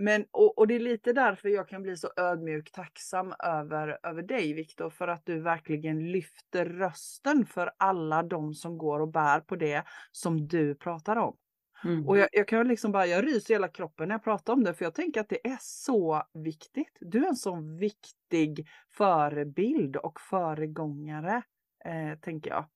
Men, 0.00 0.24
och, 0.30 0.58
och 0.58 0.66
det 0.66 0.74
är 0.74 0.80
lite 0.80 1.12
därför 1.12 1.48
jag 1.48 1.68
kan 1.68 1.82
bli 1.82 1.96
så 1.96 2.08
ödmjukt 2.16 2.74
tacksam 2.74 3.34
över, 3.44 3.98
över 4.02 4.22
dig 4.22 4.52
Viktor, 4.52 4.90
för 4.90 5.08
att 5.08 5.26
du 5.26 5.40
verkligen 5.40 6.12
lyfter 6.12 6.64
rösten 6.64 7.46
för 7.46 7.70
alla 7.76 8.22
de 8.22 8.54
som 8.54 8.78
går 8.78 9.00
och 9.00 9.12
bär 9.12 9.40
på 9.40 9.56
det 9.56 9.84
som 10.12 10.48
du 10.48 10.74
pratar 10.74 11.16
om. 11.16 11.36
Mm. 11.84 12.08
Och 12.08 12.18
jag, 12.18 12.28
jag 12.32 12.48
kan 12.48 12.68
liksom 12.68 12.92
bara, 12.92 13.06
jag 13.06 13.26
ryser 13.26 13.50
i 13.50 13.54
hela 13.54 13.68
kroppen 13.68 14.08
när 14.08 14.14
jag 14.14 14.24
pratar 14.24 14.52
om 14.52 14.64
det, 14.64 14.74
för 14.74 14.84
jag 14.84 14.94
tänker 14.94 15.20
att 15.20 15.28
det 15.28 15.46
är 15.48 15.58
så 15.60 16.22
viktigt. 16.34 16.98
Du 17.00 17.24
är 17.24 17.28
en 17.28 17.36
sån 17.36 17.76
viktig 17.76 18.66
förebild 18.90 19.96
och 19.96 20.20
föregångare, 20.20 21.42
eh, 21.84 22.18
tänker 22.20 22.50
jag. 22.50 22.66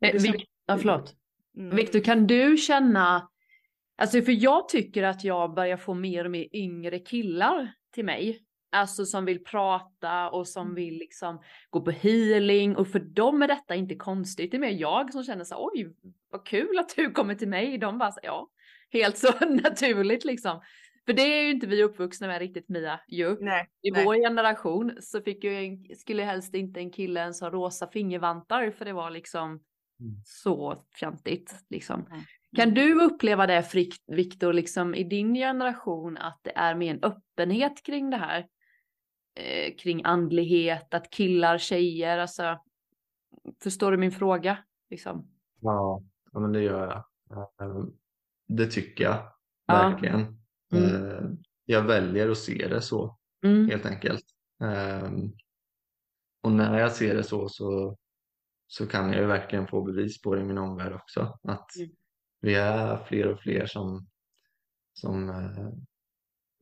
Eh, 0.00 0.14
Vic- 0.14 0.44
ja, 0.66 0.78
förlåt. 0.78 1.14
Mm. 1.56 1.76
Victor, 1.76 2.00
kan 2.00 2.26
du 2.26 2.56
känna, 2.56 3.28
alltså 3.96 4.22
för 4.22 4.32
jag 4.32 4.68
tycker 4.68 5.02
att 5.02 5.24
jag 5.24 5.54
börjar 5.54 5.76
få 5.76 5.94
mer 5.94 6.24
och 6.24 6.30
mer 6.30 6.48
yngre 6.52 6.98
killar 6.98 7.72
till 7.94 8.04
mig. 8.04 8.40
Alltså 8.70 9.04
som 9.04 9.24
vill 9.24 9.44
prata 9.44 10.30
och 10.30 10.48
som 10.48 10.74
vill 10.74 10.98
liksom 10.98 11.42
gå 11.70 11.80
på 11.80 11.90
healing 11.90 12.76
och 12.76 12.88
för 12.88 12.98
dem 12.98 13.42
är 13.42 13.48
detta 13.48 13.74
inte 13.74 13.94
konstigt. 13.94 14.50
Det 14.50 14.56
är 14.56 14.60
mer 14.60 14.80
jag 14.80 15.12
som 15.12 15.24
känner 15.24 15.44
så 15.44 15.54
här, 15.54 15.62
oj 15.62 15.94
vad 16.30 16.46
kul 16.46 16.78
att 16.78 16.96
du 16.96 17.10
kommer 17.10 17.34
till 17.34 17.48
mig. 17.48 17.78
De 17.78 17.98
bara 17.98 18.12
så, 18.12 18.20
ja, 18.22 18.48
helt 18.90 19.18
så 19.18 19.32
naturligt 19.48 20.24
liksom. 20.24 20.60
För 21.06 21.12
det 21.12 21.22
är 21.22 21.42
ju 21.42 21.50
inte 21.50 21.66
vi 21.66 21.82
uppvuxna 21.82 22.26
med 22.26 22.38
riktigt 22.38 22.68
Mia 22.68 23.00
ju. 23.08 23.36
Nej, 23.40 23.68
I 23.82 23.90
nej. 23.90 24.04
vår 24.04 24.14
generation 24.14 24.96
så 25.00 25.20
fick 25.20 25.44
ju 25.44 25.54
en, 25.54 25.96
skulle 25.96 26.22
helst 26.22 26.54
inte 26.54 26.80
en 26.80 26.90
kille 26.90 27.20
ens 27.20 27.40
ha 27.40 27.50
rosa 27.50 27.88
fingervantar 27.88 28.70
för 28.70 28.84
det 28.84 28.92
var 28.92 29.10
liksom 29.10 29.60
Mm. 30.00 30.20
så 30.24 30.84
fjantigt 30.94 31.54
liksom. 31.70 32.06
Mm. 32.06 32.20
Kan 32.56 32.74
du 32.74 33.04
uppleva 33.04 33.46
det 33.46 33.64
Viktor, 34.06 34.52
liksom 34.52 34.94
i 34.94 35.04
din 35.04 35.34
generation 35.34 36.16
att 36.16 36.40
det 36.42 36.52
är 36.56 36.74
mer 36.74 36.94
en 36.94 37.02
öppenhet 37.02 37.82
kring 37.82 38.10
det 38.10 38.16
här? 38.16 38.46
Eh, 39.38 39.76
kring 39.76 40.04
andlighet, 40.04 40.94
att 40.94 41.10
killar, 41.10 41.58
tjejer, 41.58 42.18
alltså. 42.18 42.58
Förstår 43.62 43.90
du 43.90 43.96
min 43.96 44.12
fråga? 44.12 44.58
Liksom? 44.90 45.30
Ja, 45.60 46.02
ja 46.32 46.40
men 46.40 46.52
det 46.52 46.62
gör 46.62 46.86
jag. 46.86 46.98
Eh, 47.68 47.84
Det 48.48 48.66
tycker 48.66 49.04
jag 49.04 49.32
Ja. 49.66 49.74
verkligen. 49.88 50.20
Mm. 50.72 51.04
Eh, 51.12 51.30
Jag 51.64 51.82
väljer 51.82 52.30
att 52.30 52.38
se 52.38 52.68
det 52.68 52.80
så 52.82 53.18
Mm. 53.44 53.68
helt 53.70 53.86
enkelt. 53.86 54.24
Ehm, 54.62 55.32
Och 56.42 56.52
när 56.52 56.78
jag 56.78 56.92
ser 56.92 57.14
det 57.14 57.22
så 57.22 57.48
så, 57.48 57.96
så 58.66 58.86
kan 58.86 59.12
jag 59.12 59.20
ju 59.20 59.26
verkligen 59.26 59.66
få 59.66 59.82
bevis 59.82 60.22
på 60.22 60.34
det 60.34 60.40
i 60.40 60.44
min 60.44 60.58
omvärld 60.58 60.92
också. 60.92 61.38
Att 61.42 61.76
Mm. 61.76 61.90
vi 62.40 62.54
är 62.54 63.04
fler 63.04 63.26
och 63.32 63.40
fler 63.40 63.66
som, 63.66 64.06
som 64.92 65.28
eh, 65.28 65.68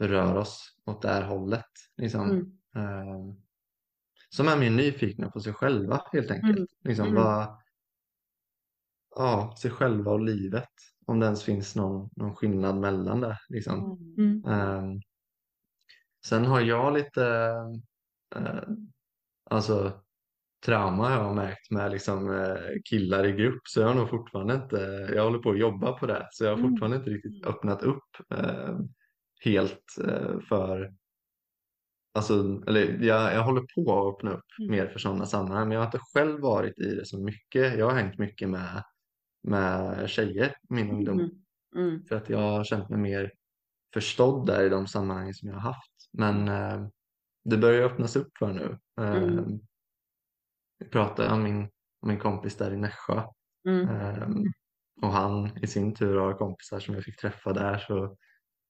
rör 0.07 0.37
oss 0.37 0.77
åt 0.85 1.03
det 1.03 1.09
här 1.09 1.23
hållet. 1.23 1.65
Liksom. 1.97 2.31
Mm. 2.31 2.56
Ehm, 2.77 3.35
Som 4.29 4.49
är 4.49 4.57
mer 4.57 4.71
nyfikna 4.71 5.31
på 5.31 5.41
sig 5.41 5.53
själva 5.53 6.03
helt 6.13 6.31
enkelt. 6.31 6.57
Mm. 6.57 6.67
Liksom 6.85 7.07
Mm. 7.09 7.23
vad, 7.23 7.57
ja, 9.17 9.55
sig 9.63 9.71
själva 9.71 10.11
och 10.13 10.21
livet. 10.21 10.69
Om 11.07 11.21
det 11.21 11.27
ens 11.27 11.45
finns 11.45 11.77
någon, 11.77 12.11
någon 12.17 12.37
skillnad 12.37 12.77
mellan 12.81 13.21
det. 13.21 13.39
Liksom. 13.49 13.99
Mm. 14.19 14.45
Ehm, 14.45 15.01
sen 16.27 16.45
har 16.45 16.61
jag 16.61 16.95
lite 16.95 17.25
eh, 18.37 18.63
alltså, 19.51 20.01
trauma 20.67 21.11
jag 21.11 21.25
har 21.25 21.35
märkt 21.35 21.71
med 21.71 21.91
liksom, 21.93 22.31
eh, 22.35 22.57
killar 22.91 23.27
i 23.27 23.33
grupp 23.33 23.61
så 23.65 23.81
jag 23.81 23.89
har 23.89 23.95
nog 23.95 24.11
fortfarande 24.11 24.55
inte, 24.55 24.77
jag 25.15 25.25
håller 25.25 25.39
på 25.39 25.51
att 25.51 25.59
jobba 25.59 25.93
på 25.93 26.07
det 26.07 26.29
så 26.31 26.45
jag 26.45 26.51
har 26.51 26.59
Mm. 26.59 26.71
fortfarande 26.71 26.97
inte 26.97 27.11
riktigt 27.11 27.47
öppnat 27.47 27.83
upp 27.83 28.09
eh, 28.35 28.79
helt 29.45 29.85
eh, 30.05 30.41
för 30.49 30.95
alltså, 32.17 32.63
eller 32.67 32.99
jag, 33.05 33.35
jag 33.35 33.43
håller 33.45 33.63
på 33.75 34.09
att 34.09 34.15
öppna 34.15 34.31
upp 34.31 34.45
Mm. 34.59 34.71
mer 34.71 34.87
för 34.87 34.99
sådana 34.99 35.27
sammanhang, 35.27 35.69
men 35.69 35.73
jag 35.75 35.81
har 35.81 35.87
inte 35.87 36.01
själv 36.15 36.41
varit 36.41 36.79
i 36.79 36.95
det 36.95 37.07
så 37.07 37.19
mycket. 37.25 37.79
Jag 37.79 37.87
har 37.91 37.95
hängt 37.97 38.19
mycket 38.19 38.49
med, 38.49 38.85
med 39.43 40.11
tjejer 40.11 40.47
i 40.49 40.75
min 40.75 40.91
ungdom 40.91 41.21
Mm. 41.21 41.31
Mm. 41.77 42.05
för 42.05 42.17
att 42.17 42.29
jag 42.31 42.39
har 42.39 42.65
känt 42.65 42.89
mig 42.89 42.99
mer 42.99 43.33
förstådd 43.95 44.47
där 44.47 44.65
i 44.65 44.69
de 44.69 44.87
sammanhang 44.87 45.35
som 45.35 45.49
jag 45.49 45.57
har 45.57 45.61
haft. 45.63 45.93
Men 46.13 46.49
eh, 46.49 46.89
det 47.45 47.57
börjar 47.57 47.83
öppnas 47.83 48.17
upp 48.17 48.39
för 48.39 48.53
nu. 48.53 48.79
Eh, 49.01 49.13
Mm. 49.23 49.61
Jag 50.79 50.91
pratade 50.91 51.33
om 51.35 51.43
min, 51.43 51.61
om 52.01 52.09
min 52.09 52.19
kompis 52.19 52.57
där 52.57 52.73
i 52.73 52.77
Nässjö 52.77 53.23
Mm. 53.69 53.89
eh, 53.89 54.29
och 55.03 55.09
han 55.13 55.59
i 55.63 55.67
sin 55.67 55.95
tur 55.95 56.17
har 56.17 56.35
kompisar 56.35 56.81
som 56.81 56.95
jag 56.95 57.05
fick 57.05 57.21
träffa 57.21 57.53
där. 57.53 57.79
Så, 57.79 58.17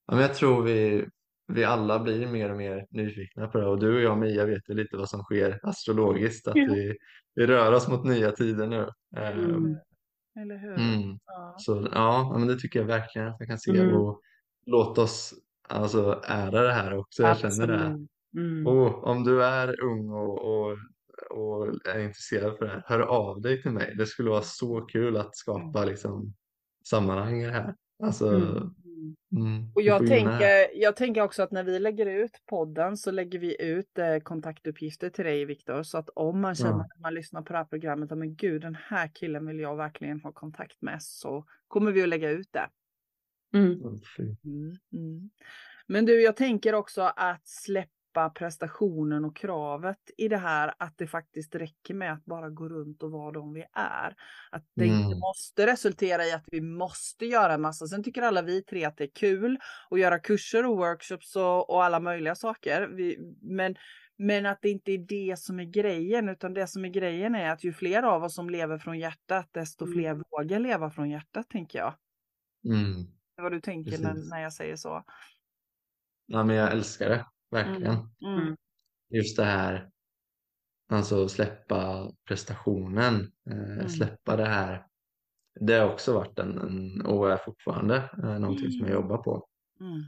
ja, 0.07 0.15
men 0.15 0.19
jag 0.21 0.35
tror 0.35 0.63
vi, 0.63 1.09
vi 1.49 1.65
alla 1.65 1.99
blir 1.99 2.27
mer 2.27 2.51
och 2.51 2.57
mer 2.57 2.87
nyfikna 2.91 3.49
på 3.49 3.59
det 3.59 3.67
och 3.67 3.79
du 3.79 3.97
och 3.97 4.03
jag 4.03 4.19
Mia 4.19 4.45
vet 4.45 4.69
ju 4.69 4.75
lite 4.75 4.97
vad 4.97 5.09
som 5.09 5.23
sker 5.23 5.61
astrologiskt, 5.63 6.49
att 6.49 6.57
Ja. 6.57 6.67
vi, 6.75 6.97
vi 7.35 7.47
rör 7.47 7.73
oss 7.73 7.89
mot 7.89 8.05
nya 8.05 8.33
tider 8.33 8.67
nu. 8.67 8.89
Mm. 9.17 9.77
Eller 10.41 10.57
hur? 10.59 10.73
Mm. 10.73 11.19
Ja. 11.27 11.55
Så 11.59 11.89
ja, 11.93 12.37
men 12.39 12.49
det 12.49 12.57
tycker 12.59 12.79
jag 12.81 12.87
verkligen 12.87 13.29
att 13.29 13.37
jag 13.39 13.49
kan 13.49 13.59
se 13.59 13.71
Mm. 13.81 13.97
och 13.97 14.21
låt 14.67 14.99
oss 14.99 15.35
alltså 15.69 16.21
ära 16.25 16.63
det 16.63 16.73
här 16.73 16.99
också. 16.99 17.23
Jag 17.23 17.39
känner 17.39 17.67
det. 17.67 18.07
Mm. 18.41 18.67
Och 18.67 19.05
om 19.07 19.25
du 19.25 19.45
är 19.45 19.83
ung 19.83 20.11
och, 20.11 20.39
och, 20.45 20.79
och 21.31 21.67
är 21.89 21.99
intresserad 22.01 22.59
för 22.59 22.65
det 22.65 22.71
här, 22.71 22.83
hör 22.87 23.01
av 23.01 23.41
dig 23.41 23.63
till 23.63 23.71
mig. 23.71 23.95
Det 23.99 24.07
skulle 24.07 24.31
vara 24.31 24.43
så 24.43 24.81
kul 24.81 25.17
att 25.17 25.37
skapa 25.37 25.85
liksom 25.85 26.35
sammanhang 26.89 27.41
i 27.43 27.47
det 27.47 27.53
här. 27.53 27.75
Alltså, 28.03 28.27
Mm. 29.37 29.73
Och 29.75 29.83
jag 29.83 30.07
tänker, 30.07 30.81
jag 30.81 30.97
tänker 30.97 31.21
också 31.23 31.43
att 31.43 31.53
när 31.53 31.65
vi 31.65 31.79
lägger 31.79 32.07
ut 32.07 32.43
podden 32.47 32.97
så 32.97 33.11
lägger 33.11 33.39
vi 33.39 33.63
ut 33.63 33.99
eh, 33.99 34.19
kontaktuppgifter 34.19 35.11
till 35.11 35.25
dig 35.25 35.45
Viktor. 35.45 35.83
Så 35.83 35.99
att 35.99 36.09
om 36.09 36.41
man 36.41 36.55
känner 36.55 36.71
Ja. 36.71 36.77
när 36.77 37.03
man 37.03 37.15
lyssnar 37.15 37.43
på 37.43 37.53
det 37.53 37.59
här 37.59 37.65
programmet, 37.65 38.13
att 38.13 38.19
men 38.19 38.37
gud 38.37 38.63
den 38.63 38.75
här 38.75 39.11
killen 39.15 39.47
vill 39.47 39.61
jag 39.61 39.77
verkligen 39.77 40.21
ha 40.21 40.33
kontakt 40.33 40.83
med 40.83 41.03
så 41.03 41.45
kommer 41.69 41.93
vi 41.93 42.03
att 42.03 42.09
lägga 42.09 42.31
ut 42.31 42.49
det. 42.53 42.69
Mm. 43.55 43.81
Mm. 44.19 44.77
Mm. 44.93 45.31
Men 45.87 46.07
du, 46.07 46.23
jag 46.23 46.37
tänker 46.37 46.75
också 46.75 47.03
att 47.17 47.49
släppa 48.17 48.31
prestationen 48.31 49.25
och 49.25 49.37
kravet 49.37 49.99
i 50.17 50.29
det 50.29 50.37
här, 50.37 50.75
att 50.79 50.99
det 50.99 51.07
faktiskt 51.07 51.55
räcker 51.55 51.95
med 51.95 52.13
att 52.13 52.25
bara 52.25 52.51
gå 52.51 52.69
runt 52.69 53.03
och 53.03 53.11
vara 53.11 53.33
de 53.33 53.53
vi 53.53 53.65
är. 53.73 54.15
Att 54.51 54.65
det 54.77 54.87
inte 54.87 55.07
Mm. 55.07 55.19
måste 55.19 55.67
resultera 55.67 56.25
i 56.25 56.33
att 56.33 56.45
vi 56.53 56.61
måste 56.61 57.27
göra 57.27 57.55
en 57.55 57.61
massa. 57.61 57.87
Sen 57.87 58.03
tycker 58.03 58.23
alla 58.23 58.43
vi 58.43 58.63
tre 58.63 58.85
att 58.85 58.97
det 58.97 59.05
är 59.05 59.11
kul 59.15 59.59
att 59.91 60.01
göra 60.01 60.19
kurser 60.19 60.67
och 60.67 60.77
workshops 60.77 61.37
och, 61.37 61.71
och 61.71 61.85
alla 61.85 62.01
möjliga 62.01 62.35
saker. 62.35 62.89
Vi, 62.89 63.19
men, 63.43 63.75
men 64.19 64.47
att 64.47 64.59
det 64.63 64.71
inte 64.71 64.93
är 64.93 64.99
det 64.99 65.39
som 65.39 65.61
är 65.61 65.65
grejen, 65.65 66.29
utan 66.29 66.55
det 66.55 66.67
som 66.67 66.85
är 66.85 66.89
grejen 66.89 67.35
är 67.35 67.51
att 67.53 67.65
ju 67.65 67.73
fler 67.73 68.03
av 68.03 68.25
oss 68.25 68.35
som 68.35 68.51
lever 68.51 68.79
från 68.79 68.99
hjärtat, 68.99 69.49
desto 69.53 69.85
Mm. 69.85 69.95
fler 69.95 70.23
vågar 70.31 70.59
leva 70.61 70.91
från 70.91 71.11
hjärtat, 71.11 71.49
tänker 71.51 71.79
jag. 71.79 71.95
Mm. 72.65 72.93
Det 73.37 73.41
är 73.41 73.43
vad 73.43 73.53
du 73.53 73.61
tänker 73.61 73.99
när, 73.99 74.31
när 74.31 74.43
jag 74.43 74.53
säger 74.53 74.77
så. 74.77 75.05
Ja, 76.27 76.45
men 76.45 76.57
jag 76.57 76.73
älskar 76.73 77.09
det, 77.09 77.27
verkligen. 77.51 77.97
Mm. 78.25 78.57
Just 79.11 79.37
det 79.37 79.45
här, 79.45 79.91
alltså 80.91 81.29
släppa 81.29 82.11
prestationen, 82.29 83.33
eh, 83.51 83.73
Mm. 83.73 83.89
släppa 83.89 84.37
det 84.37 84.49
här. 84.49 84.87
Det 85.61 85.75
har 85.75 85.93
också 85.93 86.15
varit 86.15 86.39
en, 86.39 86.59
en 86.59 87.07
och 87.07 87.33
är 87.33 87.37
fortfarande 87.37 87.97
eh, 87.97 88.39
någonting 88.39 88.71
som 88.71 88.81
jag 88.81 88.91
Mm. 88.91 89.03
jobbar 89.03 89.19
på. 89.19 89.47
Mm. 89.81 90.03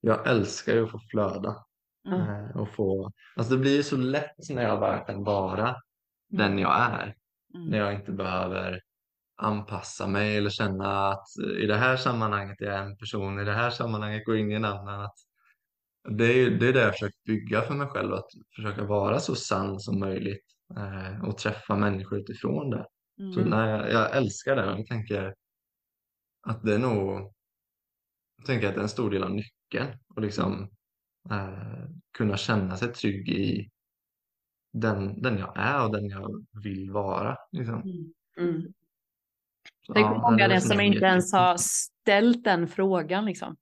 Jag 0.00 0.26
älskar 0.30 0.72
ju 0.74 0.84
att 0.84 0.90
få 0.90 0.98
flöda 1.10 1.64
Mm. 2.06 2.20
eh, 2.20 2.56
och 2.56 2.68
få, 2.74 3.12
alltså 3.36 3.54
det 3.54 3.60
blir 3.60 3.76
ju 3.76 3.82
så 3.82 3.96
lätt 3.96 4.50
när 4.50 4.62
jag 4.62 4.80
bara 4.80 4.98
kan 4.98 5.24
vara 5.24 5.76
den 6.28 6.58
jag 6.58 6.80
är. 6.80 7.14
När 7.54 7.60
Mm. 7.66 7.74
jag 7.78 7.94
inte 7.94 8.12
behöver 8.12 8.80
anpassa 9.36 10.06
mig 10.06 10.36
eller 10.36 10.50
känna 10.50 11.08
att 11.08 11.26
i 11.62 11.66
det 11.66 11.76
här 11.76 11.96
sammanhanget 11.96 12.60
är 12.60 12.64
jag 12.66 12.80
en 12.86 12.96
person, 12.96 13.40
i 13.40 13.44
det 13.44 13.52
här 13.52 13.70
sammanhanget 13.70 14.24
går 14.26 14.36
in 14.36 14.50
i 14.50 14.54
en 14.54 14.64
annan. 14.64 15.00
Att 15.00 15.16
det, 16.10 16.24
är, 16.24 16.50
det 16.50 16.68
är 16.68 16.72
det 16.72 16.80
jag 16.80 16.92
försöker 16.92 17.18
bygga 17.26 17.62
för 17.62 17.74
mig 17.74 17.86
själv, 17.86 18.14
att 18.14 18.28
försöka 18.56 18.84
vara 18.84 19.20
så 19.20 19.34
sann 19.34 19.80
som 19.80 20.00
möjligt 20.00 20.44
eh, 20.76 21.24
och 21.28 21.38
träffa 21.38 21.76
människor 21.76 22.18
utifrån 22.18 22.70
det. 22.70 22.86
Så 23.34 23.40
Mm. 23.40 23.50
nej, 23.50 23.70
jag, 23.70 23.90
jag 23.92 24.16
älskar 24.16 24.56
det 24.56 24.72
och 24.72 24.78
jag 24.78 24.86
tänker 24.86 25.34
att 26.42 26.62
det 26.62 26.74
är 26.74 26.78
nog, 26.78 27.32
jag 28.36 28.46
tänker 28.46 28.68
att 28.68 28.74
det 28.74 28.80
är 28.80 28.82
en 28.82 28.88
stor 28.88 29.10
del 29.10 29.22
av 29.22 29.30
nyckeln 29.30 29.98
och 30.14 30.22
liksom 30.22 30.70
eh, 31.30 31.90
kunna 32.12 32.36
känna 32.36 32.76
sig 32.76 32.92
trygg 32.92 33.28
i 33.28 33.70
den, 34.72 35.22
den 35.22 35.38
jag 35.38 35.52
är 35.56 35.84
och 35.84 35.92
den 35.92 36.08
jag 36.08 36.46
vill 36.62 36.90
vara. 36.90 37.36
Liksom. 37.52 37.82
Mm. 38.38 38.72
Så, 39.86 39.94
Tänk 39.94 40.06
ja, 40.06 40.30
många 40.30 40.48
det 40.48 40.60
så 40.60 40.68
som 40.68 40.80
inte 40.80 41.04
ens 41.04 41.32
har 41.32 41.56
ställt 41.56 42.44
den 42.44 42.68
frågan 42.68 43.24
liksom. 43.24 43.56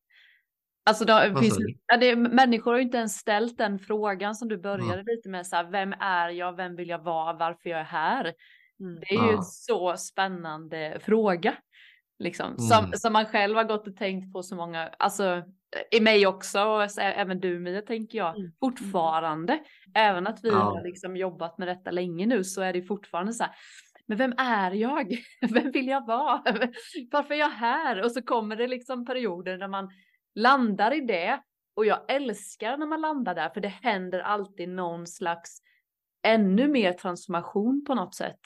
Alltså 0.86 1.04
Vad 1.04 1.40
finns, 1.40 1.58
ja, 1.86 1.96
det, 1.96 2.16
människor 2.16 2.70
har 2.70 2.78
ju 2.78 2.84
inte 2.84 2.98
ens 2.98 3.16
ställt 3.16 3.58
den 3.58 3.78
frågan 3.78 4.34
som 4.34 4.48
du 4.48 4.58
började 4.58 5.02
lite 5.06 5.28
med. 5.28 5.46
Så 5.46 5.56
här, 5.56 5.64
vem 5.70 5.92
är 6.00 6.28
jag? 6.28 6.56
Vem 6.56 6.76
vill 6.76 6.88
jag 6.88 7.02
vara? 7.04 7.32
Varför 7.32 7.70
jag 7.70 7.80
är 7.80 7.84
här? 7.84 8.34
Mm. 8.80 9.00
Det 9.00 9.06
är 9.14 9.14
ju 9.22 9.26
Ja. 9.30 9.36
en 9.36 9.42
så 9.42 9.96
spännande 9.96 10.98
fråga. 11.00 11.54
Liksom, 12.18 12.58
som, 12.58 12.84
Mm. 12.84 12.92
som 12.96 13.12
man 13.12 13.24
själv 13.26 13.56
har 13.56 13.64
gått 13.64 13.86
och 13.88 13.96
tänkt 13.96 14.32
på 14.32 14.42
så 14.42 14.56
många, 14.56 14.88
alltså 14.98 15.42
i 15.90 16.00
mig 16.00 16.26
också, 16.26 16.60
och 16.64 16.90
så, 16.90 17.00
även 17.00 17.40
du 17.40 17.58
Mia 17.58 17.82
tänker 17.82 18.18
jag, 18.18 18.36
Mm. 18.38 18.52
fortfarande. 18.60 19.58
Även 19.94 20.26
att 20.26 20.38
vi 20.44 20.48
Ja. 20.48 20.54
har 20.54 20.82
liksom 20.84 21.16
jobbat 21.16 21.58
med 21.58 21.68
detta 21.68 21.90
länge 21.90 22.26
nu 22.26 22.44
så 22.44 22.62
är 22.62 22.72
det 22.72 22.82
fortfarande 22.82 23.32
så 23.32 23.44
här, 23.44 23.52
men 24.06 24.18
vem 24.18 24.34
är 24.38 24.70
jag? 24.70 25.16
Vem 25.52 25.70
vill 25.70 25.88
jag 25.88 26.06
vara? 26.06 26.42
Varför 27.12 27.34
är 27.34 27.38
jag 27.38 27.48
här? 27.50 28.04
Och 28.04 28.12
så 28.12 28.22
kommer 28.22 28.56
det 28.56 28.66
liksom 28.68 29.06
perioder 29.06 29.56
när 29.58 29.68
man 29.68 29.90
landar 30.36 30.94
i 30.94 31.00
det. 31.00 31.42
Och 31.74 31.86
jag 31.86 32.10
älskar 32.10 32.76
när 32.76 32.86
man 32.86 33.00
landar 33.00 33.34
där, 33.34 33.48
för 33.48 33.60
det 33.60 33.68
händer 33.68 34.20
alltid 34.20 34.68
någon 34.68 35.06
slags 35.06 35.58
ännu 36.22 36.68
mer 36.68 36.92
transformation 36.92 37.84
på 37.86 37.94
något 37.94 38.14
sätt. 38.14 38.40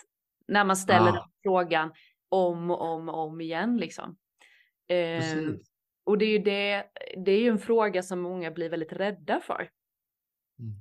När 0.49 0.65
man 0.65 0.77
ställer 0.77 1.13
den 1.13 1.23
frågan 1.43 1.93
om 2.29 2.71
och 2.71 2.81
om 2.81 3.09
och 3.09 3.19
om 3.19 3.41
igen 3.41 3.77
liksom. 3.77 4.17
Eh, 4.89 5.25
och 6.05 6.19
det 6.19 6.25
är 6.25 6.31
ju 6.31 6.39
det, 6.39 6.85
det 7.25 7.33
är 7.33 7.41
ju 7.41 7.49
en 7.49 7.59
fråga 7.59 8.03
som 8.03 8.21
många 8.21 8.51
blir 8.51 8.71
väldigt 8.71 8.93
rädda 8.93 9.41
för. 9.41 9.71
Mm. 10.59 10.75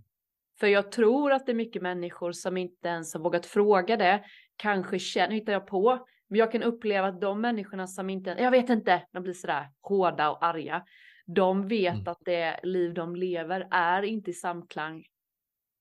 För 0.59 0.67
jag 0.67 0.91
tror 0.91 1.31
att 1.31 1.45
det 1.45 1.51
är 1.51 1.55
mycket 1.55 1.81
människor 1.81 2.31
som 2.31 2.57
inte 2.57 2.87
ens 2.87 3.13
har 3.13 3.21
vågat 3.21 3.45
fråga 3.45 3.97
det. 3.97 4.23
Kanske 4.55 4.99
känner, 4.99 5.35
hittar 5.35 5.53
jag 5.53 5.67
på. 5.67 6.07
Men 6.29 6.39
jag 6.39 6.51
kan 6.51 6.63
uppleva 6.63 7.07
att 7.07 7.21
de 7.21 7.41
människorna 7.41 7.87
som 7.87 8.09
inte, 8.09 8.35
jag 8.39 8.51
vet 8.51 8.69
inte, 8.69 9.03
de 9.11 9.23
blir 9.23 9.33
sådär 9.33 9.69
hårda 9.81 10.29
och 10.31 10.45
arga. 10.45 10.85
De 11.25 11.67
vet 11.67 11.93
Mm. 11.93 12.07
att 12.07 12.19
det 12.25 12.59
liv 12.63 12.93
de 12.93 13.15
lever 13.15 13.67
är 13.71 14.03
inte 14.03 14.29
i 14.31 14.33
samklang 14.33 15.03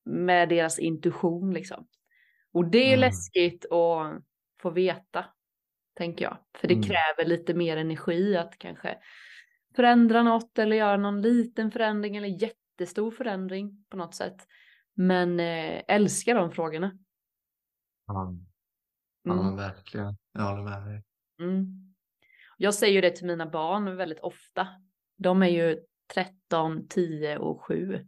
med 0.04 0.48
deras 0.48 0.78
intuition 0.78 1.54
liksom. 1.54 1.86
Och 2.52 2.70
det 2.70 2.78
är 2.78 2.88
Mm. 2.88 3.00
läskigt 3.00 3.64
att 3.72 4.22
få 4.62 4.70
veta, 4.70 5.24
tänker 5.96 6.24
jag. 6.24 6.36
För 6.58 6.68
det 6.68 6.74
Mm. 6.74 6.86
kräver 6.86 7.24
lite 7.28 7.54
mer 7.54 7.76
energi 7.76 8.36
att 8.36 8.58
kanske 8.58 8.98
förändra 9.76 10.22
något 10.22 10.58
eller 10.58 10.76
göra 10.76 10.96
någon 10.96 11.22
liten 11.22 11.70
förändring 11.70 12.16
eller 12.16 12.42
jättestor 12.42 13.10
förändring 13.10 13.84
på 13.90 13.96
något 13.96 14.14
sätt. 14.14 14.46
Men 14.94 15.40
eh, 15.40 15.82
älskar 15.88 16.34
de 16.34 16.50
frågorna. 16.52 16.98
Ja. 18.06 18.34
Ja, 19.28 19.34
Mm. 19.34 19.46
men 19.46 19.56
verkligen. 19.56 20.16
Jag 20.32 20.42
håller 20.42 20.62
med 20.62 20.86
dig. 20.86 21.02
Mm. 21.40 21.66
Jag 22.56 22.74
säger 22.74 22.94
ju 22.94 23.00
det 23.00 23.10
till 23.10 23.26
mina 23.26 23.46
barn 23.46 23.96
väldigt 23.96 24.20
ofta. 24.20 24.66
De 25.16 25.42
är 25.42 25.48
ju 25.48 25.78
13, 26.14 26.88
10 26.88 27.38
och 27.38 27.62
7. 27.64 28.06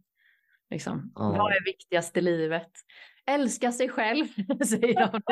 Liksom. 0.70 1.12
Ja. 1.14 1.28
Vad 1.38 1.52
är 1.52 1.64
viktigast 1.64 2.16
i 2.16 2.20
livet? 2.20 2.70
Älska 3.26 3.72
sig 3.72 3.88
själv, 3.88 4.24
säger 4.68 5.10
de. 5.12 5.22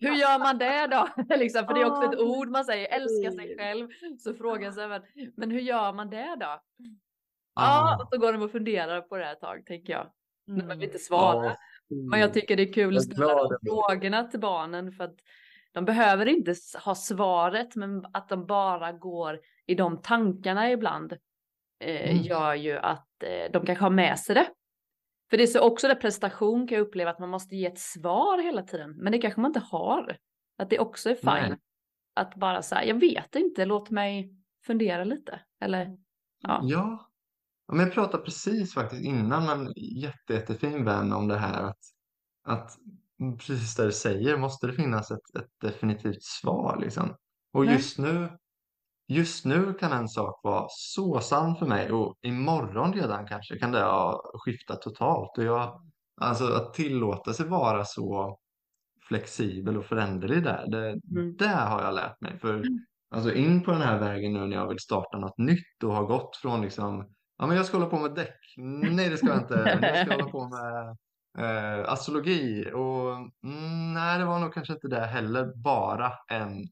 Hur 0.00 0.14
gör 0.14 0.38
man 0.38 0.58
det 0.58 0.86
då? 0.86 1.08
liksom, 1.36 1.66
för 1.66 1.74
det 1.74 1.80
är 1.80 1.90
också 1.90 2.02
ett 2.12 2.20
Ah, 2.20 2.22
ord 2.22 2.48
man 2.48 2.64
säger, 2.64 2.88
älska 2.88 3.30
sig 3.30 3.56
själv. 3.58 3.88
Så 4.18 4.34
frågar 4.34 4.72
sig, 4.72 4.88
men, 4.88 5.02
men 5.36 5.50
hur 5.50 5.60
gör 5.60 5.92
man 5.92 6.10
det 6.10 6.36
då? 6.40 6.46
Ja, 6.46 6.60
Ah. 7.54 8.02
och 8.02 8.08
så 8.12 8.18
går 8.18 8.32
de 8.32 8.42
och 8.42 8.52
funderar 8.52 9.00
på 9.00 9.16
det 9.16 9.30
ett 9.30 9.40
tag, 9.40 9.66
tänker 9.66 9.92
jag. 9.92 10.12
När 10.46 10.56
man 10.56 10.70
Mm. 10.70 10.82
inte 10.82 10.98
svara. 10.98 11.56
Men 12.10 12.20
jag 12.20 12.34
tycker 12.34 12.56
det 12.56 12.62
är 12.62 12.72
kul 12.72 12.96
att 12.96 13.02
ställa 13.02 13.48
frågorna 13.66 14.24
till 14.24 14.40
barnen 14.40 14.92
för 14.92 15.04
att 15.04 15.16
de 15.72 15.84
behöver 15.84 16.26
inte 16.26 16.54
ha 16.84 16.94
svaret 16.94 17.76
men 17.76 18.06
att 18.12 18.28
de 18.28 18.46
bara 18.46 18.92
går 18.92 19.40
i 19.66 19.74
de 19.74 20.02
tankarna 20.02 20.70
ibland 20.70 21.12
eh, 21.12 22.10
Mm. 22.10 22.22
gör 22.22 22.54
ju 22.54 22.78
att 22.78 23.22
eh, 23.22 23.52
de 23.52 23.66
kanske 23.66 23.84
har 23.84 23.90
med 23.90 24.18
sig 24.18 24.34
det. 24.34 24.46
För 25.30 25.36
det 25.36 25.42
är 25.42 25.46
så 25.46 25.60
också 25.60 25.88
det 25.88 25.94
prestation 25.94 26.68
kan 26.68 26.78
jag 26.78 26.86
uppleva 26.86 27.10
att 27.10 27.18
man 27.18 27.28
måste 27.28 27.56
ge 27.56 27.66
ett 27.66 27.78
svar 27.78 28.42
hela 28.42 28.62
tiden 28.62 28.94
men 28.96 29.12
det 29.12 29.18
kanske 29.18 29.40
man 29.40 29.48
inte 29.48 29.60
har. 29.60 30.16
Att 30.58 30.70
det 30.70 30.78
också 30.78 31.10
är. 31.10 31.18
Nej. 31.22 31.56
Att 32.14 32.34
bara 32.34 32.62
säga 32.62 32.84
jag 32.84 33.00
vet 33.00 33.36
inte, 33.36 33.64
låt 33.64 33.90
mig 33.90 34.34
fundera 34.66 35.04
lite. 35.04 35.40
Eller 35.60 35.96
ja. 36.42 36.60
Ja, 36.62 37.10
Ja, 37.66 37.74
men 37.74 37.86
jag 37.86 37.94
pratade 37.94 38.22
precis 38.24 38.74
faktiskt 38.74 39.02
innan 39.04 39.46
med 39.46 39.52
en 39.52 39.72
jätte, 39.76 40.32
jättefin 40.34 40.84
vän 40.84 41.12
om 41.12 41.28
det 41.28 41.36
här 41.38 41.62
att, 41.62 41.78
att 42.44 42.70
precis 43.38 43.74
det 43.74 43.84
du 43.84 43.92
säger, 43.92 44.36
måste 44.36 44.66
det 44.66 44.72
finnas 44.72 45.10
ett, 45.10 45.36
ett 45.38 45.50
definitivt 45.60 46.22
svar 46.22 46.78
liksom. 46.80 47.16
Och 47.52 47.64
Nej. 47.64 47.74
just 47.74 47.98
nu, 47.98 48.38
just 49.08 49.44
nu 49.44 49.74
kan 49.74 49.92
en 49.92 50.08
sak 50.08 50.40
vara 50.42 50.66
så 50.68 51.20
sann 51.20 51.56
för 51.56 51.66
mig 51.66 51.92
och 51.92 52.16
imorgon 52.22 52.92
redan 52.92 53.26
kanske 53.26 53.58
kan 53.58 53.72
det 53.72 53.82
ha 53.82 54.22
skiftat 54.34 54.82
totalt. 54.82 55.38
Och 55.38 55.44
jag, 55.44 55.80
alltså 56.20 56.44
att 56.52 56.74
tillåta 56.74 57.32
sig 57.34 57.48
vara 57.48 57.84
så 57.84 58.38
flexibel 59.08 59.76
och 59.76 59.84
föränderlig 59.84 60.44
där, 60.44 60.66
det, 60.68 60.88
Mm. 61.16 61.36
det 61.36 61.48
har 61.48 61.82
jag 61.82 61.94
lärt 61.94 62.20
mig. 62.20 62.38
För 62.38 62.54
Mm. 62.54 62.78
alltså 63.14 63.32
in 63.34 63.62
på 63.62 63.70
den 63.70 63.80
här 63.80 63.98
vägen 64.00 64.32
nu 64.32 64.46
när 64.46 64.56
jag 64.56 64.68
vill 64.68 64.78
starta 64.78 65.18
något 65.18 65.38
nytt 65.38 65.82
och 65.84 65.92
har 65.94 66.04
gått 66.04 66.36
från 66.36 66.62
liksom, 66.62 67.14
ja 67.42 67.46
men 67.46 67.56
jag 67.56 67.66
ska 67.66 67.76
hålla 67.76 67.90
på 67.90 67.98
med 67.98 68.14
däck, 68.14 68.54
nej 68.56 69.08
det 69.08 69.16
ska 69.16 69.26
jag 69.26 69.38
inte, 69.38 69.78
jag 69.82 70.06
ska 70.06 70.14
hålla 70.16 70.30
på 70.30 70.48
med 70.48 70.96
eh, 71.38 71.92
astrologi 71.92 72.70
och 72.74 73.12
mm, 73.46 73.94
nej 73.94 74.18
det 74.18 74.24
var 74.24 74.38
nog 74.38 74.54
kanske 74.54 74.72
inte 74.72 74.88
det 74.88 75.06
heller, 75.06 75.52
bara 75.56 76.12
en 76.28 76.62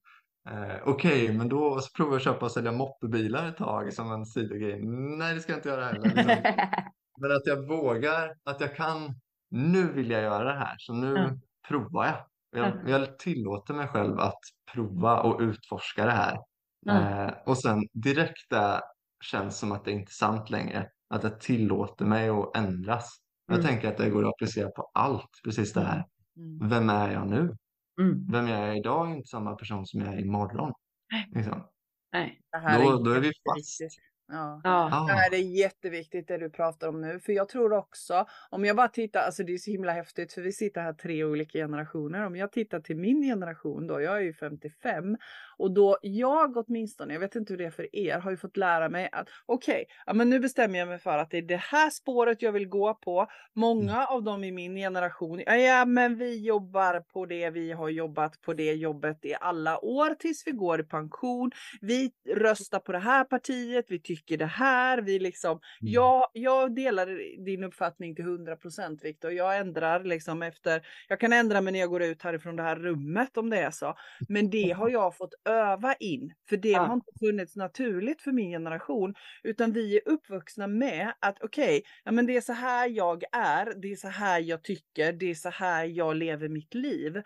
eh, 0.50 0.76
okej 0.84 1.32
men 1.32 1.48
då 1.48 1.80
provar 1.96 2.10
jag 2.12 2.16
att 2.16 2.22
köpa 2.24 2.44
och 2.44 2.52
sälja 2.52 2.72
moppebilar 2.72 3.48
ett 3.48 3.56
tag 3.56 3.92
som 3.92 4.12
en 4.12 4.26
sidogrej, 4.26 4.80
nej 5.18 5.34
det 5.34 5.40
ska 5.40 5.52
jag 5.52 5.58
inte 5.58 5.68
göra 5.68 5.84
heller. 5.84 6.02
Liksom. 6.04 6.36
Men 7.20 7.32
att 7.32 7.46
jag 7.46 7.68
vågar, 7.68 8.34
att 8.44 8.60
jag 8.60 8.76
kan, 8.76 9.14
nu 9.50 9.92
vill 9.92 10.10
jag 10.10 10.22
göra 10.22 10.44
det 10.44 10.58
här, 10.58 10.74
så 10.78 10.92
nu 10.92 11.14
Ja. 11.14 11.30
provar 11.68 12.04
jag. 12.06 12.16
Jag, 12.62 12.72
Ja. 12.86 12.90
jag 12.90 13.18
tillåter 13.18 13.74
mig 13.74 13.88
själv 13.88 14.20
att 14.20 14.38
prova 14.72 15.20
och 15.20 15.40
utforska 15.40 16.04
det 16.04 16.12
här. 16.12 16.38
Ja. 16.86 17.00
Eh, 17.00 17.32
och 17.46 17.58
sen 17.58 17.80
direkt 17.92 18.50
där 18.50 18.80
känns 19.20 19.58
som 19.58 19.72
att 19.72 19.84
det 19.84 19.90
inte 19.92 20.10
är 20.10 20.12
sant 20.12 20.50
längre. 20.50 20.88
Att 21.10 21.22
jag 21.22 21.40
tillåter 21.40 22.04
mig 22.04 22.28
att 22.28 22.56
ändras. 22.56 23.16
Jag 23.46 23.54
Mm. 23.58 23.66
tänker 23.66 23.88
att 23.88 23.96
det 23.96 24.10
går 24.10 24.22
att 24.28 24.34
applicera 24.34 24.70
på 24.70 24.90
allt, 24.94 25.30
precis 25.44 25.72
det 25.72 25.80
här. 25.80 26.04
Mm. 26.36 26.68
Vem 26.68 26.90
är 26.90 27.12
jag 27.12 27.28
nu? 27.28 27.56
Mm. 28.00 28.26
Vem 28.32 28.48
jag 28.48 28.58
är 28.68 28.74
idag 28.78 29.10
är 29.10 29.14
inte 29.16 29.28
samma 29.28 29.54
person 29.54 29.86
som 29.86 30.00
jag 30.00 30.14
är 30.14 30.18
imorgon. 30.20 30.72
Liksom. 31.34 31.66
Nej. 32.12 32.40
Det 32.52 32.58
här 32.58 32.82
Då, 32.84 33.00
är 33.00 33.04
då 33.04 33.10
är 33.10 33.20
vi 33.20 33.26
fast. 33.32 33.80
Ja. 34.32 34.60
Ja. 34.64 34.70
Det 35.08 35.12
Ah, 35.14 35.16
här 35.16 35.34
är 35.34 35.38
jätteviktigt 35.58 36.28
det 36.28 36.38
du 36.38 36.50
pratar 36.50 36.88
om 36.88 37.00
nu, 37.00 37.20
för 37.20 37.32
jag 37.32 37.48
tror 37.48 37.72
också, 37.72 38.26
om 38.50 38.64
jag 38.64 38.76
bara 38.76 38.88
tittar, 38.88 39.20
alltså 39.20 39.44
det 39.44 39.52
är 39.54 39.58
så 39.58 39.70
himla 39.70 39.92
häftigt 39.92 40.32
för 40.32 40.42
vi 40.42 40.52
sitter 40.52 40.82
här 40.82 40.92
tre 40.92 41.24
olika 41.24 41.58
generationer. 41.58 42.26
Om 42.26 42.36
jag 42.36 42.52
tittar 42.52 42.80
till 42.80 42.96
min 42.96 43.22
generation 43.22 43.86
då, 43.86 44.00
jag 44.00 44.16
är 44.16 44.20
ju 44.20 44.32
55 44.34 45.16
och 45.60 45.70
då 45.70 45.98
jag 46.02 46.56
åtminstone, 46.56 47.12
jag 47.12 47.20
vet 47.20 47.36
inte 47.36 47.52
hur 47.52 47.58
det 47.58 47.64
är 47.64 47.70
för 47.70 47.96
er, 47.96 48.18
har 48.18 48.30
ju 48.30 48.36
fått 48.36 48.56
lära 48.56 48.88
mig 48.88 49.08
att 49.12 49.28
okej, 49.46 49.84
ja 50.06 50.12
men 50.12 50.30
nu 50.30 50.40
bestämmer 50.40 50.78
jag 50.78 50.88
mig 50.88 50.98
för 50.98 51.18
att 51.18 51.30
det 51.30 51.38
är 51.38 51.42
det 51.42 51.56
här 51.56 51.90
spåret 51.90 52.42
jag 52.42 52.52
vill 52.52 52.68
gå 52.68 52.94
på. 52.94 53.26
Många 53.54 54.06
av 54.06 54.22
dem 54.22 54.44
i 54.44 54.52
min 54.52 54.76
generation, 54.76 55.42
ja, 55.46 55.56
ja 55.56 55.84
men 55.84 56.18
vi 56.18 56.46
jobbar 56.46 57.00
på 57.00 57.26
det, 57.26 57.50
vi 57.50 57.72
har 57.72 57.88
jobbat 57.88 58.40
på 58.40 58.54
det 58.54 58.72
jobbet 58.72 59.24
i 59.24 59.34
alla 59.40 59.84
år 59.84 60.14
tills 60.14 60.46
vi 60.46 60.52
går 60.52 60.80
i 60.80 60.84
pension. 60.84 61.50
Vi 61.80 62.10
röstar 62.28 62.78
på 62.78 62.92
det 62.92 62.98
här 62.98 63.24
partiet, 63.24 63.86
vi 63.88 64.00
tycker 64.00 64.36
det 64.36 64.46
här, 64.46 64.98
vi 64.98 65.18
liksom, 65.18 65.60
jag, 65.80 66.26
jag 66.32 66.74
delar 66.74 67.06
din 67.44 67.64
uppfattning 67.64 68.14
till 68.14 68.24
100 68.24 68.56
procent 68.56 69.04
Viktor. 69.04 69.32
Jag 69.32 69.58
ändrar 69.58 70.04
liksom 70.04 70.42
efter, 70.42 70.82
jag 71.08 71.20
kan 71.20 71.32
ändra 71.32 71.60
mig 71.60 71.72
när 71.72 71.80
jag 71.80 71.90
går 71.90 72.02
ut 72.02 72.22
härifrån 72.22 72.56
det 72.56 72.62
här 72.62 72.76
rummet 72.76 73.36
om 73.36 73.50
det 73.50 73.58
är 73.58 73.70
så. 73.70 73.94
Men 74.28 74.50
det 74.50 74.70
har 74.72 74.88
jag 75.00 75.16
fått 75.16 75.34
öva 75.50 75.94
in, 75.94 76.32
för 76.48 76.56
det 76.56 76.68
Ja. 76.70 76.80
har 76.80 76.94
inte 76.94 77.12
funnits 77.20 77.56
naturligt 77.56 78.22
för 78.22 78.32
min 78.32 78.50
generation, 78.50 79.14
utan 79.42 79.72
vi 79.72 79.96
är 79.96 80.08
uppvuxna 80.08 80.66
med 80.66 81.12
att 81.20 81.42
okej, 81.42 81.82
ja 82.04 82.12
men 82.12 82.26
det 82.26 82.36
är 82.36 82.40
så 82.40 82.52
här 82.52 82.88
jag 82.88 83.24
är, 83.32 83.74
det 83.82 83.92
är 83.92 83.96
så 83.96 84.08
här 84.08 84.40
jag 84.40 84.62
tycker, 84.64 85.12
det 85.12 85.30
är 85.30 85.34
så 85.34 85.48
här 85.50 85.84
jag 85.84 86.16
lever 86.16 86.48
mitt 86.48 86.74
liv. 86.74 87.22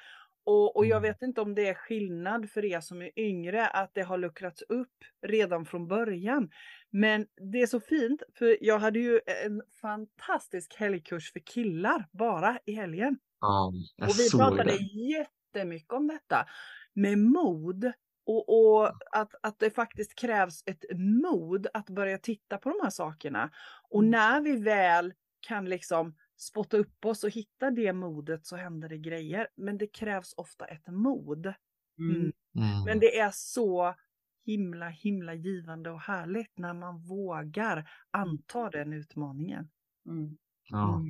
Och, 0.47 0.77
och 0.77 0.87
jag 0.87 0.97
Mm. 0.99 1.11
vet 1.11 1.23
inte 1.23 1.41
om 1.41 1.55
det 1.55 1.69
är 1.69 1.75
skillnad 1.75 2.51
för 2.51 2.65
er 2.65 2.81
som 2.81 3.03
är 3.03 3.11
yngre 3.19 3.69
att 3.69 3.91
det 3.95 4.03
har 4.03 4.19
luckrats 4.19 4.63
upp 4.63 4.97
redan 5.27 5.65
från 5.67 5.89
början. 5.89 6.51
Men 6.91 7.27
det 7.53 7.63
är 7.63 7.67
så 7.67 7.81
fint 7.81 8.23
för 8.39 8.57
jag 8.61 8.79
hade 8.79 8.99
ju 8.99 9.21
en 9.45 9.63
fantastisk 9.81 10.75
helgkurs 10.77 11.33
för 11.33 11.41
killar 11.41 12.07
bara 12.13 12.59
i 12.67 12.73
helgen. 12.73 13.19
ja, 13.41 13.73
jag 13.97 14.09
Och 14.09 14.15
vi 14.19 14.33
pratade 14.37 14.73
det. 14.73 14.79
jättemycket 15.11 15.93
om 15.93 16.07
detta. 16.07 16.47
Med 16.95 17.19
mod 17.19 17.93
och, 18.27 18.49
och 18.79 18.93
att, 19.17 19.35
att 19.43 19.59
det 19.59 19.71
faktiskt 19.71 20.15
krävs 20.15 20.63
ett 20.67 20.85
mod 20.99 21.67
att 21.75 21.91
börja 21.91 22.19
titta 22.19 22.59
på 22.59 22.69
de 22.69 22.81
här 22.83 22.91
sakerna. 22.91 23.51
Och 23.91 24.01
Mm. 24.03 24.11
när 24.11 24.41
vi 24.41 24.57
väl 24.57 25.15
kan 25.41 25.65
liksom 25.65 26.15
spotta 26.37 26.77
upp 26.77 27.05
oss 27.05 27.25
och 27.25 27.31
hitta 27.31 27.71
det 27.71 27.93
modet 27.93 28.47
så 28.47 28.57
händer 28.57 28.89
det 28.89 28.99
grejer. 28.99 29.49
Men 29.57 29.79
det 29.79 29.87
krävs 29.87 30.35
ofta 30.37 30.65
ett 30.65 30.87
mod. 30.87 31.47
Mm. 31.99 32.15
Mm. 32.17 32.33
Mm. 32.57 32.85
Men 32.87 33.01
det 33.01 33.19
är 33.19 33.31
så 33.33 33.95
himla, 34.47 34.89
himla 34.89 35.35
givande 35.35 35.91
och 35.91 36.01
härligt 36.01 36.59
när 36.59 36.75
man 36.75 36.99
vågar 37.03 37.91
anta 38.11 38.71
den 38.71 38.93
utmaningen. 38.93 39.71
Mm. 40.07 40.37
Ja, 40.69 41.01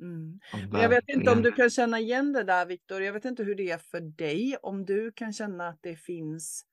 Mm. 0.00 0.40
Men 0.70 0.80
jag 0.80 0.88
vet 0.88 1.08
inte 1.08 1.30
om 1.30 1.42
du 1.42 1.52
kan 1.52 1.70
känna 1.70 2.00
igen 2.00 2.32
det 2.32 2.44
där 2.44 2.66
Viktor. 2.66 3.02
Jag 3.02 3.12
vet 3.12 3.24
inte 3.24 3.42
hur 3.42 3.54
det 3.54 3.70
är 3.70 3.78
för 3.78 4.00
dig. 4.00 4.56
Om 4.62 4.84
du 4.84 5.12
kan 5.12 5.32
känna 5.32 5.68
att 5.68 5.78
det 5.80 5.96
finns, 5.96 6.64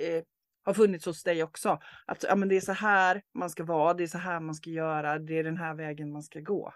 eh, 0.00 0.24
har 0.64 0.74
funnits 0.74 1.06
hos 1.06 1.22
dig 1.22 1.42
också. 1.42 1.80
Att 2.06 2.22
ja, 2.28 2.36
men 2.36 2.48
det 2.48 2.56
är 2.56 2.60
så 2.60 2.72
här 2.72 3.22
man 3.34 3.50
ska 3.50 3.64
vara, 3.64 3.94
det 3.94 4.02
är 4.02 4.06
så 4.06 4.18
här 4.18 4.40
man 4.40 4.54
ska 4.54 4.70
göra, 4.70 5.18
det 5.18 5.38
är 5.38 5.44
den 5.44 5.56
här 5.56 5.74
vägen 5.74 6.12
man 6.12 6.22
ska 6.22 6.40
gå. 6.40 6.74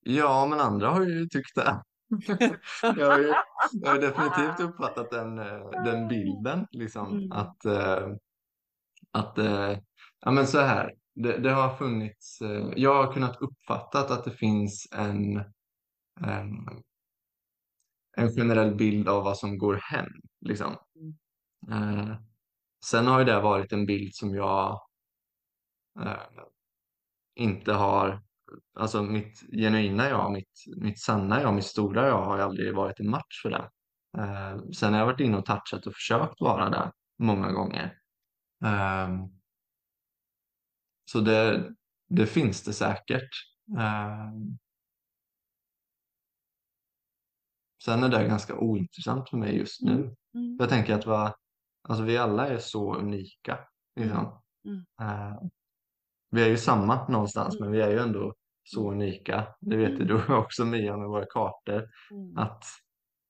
Ja, 0.00 0.46
men 0.46 0.60
andra 0.60 0.88
har 0.88 1.04
ju 1.04 1.26
tyckt 1.26 1.54
det. 1.54 1.82
Jag 2.82 3.10
har 3.10 3.18
ju 3.18 3.34
jag 3.72 3.90
har 3.90 4.00
definitivt 4.00 4.60
uppfattat 4.60 5.10
den, 5.10 5.38
eh, 5.38 5.70
den 5.84 6.08
bilden, 6.08 6.66
liksom, 6.70 7.16
Mm. 7.16 7.32
att, 7.32 7.64
eh, 7.64 8.08
att 9.10 9.38
eh, 9.38 9.78
ja, 10.20 10.30
men 10.30 10.46
så 10.46 10.60
här, 10.60 10.94
det, 11.16 11.38
det 11.38 11.50
har 11.50 11.76
funnits, 11.76 12.40
eh, 12.42 12.68
jag 12.76 13.04
har 13.04 13.12
kunnat 13.12 13.36
uppfatta 13.40 14.00
att 14.00 14.24
det 14.24 14.30
finns 14.30 14.88
en, 14.92 15.36
en, 16.20 16.82
en 18.16 18.28
generell 18.36 18.74
bild 18.74 19.08
av 19.08 19.24
vad 19.24 19.38
som 19.38 19.58
går 19.58 19.74
hem. 19.74 20.10
Liksom. 20.40 20.76
Eh, 21.70 22.16
sen 22.84 23.06
har 23.06 23.18
ju 23.18 23.24
det 23.24 23.40
varit 23.40 23.72
en 23.72 23.86
bild 23.86 24.14
som 24.14 24.34
jag 24.34 24.80
eh, 26.00 26.16
inte 27.34 27.72
har, 27.72 28.22
alltså 28.78 29.02
mitt 29.02 29.40
genuina 29.52 30.08
jag, 30.08 30.32
mitt, 30.32 30.64
mitt 30.76 31.00
sanna 31.00 31.42
jag, 31.42 31.54
mitt 31.54 31.66
stora 31.66 32.06
jag 32.06 32.24
har 32.24 32.36
ju 32.36 32.42
aldrig 32.42 32.74
varit 32.74 33.00
en 33.00 33.10
match 33.10 33.42
för 33.42 33.50
det. 33.50 33.70
Eh, 34.18 34.70
sen 34.70 34.92
har 34.92 35.00
jag 35.00 35.06
varit 35.06 35.20
inne 35.20 35.36
och 35.36 35.46
touchat 35.46 35.86
och 35.86 35.94
försökt 35.94 36.40
vara 36.40 36.70
där 36.70 36.92
många 37.18 37.52
gånger. 37.52 37.98
Så 41.10 41.20
det, 41.20 41.72
det 42.08 42.26
finns 42.26 42.62
det 42.64 42.72
säkert. 42.72 43.30
Eh, 43.78 44.30
sen 47.84 48.02
är 48.04 48.08
det 48.08 48.28
ganska 48.28 48.58
ointressant 48.58 49.28
för 49.30 49.36
mig 49.36 49.56
just 49.56 49.82
nu. 49.82 50.14
Mm. 50.34 50.56
Jag 50.58 50.68
tänker 50.68 50.94
att 50.94 51.06
va, 51.06 51.34
alltså 51.88 52.04
vi 52.04 52.16
alla 52.18 52.48
är 52.48 52.58
så 52.58 52.94
unika. 52.96 53.58
Liksom. 54.00 54.42
Mm. 54.64 54.84
Eh, 55.00 55.38
vi 56.30 56.42
är 56.42 56.48
ju 56.48 56.56
samma 56.56 57.08
någonstans, 57.08 57.56
Mm. 57.56 57.64
men 57.70 57.78
vi 57.78 57.84
är 57.84 57.90
ju 57.90 57.98
ändå 57.98 58.34
så 58.64 58.92
unika. 58.92 59.54
Det 59.60 59.76
vet 59.76 59.90
ju 59.90 59.94
Mm. 59.94 60.06
du 60.06 60.34
också 60.34 60.64
Mia 60.64 60.96
med 60.96 61.08
våra 61.08 61.26
kartor. 61.26 61.88
Mm. 62.10 62.36
Att 62.38 62.64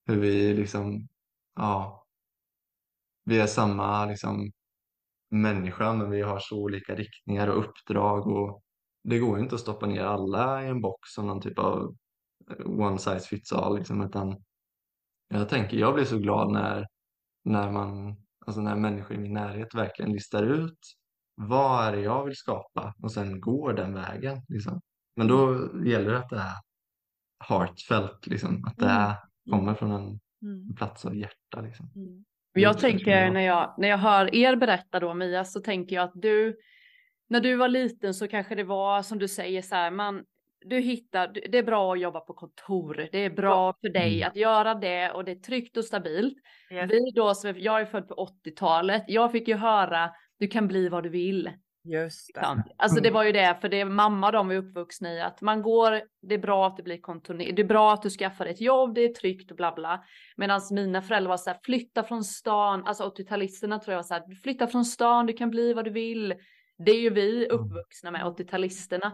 hur 0.07 0.21
vi 0.21 0.55
liksom, 0.55 1.09
ja, 1.57 2.05
vi 3.25 3.39
är 3.41 3.47
samma 3.47 4.07
liksom 4.07 4.53
människa, 5.31 5.93
men 5.95 6.11
vi 6.11 6.23
har 6.23 6.39
så 6.39 6.59
olika 6.63 6.95
riktningar 6.95 7.49
och 7.49 7.59
uppdrag 7.65 8.27
och 8.27 8.63
det 9.05 9.19
går 9.19 9.37
ju 9.39 9.43
inte 9.43 9.55
att 9.55 9.61
stoppa 9.61 9.87
ner 9.87 10.05
alla 10.05 10.65
i 10.65 10.69
en 10.69 10.81
box 10.81 11.11
som 11.11 11.27
någon 11.27 11.41
typ 11.41 11.59
av 11.59 11.97
eh, 12.51 12.67
one 12.67 12.99
size 12.99 13.21
fits 13.21 13.53
all 13.53 13.79
liksom, 13.79 14.03
utan 14.05 14.37
jag 15.29 15.49
tänker, 15.49 15.77
jag 15.77 15.95
blir 15.95 16.05
så 16.05 16.19
glad 16.19 16.53
när, 16.53 16.87
när 17.45 17.71
man, 17.73 18.17
alltså 18.47 18.61
när 18.61 18.77
människor 18.77 19.17
i 19.17 19.21
min 19.21 19.33
närhet 19.35 19.75
verkligen 19.75 20.13
listar 20.13 20.43
ut 20.43 20.79
vad 21.35 21.85
är 21.89 21.93
det 21.93 22.01
jag 22.03 22.25
vill 22.25 22.37
skapa 22.37 22.95
och 23.03 23.13
sen 23.13 23.41
går 23.41 23.73
den 23.73 23.95
vägen. 23.95 24.43
Liksom. 24.49 24.81
Men 25.17 25.27
då 25.29 25.69
gäller 25.85 26.11
det 26.13 26.19
att 26.19 26.29
det 26.31 26.37
är 26.37 26.55
heartfelt, 27.49 28.27
liksom, 28.27 28.65
att 28.67 28.77
det 28.77 28.85
Mm. 28.85 28.97
är, 29.11 29.17
kommer 29.51 29.75
från 29.75 29.91
en 29.91 30.21
Mm. 30.43 30.75
plats 30.75 31.05
av 31.05 31.17
hjärta. 31.17 31.61
Liksom. 31.61 31.91
Mm. 31.97 32.25
Jag 32.57 32.79
tänker 32.79 33.31
när 33.31 33.41
jag, 33.41 33.75
när 33.79 33.89
jag 33.89 33.99
hör 33.99 34.35
er 34.35 34.57
berätta 34.57 35.01
då 35.01 35.15
Mia 35.15 35.45
så 35.45 35.61
tänker 35.61 35.97
jag 35.97 36.05
att 36.05 36.13
du, 36.15 36.57
när 37.29 37.41
du 37.41 37.57
var 37.57 37.69
liten 37.69 38.15
så 38.15 38.29
kanske 38.29 38.55
det 38.55 38.65
var 38.65 39.03
som 39.03 39.19
du 39.19 39.29
säger 39.29 39.63
så 39.63 39.75
här, 39.75 39.91
man, 39.91 40.25
du 40.61 40.81
hittar, 40.81 41.29
det 41.49 41.59
är 41.59 41.63
bra 41.63 41.93
att 41.93 42.01
jobba 42.01 42.21
på 42.21 42.35
kontor, 42.35 43.09
det 43.13 43.19
är 43.19 43.31
bra 43.31 43.75
för 43.81 43.89
dig 43.89 44.17
Mm. 44.17 44.29
att 44.29 44.37
göra 44.37 44.75
det 44.75 45.11
och 45.11 45.25
det 45.25 45.31
är 45.31 45.37
tryggt 45.37 45.77
och 45.77 45.85
stabilt. 45.85 46.39
Yes. 46.71 46.91
Vi 46.91 47.11
då, 47.15 47.35
jag 47.57 47.81
är 47.81 47.85
född 47.85 48.09
på 48.09 48.29
80-talet, 48.45 49.05
jag 49.09 49.33
fick 49.33 49.49
ju 49.49 49.55
höra, 49.55 50.11
du 50.39 50.49
kan 50.49 50.69
bli 50.69 50.89
vad 50.89 51.03
du 51.03 51.09
vill. 51.09 51.51
Just 51.87 52.35
det. 52.35 52.41
Alltså 52.77 53.01
det 53.01 53.11
var 53.11 53.25
ju 53.25 53.33
det, 53.33 53.59
för 53.61 53.69
det 53.69 53.85
mamma 53.85 54.31
de 54.31 54.51
är 54.51 54.57
uppvuxna 54.57 55.13
i, 55.13 55.21
att 55.21 55.41
man 55.41 55.63
går, 55.63 56.03
det 56.23 56.35
är 56.35 56.39
bra 56.39 56.67
att 56.67 56.77
det 56.77 56.83
blir 56.83 57.01
kontinuerligt, 57.01 57.57
det 57.57 57.63
är 57.63 57.67
bra 57.67 57.93
att 57.93 58.03
du 58.03 58.11
skaffar 58.11 58.47
ett 58.47 58.61
jobb, 58.61 58.95
det 58.95 59.01
är 59.01 59.15
tryggt 59.15 59.51
och 59.51 59.57
bla 59.57 59.73
bla. 59.73 60.05
Medan 60.37 60.61
mina 60.71 61.03
föräldrar 61.03 61.29
var 61.29 61.37
så 61.37 61.51
här, 61.51 61.59
flytta 61.65 62.03
från 62.03 62.25
stan, 62.25 62.87
alltså 62.87 63.05
80-talisterna 63.05 63.79
tror 63.79 63.93
jag 63.93 63.99
var 63.99 64.03
så 64.03 64.15
här, 64.15 64.43
flytta 64.43 64.67
från 64.67 64.85
stan, 64.85 65.27
du 65.27 65.33
kan 65.33 65.51
bli 65.51 65.73
vad 65.73 65.85
du 65.85 65.91
vill. 65.91 66.35
Det 66.79 66.91
är 66.91 67.01
ju 67.01 67.11
vi 67.11 67.49
uppvuxna 67.49 68.11
med, 68.11 68.25
80-talisterna, 68.25 69.13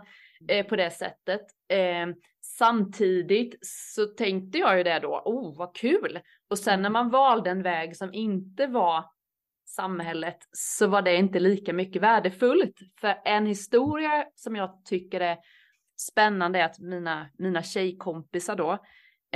eh, 0.49 0.67
på 0.67 0.77
det 0.77 0.91
sättet. 0.91 1.43
Eh, 1.69 2.07
samtidigt 2.41 3.59
så 3.67 4.07
tänkte 4.07 4.59
jag 4.59 4.79
ju 4.79 4.83
det 4.83 4.99
då, 4.99 5.23
oh 5.25 5.59
vad 5.59 5.77
kul. 5.77 6.21
Och 6.51 6.59
sen 6.59 6.83
när 6.83 6.91
man 6.91 7.11
valde 7.11 7.51
en 7.51 7.63
väg 7.63 7.97
som 7.97 8.15
inte 8.15 8.67
var 8.67 9.05
samhället 9.75 10.39
så 10.53 10.87
var 10.87 11.03
det 11.03 11.17
inte 11.17 11.41
lika 11.41 11.73
mycket 11.73 12.03
värdefullt. 12.03 12.81
För 13.01 13.15
en 13.25 13.47
historia 13.47 14.25
som 14.35 14.57
jag 14.57 14.85
tycker 14.85 15.21
är 15.21 15.39
spännande 15.97 16.59
är 16.59 16.65
att 16.65 16.79
mina, 16.79 17.31
mina 17.39 17.63
tjejkompisar 17.63 18.57
då, 18.57 18.73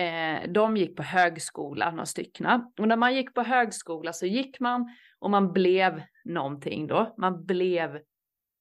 eh, 0.02 0.50
de 0.50 0.76
gick 0.76 0.96
på 0.96 1.02
högskola, 1.02 1.90
några 1.90 2.06
stycken. 2.06 2.46
Och 2.78 2.88
när 2.88 2.96
man 2.96 3.14
gick 3.14 3.34
på 3.34 3.42
högskola 3.42 4.12
så 4.12 4.26
gick 4.26 4.60
man 4.60 4.96
och 5.18 5.30
man 5.30 5.52
blev 5.52 6.02
någonting 6.24 6.86
då. 6.86 7.14
Man 7.18 7.46
blev 7.46 8.00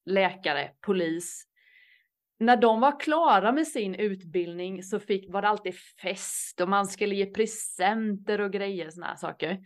läkare, 0.06 0.72
polis. 0.82 1.46
När 2.40 2.58
de 2.58 2.80
var 2.80 3.00
klara 3.00 3.52
med 3.52 3.68
sin 3.68 3.96
utbildning 3.96 4.84
så 4.84 5.00
fick, 5.00 5.34
var 5.34 5.42
det 5.42 5.48
alltid 5.48 5.76
fest 6.02 6.62
och 6.62 6.70
man 6.70 6.88
skulle 6.88 7.16
ge 7.16 7.26
presenter 7.26 8.42
och 8.42 8.54
grejer, 8.54 8.90
såna 8.90 9.08
här 9.08 9.16
saker. 9.16 9.60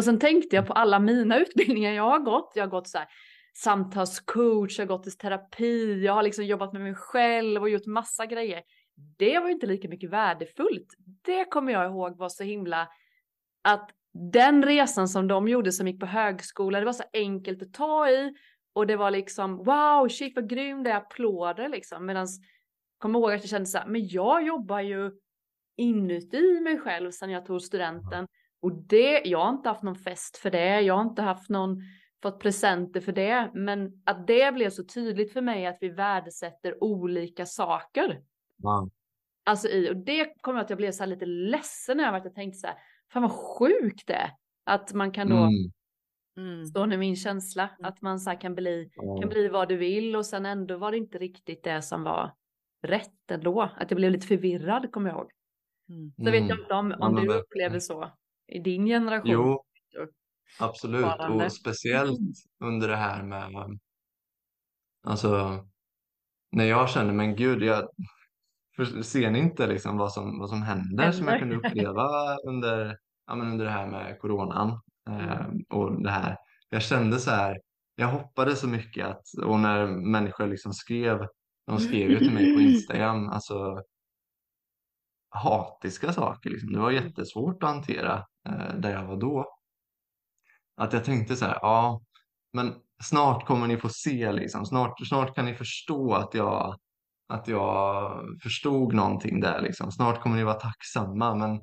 Och 0.00 0.04
sen 0.04 0.18
tänkte 0.18 0.56
jag 0.56 0.66
på 0.66 0.72
alla 0.72 0.98
mina 0.98 1.38
utbildningar 1.40 1.92
jag 1.92 2.10
har 2.10 2.18
gått. 2.18 2.52
Jag 2.54 2.62
har 2.62 2.70
gått 2.70 2.88
så 2.88 2.98
här 2.98 3.08
samtalscoach, 3.54 4.78
jag 4.78 4.86
har 4.86 4.96
gått 4.96 5.06
i 5.06 5.10
terapi, 5.10 6.04
jag 6.04 6.12
har 6.12 6.22
liksom 6.22 6.44
jobbat 6.44 6.72
med 6.72 6.82
mig 6.82 6.94
själv 6.94 7.62
och 7.62 7.70
gjort 7.70 7.86
massa 7.86 8.26
grejer. 8.26 8.62
Det 9.18 9.38
var 9.38 9.48
inte 9.48 9.66
lika 9.66 9.88
mycket 9.88 10.10
värdefullt. 10.10 10.86
Det 11.22 11.44
kommer 11.44 11.72
jag 11.72 11.90
ihåg 11.90 12.16
var 12.16 12.28
så 12.28 12.44
himla 12.44 12.88
att 13.62 13.90
den 14.32 14.62
resan 14.62 15.08
som 15.08 15.28
de 15.28 15.48
gjorde 15.48 15.72
som 15.72 15.88
gick 15.88 16.00
på 16.00 16.06
högskola, 16.06 16.78
det 16.78 16.86
var 16.86 16.92
så 16.92 17.04
enkelt 17.12 17.62
att 17.62 17.72
ta 17.72 18.08
i 18.08 18.34
och 18.72 18.86
det 18.86 18.96
var 18.96 19.10
liksom 19.10 19.56
wow, 19.56 20.08
shit 20.08 20.36
vad 20.36 20.50
grym 20.50 20.82
det 20.82 20.90
är, 20.90 20.96
applåder 20.96 21.68
liksom. 21.68 22.06
Medan 22.06 22.26
kommer 22.98 23.18
ihåg 23.18 23.32
att 23.32 23.40
jag 23.40 23.50
kände 23.50 23.66
så 23.66 23.78
här, 23.78 23.86
men 23.86 24.08
jag 24.08 24.46
jobbar 24.46 24.80
ju 24.80 25.10
inuti 25.76 26.60
mig 26.60 26.78
själv 26.78 27.10
sedan 27.10 27.30
jag 27.30 27.46
tog 27.46 27.62
studenten. 27.62 28.26
Och 28.62 28.72
det, 28.72 29.22
jag 29.24 29.38
har 29.38 29.50
inte 29.50 29.68
haft 29.68 29.82
någon 29.82 29.96
fest 29.96 30.36
för 30.36 30.50
det, 30.50 30.80
jag 30.80 30.94
har 30.94 31.02
inte 31.02 31.22
haft 31.22 31.48
någon, 31.50 31.82
fått 32.22 32.40
presenter 32.40 33.00
för 33.00 33.12
det, 33.12 33.50
men 33.54 34.02
att 34.04 34.26
det 34.26 34.54
blev 34.54 34.70
så 34.70 34.84
tydligt 34.84 35.32
för 35.32 35.40
mig 35.40 35.66
att 35.66 35.78
vi 35.80 35.88
värdesätter 35.88 36.84
olika 36.84 37.46
saker. 37.46 38.22
Wow. 38.62 38.90
Alltså 39.44 39.68
i, 39.68 39.90
och 39.90 39.96
det 39.96 40.34
kommer 40.40 40.58
jag 40.58 40.64
att 40.64 40.70
jag 40.70 40.76
blev 40.76 40.92
så 40.92 41.02
här 41.02 41.08
lite 41.08 41.26
ledsen 41.26 42.00
över 42.00 42.18
att 42.18 42.24
jag 42.24 42.34
tänkte 42.34 42.58
så 42.58 42.66
här, 42.66 42.76
fan 43.12 43.22
vad 43.22 43.32
sjukt 43.32 44.06
det 44.06 44.14
är. 44.14 44.30
Att 44.64 44.92
man 44.92 45.12
kan 45.12 45.28
då, 45.28 45.36
Mm. 45.36 45.52
Mm. 46.36 46.64
står 46.64 46.86
nu 46.86 46.96
min 46.96 47.16
känsla, 47.16 47.70
att 47.82 48.02
man 48.02 48.20
så 48.20 48.30
här 48.30 48.40
kan 48.40 48.54
bli, 48.54 48.90
kan 49.20 49.28
bli 49.28 49.48
vad 49.48 49.68
du 49.68 49.76
vill 49.76 50.16
och 50.16 50.26
sen 50.26 50.46
ändå 50.46 50.76
var 50.76 50.90
det 50.90 50.96
inte 50.96 51.18
riktigt 51.18 51.64
det 51.64 51.82
som 51.82 52.02
var 52.02 52.34
rätt 52.82 53.30
ändå. 53.30 53.62
Att 53.62 53.90
jag 53.90 53.96
blev 53.96 54.10
lite 54.10 54.26
förvirrad 54.26 54.92
kommer 54.92 55.10
jag 55.10 55.18
ihåg. 55.18 55.30
Mm. 55.88 56.12
Så 56.16 56.24
vet 56.24 56.48
jag 56.48 56.58
inte 56.58 56.74
om, 56.74 56.90
Ja, 56.98 57.06
om 57.06 57.14
men 57.14 57.24
du 57.24 57.34
upplever 57.34 57.78
så 57.78 58.10
i 58.50 58.58
din 58.58 58.86
generation. 58.86 59.30
Jo, 59.30 59.64
absolut. 60.60 61.14
Och 61.30 61.52
speciellt 61.52 62.18
under 62.64 62.88
det 62.88 62.96
här 62.96 63.22
med, 63.22 63.78
alltså, 65.06 65.64
när 66.52 66.64
jag 66.64 66.90
känner, 66.90 67.12
men 67.12 67.36
gud, 67.36 67.62
jag, 67.62 67.88
ser 69.02 69.30
ni 69.30 69.38
inte 69.38 69.66
liksom 69.66 69.96
vad 69.96 70.12
som, 70.12 70.38
vad 70.38 70.48
som 70.48 70.62
händer 70.62 71.12
som 71.12 71.26
jag 71.26 71.32
Händer. 71.32 71.56
kunde 71.56 71.68
uppleva 71.68 72.36
under, 72.48 72.96
ja, 73.26 73.34
men 73.34 73.50
under 73.50 73.64
det 73.64 73.70
här 73.70 73.86
med 73.86 74.18
coronan 74.20 74.80
eh, 75.08 75.46
och 75.68 76.02
det 76.02 76.10
här. 76.10 76.36
Jag 76.68 76.82
kände 76.82 77.18
så 77.18 77.30
här, 77.30 77.60
jag 77.94 78.06
hoppades 78.06 78.60
så 78.60 78.68
mycket 78.68 79.06
att, 79.06 79.22
och 79.44 79.60
när 79.60 79.86
människor 79.86 80.46
liksom 80.46 80.72
skrev, 80.72 81.26
de 81.66 81.78
skrev 81.78 82.10
ju 82.10 82.18
till 82.18 82.34
mig 82.34 82.54
på 82.54 82.60
Instagram, 82.60 83.28
alltså 83.28 83.82
hatiska 85.30 86.12
saker. 86.12 86.50
Liksom. 86.50 86.72
Det 86.72 86.78
var 86.78 86.90
jättesvårt 86.90 87.62
att 87.62 87.70
hantera 87.70 88.24
där 88.74 88.90
jag 88.90 89.04
var 89.04 89.16
då. 89.16 89.46
Att 90.76 90.92
jag 90.92 91.04
tänkte 91.04 91.36
så 91.36 91.44
här, 91.44 91.58
ja, 91.62 92.02
men 92.52 92.74
snart 93.02 93.46
kommer 93.46 93.66
ni 93.66 93.76
få 93.76 93.88
se, 93.88 94.32
liksom. 94.32 94.66
snart, 94.66 95.06
snart 95.06 95.34
kan 95.34 95.44
ni 95.44 95.54
förstå 95.54 96.14
att 96.14 96.34
jag, 96.34 96.76
att 97.28 97.48
jag 97.48 98.12
förstod 98.42 98.94
någonting 98.94 99.40
där. 99.40 99.62
Liksom. 99.62 99.92
Snart 99.92 100.20
kommer 100.20 100.36
ni 100.36 100.44
vara 100.44 100.54
tacksamma. 100.54 101.34
Men, 101.34 101.60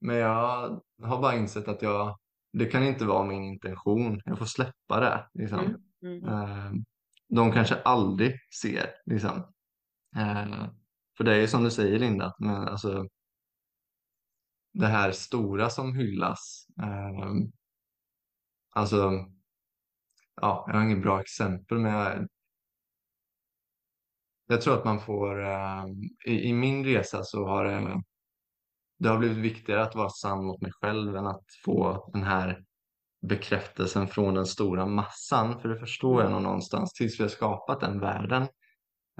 men 0.00 0.16
jag 0.16 0.80
har 1.02 1.20
bara 1.22 1.34
insett 1.34 1.68
att 1.68 1.82
jag, 1.82 2.18
det 2.52 2.66
kan 2.66 2.82
inte 2.82 3.04
vara 3.04 3.24
min 3.24 3.44
intention. 3.44 4.20
Jag 4.24 4.38
får 4.38 4.46
släppa 4.46 5.00
det. 5.00 5.26
Liksom. 5.34 5.58
Mm. 5.58 6.24
Mm. 6.24 6.28
Eh, 6.28 6.72
de 7.28 7.52
kanske 7.52 7.74
aldrig 7.82 8.38
ser. 8.60 8.90
Liksom. 9.06 9.36
Eh, 10.16 10.66
för 11.16 11.24
det 11.24 11.34
är 11.34 11.40
ju 11.40 11.48
som 11.48 11.64
du 11.64 11.70
säger 11.70 11.98
Linda, 11.98 12.34
men, 12.38 12.68
alltså, 12.68 13.08
det 14.74 14.86
här 14.86 15.12
stora 15.12 15.70
som 15.70 15.94
hyllas. 15.94 16.66
Eh, 16.82 17.32
alltså, 18.70 19.10
ja, 20.40 20.64
jag 20.66 20.74
har 20.74 20.84
inget 20.84 21.02
bra 21.02 21.20
exempel 21.20 21.78
men 21.78 21.92
jag, 21.92 22.28
jag 24.46 24.60
tror 24.60 24.78
att 24.78 24.84
man 24.84 25.00
får, 25.00 25.42
eh, 25.42 25.84
i, 26.26 26.48
i 26.48 26.52
min 26.52 26.84
resa 26.84 27.22
så 27.22 27.46
har 27.46 27.64
det, 27.64 28.02
det 28.98 29.08
har 29.08 29.18
blivit 29.18 29.38
viktigare 29.38 29.82
att 29.82 29.94
vara 29.94 30.10
sann 30.10 30.44
mot 30.44 30.60
mig 30.60 30.72
själv 30.72 31.16
än 31.16 31.26
att 31.26 31.44
få 31.64 32.10
den 32.12 32.22
här 32.22 32.64
bekräftelsen 33.28 34.08
från 34.08 34.34
den 34.34 34.46
stora 34.46 34.86
massan. 34.86 35.60
För 35.60 35.68
det 35.68 35.80
förstår 35.80 36.22
jag 36.22 36.30
nog 36.30 36.42
någonstans 36.42 36.92
tills 36.92 37.20
vi 37.20 37.24
har 37.24 37.28
skapat 37.28 37.80
den 37.80 38.00
världen. 38.00 38.48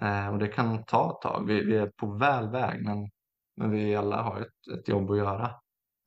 Eh, 0.02 0.28
och 0.28 0.38
det 0.38 0.48
kan 0.48 0.84
ta 0.84 1.10
ett 1.10 1.22
tag. 1.22 1.46
Vi, 1.46 1.64
vi 1.64 1.76
är 1.76 1.90
på 1.96 2.14
väl 2.14 2.50
väg 2.50 2.84
men, 2.84 3.10
men 3.56 3.70
vi 3.70 3.96
alla 3.96 4.22
har 4.22 4.40
ett, 4.40 4.78
ett 4.78 4.88
jobb 4.88 5.10
att 5.10 5.18
göra. 5.18 5.50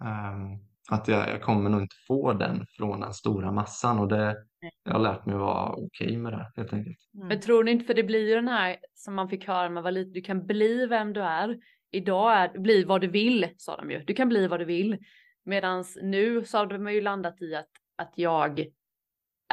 Ehm, 0.03 0.67
att 0.89 1.07
jag, 1.07 1.29
jag 1.29 1.41
kommer 1.41 1.69
nog 1.69 1.81
inte 1.81 1.95
få 2.07 2.33
den 2.33 2.65
från 2.77 2.99
den 2.99 3.13
stora 3.13 3.51
massan 3.51 3.99
och 3.99 4.07
det, 4.07 4.37
jag 4.83 4.93
har 4.93 4.99
lärt 4.99 5.25
mig 5.25 5.35
att 5.35 5.41
vara 5.41 5.73
okej 5.73 6.17
med 6.17 6.33
det 6.33 6.51
helt 6.55 6.73
enkelt. 6.73 6.97
Mm. 7.15 7.27
Men 7.27 7.41
tror 7.41 7.63
ni 7.63 7.71
inte, 7.71 7.85
för 7.85 7.93
det 7.93 8.03
blir 8.03 8.29
ju 8.29 8.35
den 8.35 8.47
här 8.47 8.77
som 8.93 9.15
man 9.15 9.29
fick 9.29 9.47
höra 9.47 9.61
när 9.61 9.69
man 9.69 9.83
var 9.83 9.91
liten, 9.91 10.13
du 10.13 10.21
kan 10.21 10.45
bli 10.45 10.85
vem 10.85 11.13
du 11.13 11.21
är. 11.21 11.57
Idag 11.91 12.37
är, 12.37 12.59
bli 12.59 12.83
vad 12.83 13.01
du 13.01 13.07
vill, 13.07 13.49
sa 13.57 13.77
de 13.77 13.91
ju. 13.91 14.03
Du 14.03 14.13
kan 14.13 14.29
bli 14.29 14.47
vad 14.47 14.59
du 14.59 14.65
vill. 14.65 14.97
Medan 15.43 15.83
nu 16.01 16.45
så 16.45 16.57
har 16.57 16.65
de 16.65 16.93
ju 16.93 17.01
landat 17.01 17.41
i 17.41 17.55
att, 17.55 17.69
att 17.95 18.13
jag 18.15 18.65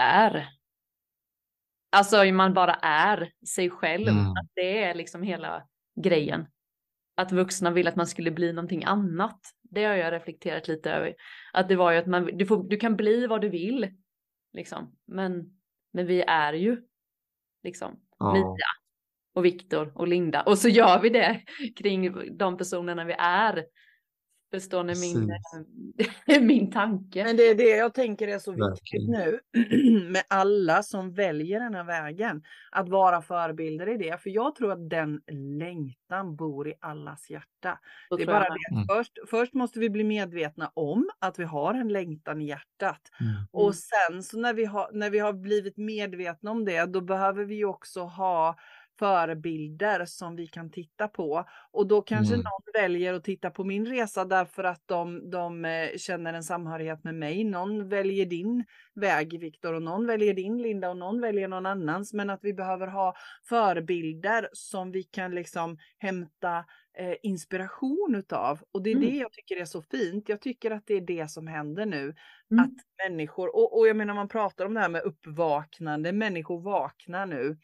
är. 0.00 0.48
Alltså 1.96 2.24
man 2.24 2.54
bara 2.54 2.74
är 2.74 3.32
sig 3.54 3.70
själv. 3.70 4.08
Mm. 4.08 4.26
Att 4.26 4.48
det 4.54 4.84
är 4.84 4.94
liksom 4.94 5.22
hela 5.22 5.62
grejen. 6.00 6.46
Att 7.14 7.32
vuxna 7.32 7.70
vill 7.70 7.88
att 7.88 7.96
man 7.96 8.06
skulle 8.06 8.30
bli 8.30 8.52
någonting 8.52 8.84
annat. 8.84 9.40
Det 9.62 9.84
har 9.84 9.94
jag 9.94 10.12
reflekterat 10.12 10.68
lite 10.68 10.90
över. 10.90 11.14
Att 11.52 11.68
det 11.68 11.76
var 11.76 11.92
ju 11.92 11.98
att 11.98 12.06
man, 12.06 12.24
du, 12.24 12.46
får, 12.46 12.68
du 12.68 12.76
kan 12.76 12.96
bli 12.96 13.26
vad 13.26 13.40
du 13.40 13.48
vill. 13.48 13.88
Liksom. 14.52 14.96
Men, 15.06 15.44
men 15.92 16.06
vi 16.06 16.22
är 16.22 16.52
ju 16.52 16.82
liksom 17.62 18.00
Ja, 18.18 18.32
Mia 18.32 18.66
och 19.34 19.44
Viktor 19.44 19.92
och 19.94 20.08
Linda. 20.08 20.42
Och 20.42 20.58
så 20.58 20.68
gör 20.68 21.00
vi 21.00 21.08
det 21.08 21.40
kring 21.76 22.36
de 22.38 22.56
personerna 22.56 23.04
vi 23.04 23.14
är. 23.18 23.64
Förstår 24.54 24.84
ni 24.84 24.94
min, 25.00 26.46
min 26.46 26.70
tanke? 26.70 27.24
Men 27.24 27.36
det 27.36 27.42
är 27.42 27.54
det 27.54 27.76
jag 27.76 27.94
tänker 27.94 28.28
är 28.28 28.38
så 28.38 28.52
viktigt 28.52 29.08
nu 29.08 29.40
med 30.10 30.22
alla 30.28 30.82
som 30.82 31.12
väljer 31.12 31.60
den 31.60 31.74
här 31.74 31.84
vägen. 31.84 32.42
Att 32.70 32.88
vara 32.88 33.22
förebilder 33.22 33.88
i 33.88 33.96
det. 33.96 34.22
För 34.22 34.30
jag 34.30 34.54
tror 34.54 34.72
att 34.72 34.90
den 34.90 35.20
längtan 35.58 36.36
bor 36.36 36.68
i 36.68 36.74
allas 36.80 37.30
hjärta. 37.30 37.78
Så 38.08 38.16
Det 38.16 38.22
är 38.22 38.26
bara 38.26 38.48
det. 38.48 38.74
Mm. 38.74 38.86
Först, 38.88 39.12
först 39.30 39.54
måste 39.54 39.78
vi 39.78 39.90
bli 39.90 40.04
medvetna 40.04 40.70
om 40.74 41.10
att 41.18 41.38
vi 41.38 41.44
har 41.44 41.74
en 41.74 41.88
längtan 41.88 42.42
i 42.42 42.46
hjärtat. 42.46 43.00
Mm. 43.20 43.32
Mm. 43.32 43.46
Och 43.52 43.74
sen 43.74 44.22
så 44.22 44.38
när 44.38 44.54
vi, 44.54 44.64
har, 44.64 44.90
när 44.92 45.10
vi 45.10 45.18
har 45.18 45.32
blivit 45.32 45.76
medvetna 45.76 46.50
om 46.50 46.64
det, 46.64 46.84
då 46.84 47.00
behöver 47.00 47.44
vi 47.44 47.64
också 47.64 48.00
ha 48.00 48.56
förebilder 48.98 50.04
som 50.06 50.36
vi 50.36 50.46
kan 50.46 50.70
titta 50.70 51.08
på. 51.08 51.44
Och 51.70 51.86
då 51.86 52.02
kanske 52.02 52.34
Mm. 52.34 52.44
någon 52.44 52.82
väljer 52.82 53.14
att 53.14 53.24
titta 53.24 53.50
på 53.50 53.64
min 53.64 53.86
resa 53.86 54.24
därför 54.24 54.64
att 54.64 54.82
de, 54.86 55.30
de 55.30 55.64
eh, 55.64 55.88
känner 55.96 56.34
en 56.34 56.42
samhörighet 56.44 57.04
med 57.04 57.14
mig. 57.14 57.44
Någon 57.44 57.88
väljer 57.88 58.26
din 58.26 58.64
väg, 58.94 59.40
Viktor, 59.40 59.72
och 59.74 59.82
någon 59.82 60.06
väljer 60.06 60.34
din, 60.34 60.62
Linda, 60.62 60.90
och 60.90 60.96
någon 60.96 61.20
väljer 61.20 61.48
någon 61.48 61.66
annans. 61.66 62.12
Men 62.12 62.30
att 62.30 62.40
vi 62.42 62.54
behöver 62.54 62.86
ha 62.86 63.14
förebilder 63.48 64.48
som 64.52 64.92
vi 64.92 65.02
kan 65.02 65.34
liksom 65.34 65.78
hämta 65.98 66.64
eh, 66.98 67.14
inspiration 67.22 68.14
utav. 68.16 68.60
Och 68.72 68.82
det 68.82 68.90
är 68.90 68.96
Mm. 68.96 69.08
det 69.08 69.16
jag 69.16 69.32
tycker 69.32 69.56
är 69.56 69.64
så 69.64 69.82
fint. 69.82 70.28
Jag 70.28 70.40
tycker 70.40 70.70
att 70.70 70.86
det 70.86 70.94
är 70.94 71.00
det 71.00 71.30
som 71.30 71.46
händer 71.46 71.86
nu. 71.86 72.14
Mm. 72.50 72.64
Att 72.64 72.70
människor, 73.08 73.56
och, 73.56 73.78
och 73.78 73.88
jag 73.88 73.96
menar 73.96 74.14
man 74.14 74.28
pratar 74.28 74.64
om 74.66 74.74
det 74.74 74.80
här 74.80 74.88
med 74.88 75.02
uppvaknande, 75.02 76.12
människor 76.12 76.60
vaknar 76.60 77.26
nu. 77.26 77.56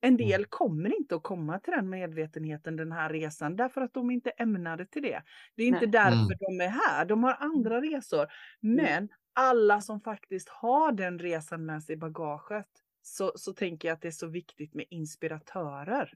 En 0.00 0.16
del 0.16 0.46
kommer 0.46 0.96
inte 0.96 1.16
att 1.16 1.22
komma 1.22 1.58
till 1.58 1.72
den 1.72 1.88
medvetenheten 1.90 2.76
den 2.76 2.92
här 2.92 3.10
resan 3.10 3.56
därför 3.56 3.80
att 3.80 3.94
de 3.94 4.10
inte 4.10 4.30
är 4.36 4.42
ämnade 4.42 4.86
till 4.86 5.02
det. 5.02 5.22
Det 5.54 5.62
är 5.62 5.66
inte 5.66 5.80
Nej. 5.80 5.88
därför 5.90 6.16
Mm. 6.16 6.58
de 6.58 6.64
är 6.64 6.68
här, 6.68 7.04
de 7.04 7.24
har 7.24 7.36
andra 7.40 7.80
resor. 7.80 8.26
Men 8.60 9.08
alla 9.32 9.80
som 9.80 10.00
faktiskt 10.00 10.48
har 10.48 10.92
den 10.92 11.18
resan 11.18 11.66
med 11.66 11.82
sig 11.82 11.94
i 11.94 11.98
bagaget 11.98 12.66
så, 13.02 13.32
så 13.36 13.52
tänker 13.52 13.88
jag 13.88 13.94
att 13.94 14.02
det 14.02 14.08
är 14.08 14.12
så 14.12 14.26
viktigt 14.26 14.74
med 14.74 14.84
inspiratörer. 14.90 16.12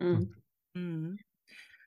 Mm. 0.00 0.34
Mm. 0.74 1.18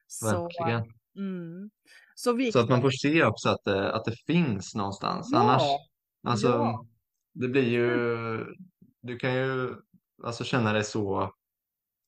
Så, 0.08 0.44
Verkligen. 0.44 0.94
mm. 1.16 1.70
så, 2.16 2.52
Så 2.54 2.60
att 2.60 2.70
man 2.70 2.82
får 2.82 2.92
se 2.92 3.24
också 3.24 3.50
att 3.50 3.64
det, 3.64 3.94
att 3.94 4.06
det 4.06 4.16
finns 4.28 4.76
någonstans. 4.76 5.30
Ja, 5.32 5.40
Annars, 5.40 5.62
alltså, 6.28 6.48
ja. 6.48 6.88
det 7.34 7.48
blir 7.48 7.70
ju, 7.70 7.88
du 9.02 9.18
kan 9.18 9.34
ju 9.36 9.76
alltså 10.24 10.44
känna 10.44 10.74
dig 10.74 10.84
så 10.84 11.34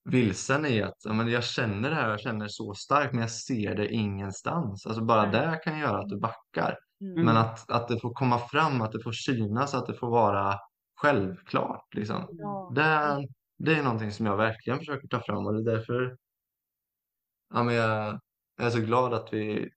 vilsen 0.09 0.65
i 0.65 0.81
att 0.81 0.97
ja, 1.03 1.13
men 1.13 1.27
jag 1.27 1.43
känner 1.43 1.89
det 1.89 1.95
här, 1.95 2.09
jag 2.09 2.19
känner 2.19 2.47
så 2.47 2.73
starkt, 2.73 3.13
men 3.13 3.21
jag 3.21 3.31
ser 3.31 3.75
det 3.75 3.87
ingenstans. 3.87 4.85
Alltså 4.85 5.03
bara 5.03 5.31
det 5.31 5.61
kan 5.63 5.79
göra 5.79 5.99
att 5.99 6.09
du 6.09 6.19
backar. 6.19 6.77
Mm. 7.01 7.25
Men 7.25 7.37
att, 7.37 7.71
att 7.71 7.87
det 7.87 7.99
får 7.99 8.13
komma 8.13 8.39
fram, 8.39 8.81
att 8.81 8.91
det 8.91 9.03
får 9.03 9.11
synas, 9.11 9.73
att 9.73 9.85
det 9.85 9.93
får 9.93 10.09
vara 10.09 10.59
självklart. 10.95 11.93
Liksom. 11.93 12.27
Ja. 12.29 12.71
Det, 12.75 13.27
det 13.57 13.75
är 13.75 13.83
någonting 13.83 14.11
som 14.11 14.25
jag 14.25 14.37
verkligen 14.37 14.79
försöker 14.79 15.07
ta 15.07 15.19
fram 15.19 15.45
och 15.45 15.53
det 15.53 15.71
är 15.71 15.75
därför 15.75 16.17
ja, 17.53 17.63
men 17.63 17.75
jag, 17.75 18.19
jag 18.57 18.67
är 18.67 18.71
så 18.71 18.79
glad 18.79 19.13
att 19.13 19.33
vi 19.33 19.69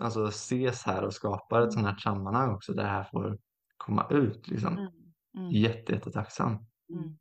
alltså, 0.00 0.28
ses 0.28 0.82
här 0.82 1.04
och 1.04 1.14
skapar 1.14 1.62
ett 1.62 1.72
sånt 1.72 1.86
här 1.86 1.96
sammanhang 1.96 2.54
också 2.54 2.72
där 2.72 2.82
det 2.82 2.88
här 2.88 3.08
får 3.12 3.38
komma 3.76 4.06
ut. 4.10 4.48
Liksom. 4.48 4.78
Mm. 4.78 4.92
Mm. 5.36 5.50
Jätte, 5.50 5.92
jättetacksam. 5.92 6.66
Mm. 6.92 7.18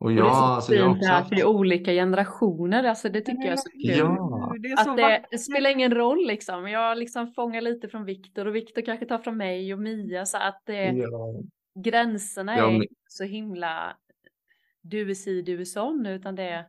Och 0.00 0.06
Och 0.06 0.12
det 0.12 0.18
jag, 0.18 0.26
är 0.28 0.30
så 0.32 0.36
alltså, 0.36 0.74
jag 0.74 0.90
fint 0.92 1.00
det 1.00 1.06
här 1.08 1.20
också 1.20 1.26
att 1.26 1.38
vi 1.38 1.40
är 1.40 1.46
olika 1.46 1.92
generationer, 1.92 2.84
alltså 2.84 3.08
det 3.08 3.20
tycker 3.20 3.42
jag 3.42 3.52
är 3.52 3.56
så 3.56 3.70
kul. 3.70 3.82
Ja. 3.98 4.54
Det 4.60 4.68
är 4.68 4.76
så 4.84 4.90
Att 4.90 4.96
det, 4.96 5.24
det 5.30 5.38
spelar 5.38 5.70
ingen 5.70 5.94
roll 5.94 6.26
liksom. 6.26 6.68
Jag 6.68 6.98
liksom 6.98 7.26
fångar 7.26 7.60
lite 7.60 7.88
från 7.88 8.04
Viktor 8.04 8.46
och 8.46 8.54
Viktor 8.56 8.82
kanske 8.82 9.06
tar 9.06 9.18
från 9.18 9.36
mig 9.36 9.72
och 9.74 9.80
Mia 9.80 10.26
så 10.26 10.38
att 10.38 10.62
det, 10.64 10.82
Ja, 10.84 11.34
gränserna 11.74 12.56
Ja, 12.56 12.66
är 12.66 12.72
men- 12.72 12.82
inte 12.82 12.94
så 13.08 13.24
himla 13.24 13.96
du 14.82 15.10
är 15.10 15.14
si, 15.14 15.42
du 15.42 15.60
är 15.60 15.64
sån 15.64 16.06
utan 16.06 16.34
det 16.34 16.42
är 16.42 16.66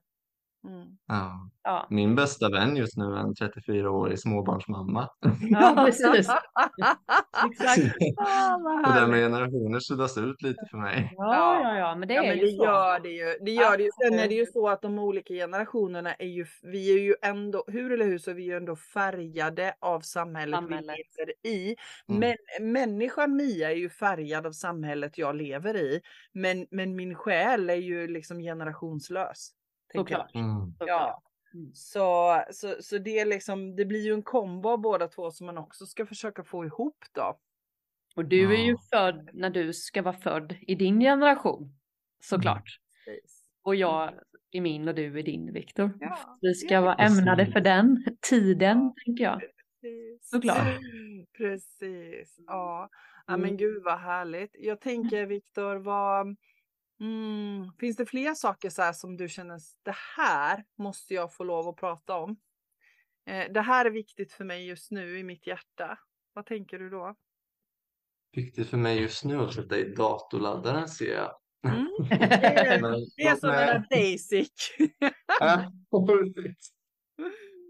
Mm. 0.68 0.88
ja. 1.07 1.49
ja. 1.64 1.88
Min 1.89 2.16
bästa 2.16 2.49
vän 2.49 2.76
just 2.76 2.97
nu 2.97 3.03
är 3.03 3.18
en 3.18 3.34
34-årig 3.34 4.20
småbarnsmamma. 4.20 5.10
Ja, 5.49 5.74
precis. 5.86 6.28
Exakt. 7.51 7.95
Ah, 8.18 8.55
Och 8.89 9.01
det 9.01 9.07
med 9.07 9.20
generationer 9.20 9.80
suddas 9.80 10.18
ut 10.18 10.41
lite 10.41 10.62
för 10.72 10.78
mig. 10.78 11.14
Ja, 11.18 11.62
ja, 11.62 11.78
ja, 11.78 11.95
men 11.95 12.07
det 12.07 12.14
Ja, 12.14 12.24
är 12.24 12.28
men 12.28 12.38
ju 12.38 12.45
det 12.45 12.51
så. 12.57 12.64
gör 12.64 12.99
det 12.99 13.10
ju. 13.10 13.38
Det 13.45 13.51
gör 13.51 13.78
det 13.78 13.84
ju. 13.84 13.89
Sen 14.03 14.20
är 14.20 14.28
det 14.28 14.36
ju 14.36 14.45
så 14.45 14.70
att 14.70 14.82
de 14.82 14.99
olika 14.99 15.34
generationerna 15.34 16.14
är 16.14 16.28
ju, 16.28 16.45
vi 16.62 16.95
är 16.97 16.99
ju 17.03 17.16
ändå, 17.22 17.64
hur 17.68 17.91
eller 17.91 18.05
hur 18.05 18.18
så 18.18 18.32
är 18.32 18.36
vi 18.36 18.43
ju 18.43 18.57
ändå 18.57 18.76
färgade 18.76 19.74
av 19.80 19.99
samhället, 20.01 20.55
Samhället. 20.60 20.95
vi 21.16 21.26
lever 21.26 21.34
i. 21.57 21.76
Mm. 22.10 22.20
Men 22.60 22.72
människan 22.74 23.36
Mia 23.36 23.72
är 23.72 23.76
ju 23.76 23.89
färgad 23.89 24.45
av 24.45 24.51
samhället 24.51 25.18
jag 25.18 25.36
lever 25.36 25.76
i. 25.78 26.01
Men, 26.34 26.68
men 26.72 26.95
min 26.95 27.16
själ 27.16 27.70
är 27.70 27.76
ju 27.76 28.07
liksom 28.07 28.39
generationslös. 28.39 29.51
Såklart. 29.97 30.35
Mm. 30.35 30.73
Ja. 30.79 31.21
Mm. 31.53 31.71
Så, 31.73 32.43
så, 32.51 32.75
så 32.79 32.97
det, 32.97 33.19
är 33.19 33.25
liksom, 33.25 33.75
det 33.75 33.85
blir 33.85 34.05
ju 34.05 34.13
en 34.13 34.23
kombo 34.23 34.69
av 34.69 34.77
båda 34.81 35.07
två 35.07 35.31
som 35.31 35.45
man 35.45 35.57
också 35.57 35.85
ska 35.85 36.05
försöka 36.05 36.43
få 36.43 36.65
ihop 36.65 36.97
då. 37.11 37.39
Och 38.15 38.25
du 38.25 38.53
är 38.53 38.63
ju 38.65 38.75
född 38.93 39.29
när 39.33 39.49
du 39.49 39.73
ska 39.73 40.01
vara 40.01 40.15
född 40.17 40.55
i 40.61 40.75
din 40.75 40.99
generation. 40.99 41.77
Såklart. 42.19 42.79
Precis. 43.05 43.43
Och 43.61 43.75
jag 43.75 44.13
i 44.51 44.61
min 44.61 44.87
och 44.87 44.95
du 44.95 45.19
i 45.19 45.23
din 45.23 45.53
Viktor. 45.53 45.91
Ja, 45.99 46.37
Vi 46.41 46.53
ska 46.53 46.73
ja, 46.73 46.81
vara 46.81 46.95
precis. 46.95 47.19
ämnade 47.19 47.45
för 47.45 47.59
den 47.61 48.03
tiden, 48.29 48.77
Ja. 48.77 48.93
tänker 49.05 49.23
jag. 49.23 49.39
Precis. 49.81 50.29
Såklart. 50.29 50.77
Precis. 51.37 52.35
Ja. 52.47 52.89
ja, 53.27 53.33
Mm. 53.33 53.41
men 53.47 53.57
gud 53.57 53.83
vad 53.83 53.99
härligt. 53.99 54.55
Jag 54.59 54.81
tänker 54.81 55.25
Viktor, 55.25 55.75
vad 55.75 56.35
mm, 56.99 57.71
finns 57.79 57.97
det 57.97 58.05
fler 58.05 58.33
saker 58.33 58.69
så 58.69 58.91
som 58.93 59.17
du 59.17 59.29
känner 59.29 59.59
det 59.83 59.95
här 60.17 60.63
måste 60.77 61.13
jag 61.13 61.33
få 61.33 61.43
lov 61.43 61.67
att 61.67 61.75
prata 61.75 62.17
om? 62.17 62.37
Eh, 63.25 63.51
det 63.53 63.61
här 63.61 63.85
är 63.85 63.89
viktigt 63.91 64.33
för 64.33 64.43
mig 64.45 64.67
just 64.67 64.91
nu 64.91 65.19
i 65.19 65.23
mitt 65.23 65.47
hjärta. 65.47 65.99
Vad 66.33 66.45
tänker 66.45 66.79
du 66.79 66.89
då? 66.89 67.15
Viktigt 68.31 68.67
för 68.69 68.77
mig 68.77 69.01
just 69.01 69.25
nu 69.25 69.37
att 69.39 69.53
sätta 69.53 69.77
i 69.77 69.83
datorladdaren 69.95 70.89
ser 70.89 71.13
jag. 71.15 71.35
Mm. 71.67 71.87
Det 72.09 72.15
är, 72.15 72.81
Men 72.81 72.91
det 73.15 73.23
är 73.23 73.29
låt 73.31 73.39
sådana 73.39 73.57
mig- 73.57 73.85
där 73.89 74.11
basic. 74.11 74.51
Ja, 75.39 75.71
precis. 76.07 76.73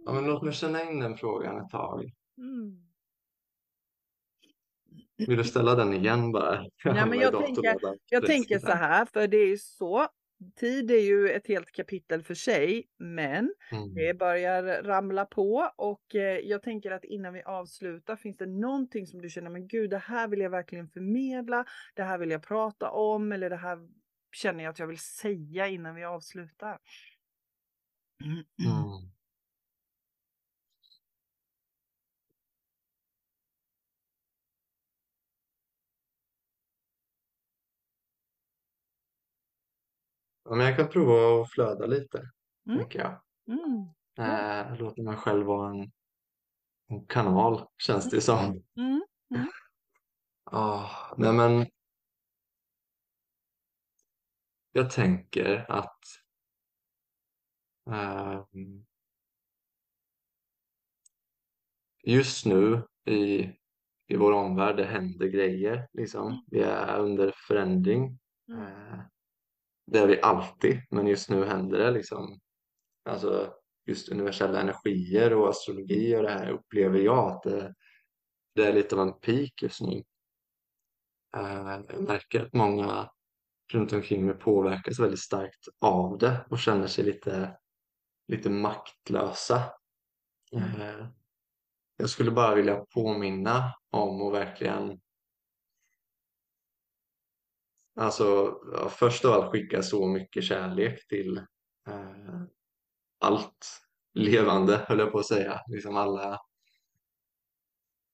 Ja, 0.06 0.14
men 0.14 0.26
låt 0.26 0.44
mig 0.44 0.54
känna 0.54 0.84
in 0.84 1.00
den 1.00 1.18
frågan 1.18 1.66
ett 1.66 1.70
tag. 1.72 2.12
Mm. 2.38 2.89
Vill 5.28 5.38
du 5.38 5.44
ställa 5.44 5.76
den 5.76 5.94
igen 5.94 6.32
bara? 6.32 6.66
Ja, 6.84 7.06
men 7.06 7.20
jag 7.20 7.38
tänker-. 7.38 7.78
Jag 8.10 8.26
tänker 8.26 8.60
så 8.60 8.72
här, 8.72 9.06
för 9.06 9.28
det 9.28 9.38
är 9.38 9.48
ju 9.48 9.58
så. 9.58 10.08
Tid 10.60 10.92
är 10.92 11.00
ju 11.00 11.30
ett 11.30 11.48
helt 11.48 11.72
kapitel 11.72 12.24
för 12.24 12.34
sig, 12.34 12.86
men 13.00 13.54
Mm. 13.72 13.94
det 13.94 14.14
börjar 14.20 14.84
ramla 14.84 15.26
på 15.26 15.72
och 15.78 16.16
eh, 16.16 16.38
jag 16.40 16.64
tänker 16.64 16.92
att 16.92 17.04
innan 17.04 17.34
vi 17.34 17.44
avslutar, 17.44 18.16
finns 18.16 18.38
det 18.38 18.46
någonting 18.46 19.08
som 19.08 19.22
du 19.22 19.30
känner, 19.30 19.50
men 19.50 19.68
gud, 19.68 19.90
det 19.90 19.98
här 19.98 20.28
vill 20.28 20.40
jag 20.40 20.50
verkligen 20.50 20.88
förmedla, 20.90 21.66
det 21.96 22.04
här 22.04 22.18
vill 22.18 22.30
jag 22.32 22.44
prata 22.44 22.90
om 22.92 23.32
eller 23.32 23.50
det 23.50 23.56
här 23.56 23.78
känner 24.36 24.64
jag 24.64 24.72
att 24.72 24.80
jag 24.80 24.88
vill 24.88 25.00
säga 25.00 25.68
innan 25.68 25.96
vi 25.96 26.04
avslutar? 26.04 26.78
Mm. 28.60 29.12
Ja, 40.50 40.56
men 40.56 40.66
jag 40.66 40.76
kan 40.78 40.90
prova 40.90 41.42
att 41.42 41.52
flöda 41.52 41.86
lite, 41.86 42.30
Mm. 42.68 42.80
tänker 42.80 43.00
jag. 43.00 43.22
Mm. 43.48 43.86
Eh, 44.20 44.78
låta 44.80 45.02
mig 45.02 45.16
själv 45.16 45.46
vara 45.46 45.70
en, 45.70 45.92
en 46.88 47.06
kanal, 47.06 47.66
känns 47.78 48.10
det 48.10 48.22
som. 48.22 48.64
Mm. 48.78 49.06
Ah, 50.52 51.16
nej 51.18 51.34
men 51.34 51.68
jag 54.72 54.90
tänker 54.92 55.66
att 55.72 56.00
ehm, 57.92 58.86
just 62.04 62.46
nu 62.46 62.84
i, 63.06 63.40
i 64.08 64.16
vår 64.18 64.32
omvärld, 64.32 64.78
det 64.78 64.86
händer 64.86 65.28
grejer. 65.28 65.88
Liksom. 65.94 66.46
Vi 66.52 66.62
är 66.62 67.00
under 67.00 67.34
förändring. 67.48 68.20
Mm. 68.48 69.00
Det 69.92 70.00
är 70.00 70.08
vi 70.08 70.22
alltid, 70.22 70.82
men 70.90 71.08
just 71.08 71.30
nu 71.30 71.46
händer 71.46 71.80
det. 71.80 71.92
Liksom. 71.92 72.40
Alltså, 73.10 73.54
just 73.86 74.10
universella 74.10 74.62
energier 74.62 75.34
och 75.34 75.50
astrologi 75.50 76.16
och 76.16 76.24
det 76.24 76.30
här 76.30 76.50
upplever 76.50 77.00
jag 77.00 77.32
att 77.32 77.44
det, 77.44 77.74
det 78.56 78.68
är 78.68 78.74
lite 78.74 78.96
av 78.96 79.02
en 79.02 79.20
peak 79.20 79.52
just 79.62 79.82
nu. 79.82 80.04
Eh, 81.38 81.82
jag 81.90 82.04
märker 82.08 82.46
att 82.46 82.54
många 82.54 83.10
runt 83.74 83.94
omkring 83.94 84.26
mig 84.26 84.36
påverkas 84.36 85.00
väldigt 85.00 85.20
starkt 85.20 85.68
av 85.82 86.18
det 86.18 86.46
och 86.50 86.60
känner 86.60 86.88
sig 86.88 87.04
lite, 87.06 87.58
lite 88.28 88.50
maktlösa. 88.50 89.56
Eh, 90.56 91.08
Jag 91.98 92.10
skulle 92.10 92.32
bara 92.32 92.56
vilja 92.56 92.86
påminna 92.94 93.74
om 93.92 94.22
och 94.22 94.34
verkligen 94.34 95.00
Alltså, 98.00 98.60
ja, 98.74 98.90
först 98.90 99.26
av 99.26 99.32
allt 99.32 99.52
skicka 99.52 99.84
så 99.84 100.08
mycket 100.08 100.44
kärlek 100.44 101.08
till 101.08 101.38
eh, 101.88 102.42
allt 103.20 103.82
levande, 104.14 104.86
höll 104.88 105.00
jag 105.00 105.12
på 105.12 105.20
att 105.20 105.28
säga. 105.28 105.62
Liksom 105.68 105.98
alla, 105.98 106.40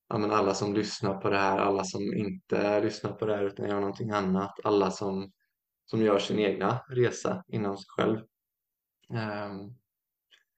ja, 0.09 0.17
men 0.17 0.31
alla 0.31 0.53
som 0.53 0.73
lyssnar 0.73 1.17
på 1.21 1.29
det 1.29 1.37
här, 1.37 1.57
alla 1.57 1.83
som 1.83 2.13
inte 2.13 2.81
lyssnar 2.81 3.11
på 3.11 3.25
det 3.25 3.35
här 3.35 3.43
utan 3.43 3.69
gör 3.69 3.79
någonting 3.79 4.11
annat, 4.11 4.59
alla 4.63 4.91
som, 4.91 5.31
som 5.85 6.01
gör 6.01 6.19
sin 6.19 6.39
egna 6.39 6.79
resa 6.89 7.43
inom 7.47 7.77
sig 7.77 7.87
själv. 7.87 8.17
Eh, 9.13 9.55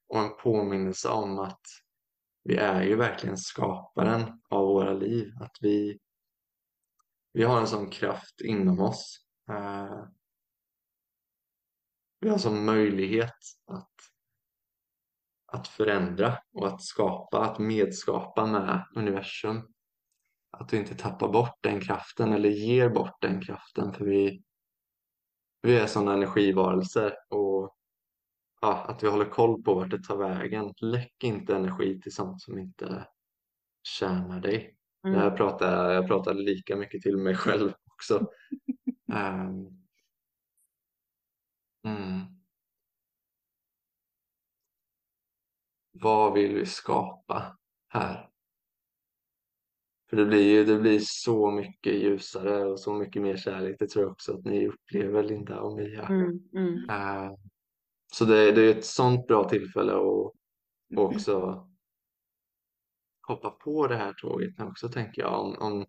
och 0.07 0.19
en 0.19 0.37
påminnelse 0.37 1.09
om 1.09 1.39
att 1.39 1.61
vi 2.43 2.55
är 2.55 2.83
ju 2.83 2.95
verkligen 2.95 3.37
skaparen 3.37 4.41
av 4.49 4.67
våra 4.67 4.93
liv. 4.93 5.31
Att 5.41 5.57
vi, 5.61 5.99
vi 7.37 7.43
har 7.43 7.59
en 7.59 7.67
sån 7.67 7.89
kraft 7.89 8.41
inom 8.41 8.79
oss. 8.79 9.25
Eh, 9.49 10.05
vi 12.19 12.27
har 12.27 12.35
en 12.35 12.41
sån 12.41 12.65
möjlighet 12.65 13.35
att, 13.67 13.93
att 15.45 15.67
förändra 15.67 16.37
och 16.53 16.67
att 16.67 16.81
skapa, 16.81 17.39
att 17.39 17.59
medskapa 17.59 18.45
med 18.45 18.85
universum. 18.95 19.73
Att 20.51 20.73
vi 20.73 20.77
inte 20.77 20.95
tappar 20.95 21.29
bort 21.29 21.57
den 21.61 21.81
kraften 21.81 22.33
eller 22.33 22.49
ger 22.49 22.89
bort 22.89 23.21
den 23.21 23.41
kraften 23.41 23.93
för 23.93 24.05
vi, 24.05 24.43
vi 25.61 25.77
är 25.77 25.87
sådana 25.87 26.13
energivarelser 26.13 27.13
och 27.29 27.77
ja, 28.61 28.85
att 28.87 29.03
vi 29.03 29.07
håller 29.07 29.29
koll 29.29 29.63
på 29.63 29.73
vart 29.73 29.91
det 29.91 30.03
tar 30.03 30.17
vägen. 30.17 30.73
Läck 30.81 31.23
inte 31.23 31.55
energi 31.55 32.01
till 32.01 32.15
sånt 32.15 32.41
som 32.41 32.59
inte 32.59 33.07
tjänar 33.83 34.39
dig. 34.39 34.76
Mm. 35.03 35.19
Jag, 35.19 35.37
pratar, 35.37 35.91
jag 35.91 36.07
pratar 36.07 36.33
lika 36.33 36.75
mycket 36.75 37.01
till 37.01 37.17
mig 37.17 37.35
själv 37.35 37.73
också. 37.85 38.17
um, 39.13 39.83
mm. 41.85 42.25
Vad 45.91 46.33
vill 46.33 46.55
vi 46.55 46.65
skapa 46.65 47.57
här? 47.87 48.29
För 50.09 50.17
det 50.17 50.25
blir 50.25 50.43
ju 50.43 50.65
det 50.65 50.79
blir 50.79 50.99
så 51.03 51.51
mycket 51.51 51.93
ljusare 51.93 52.65
och 52.65 52.79
så 52.79 52.93
mycket 52.93 53.21
mer 53.21 53.37
kärlek. 53.37 53.75
Det 53.79 53.87
tror 53.87 54.05
jag 54.05 54.11
också 54.11 54.33
att 54.33 54.45
ni 54.45 54.67
upplever 54.67 55.23
Linda 55.23 55.59
och 55.59 55.75
Mia. 55.77 56.05
Mm, 56.05 56.39
mm. 56.53 56.73
Uh, 56.73 57.35
så 58.13 58.25
det, 58.25 58.51
det, 58.51 58.61
är 58.61 58.77
ett 58.77 58.85
sånt 58.85 59.27
bra 59.27 59.49
tillfälle 59.49 59.93
att 59.93 60.33
också 60.97 61.67
hoppa 63.27 63.49
på 63.49 63.87
det 63.87 63.95
här 63.95 64.13
tåget 64.13 64.61
också 64.61 64.89
tänker 64.89 65.21
jag. 65.21 65.41
Om, 65.41 65.55
om, 65.59 65.85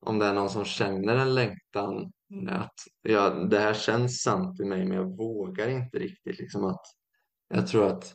om 0.00 0.18
det 0.18 0.26
är 0.26 0.34
någon 0.34 0.50
som 0.50 0.64
känner 0.64 1.16
en 1.16 1.34
längtan 1.34 2.12
att 2.48 2.74
ja, 3.02 3.30
det 3.30 3.58
här 3.58 3.74
känns 3.74 4.22
sant 4.22 4.60
i 4.60 4.64
mig 4.64 4.84
men 4.84 4.96
jag 4.96 5.16
vågar 5.16 5.68
inte 5.68 5.98
riktigt. 5.98 6.38
Liksom 6.38 6.64
att, 6.64 6.82
jag 7.48 7.66
tror 7.66 7.86
att 7.86 8.14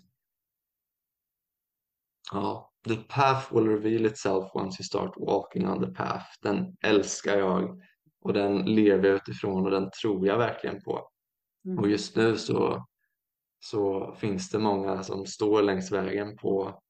ja, 2.31 2.73
the 2.87 2.95
path 2.95 3.55
will 3.55 3.67
reveal 3.67 4.05
itself 4.05 4.51
once 4.53 4.81
you 4.81 4.85
start 4.85 5.13
walking 5.17 5.69
on 5.69 5.85
the 5.85 5.91
path. 5.91 6.25
Den 6.41 6.75
älskar 6.81 7.37
jag 7.37 7.81
och 8.21 8.33
den 8.33 8.65
lever 8.65 9.07
jag 9.07 9.15
utifrån 9.15 9.65
och 9.65 9.71
den 9.71 9.89
tror 10.01 10.27
jag 10.27 10.37
verkligen 10.37 10.81
på. 10.81 11.09
Mm. 11.65 11.79
Och 11.79 11.89
just 11.89 12.15
nu 12.15 12.37
så, 12.37 12.85
så 13.59 14.13
finns 14.13 14.49
det 14.49 14.59
många 14.59 15.03
som 15.03 15.25
står 15.25 15.61
längs 15.61 15.91
vägen 15.91 16.37
på, 16.37 16.82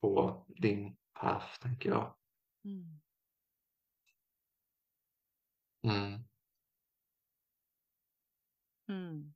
på 0.00 0.44
din 0.48 0.96
path, 1.14 1.60
tänker 1.60 1.90
jag. 1.90 2.14
Mm. 2.64 3.00
Mm. 5.84 6.24
Mm. 8.88 9.34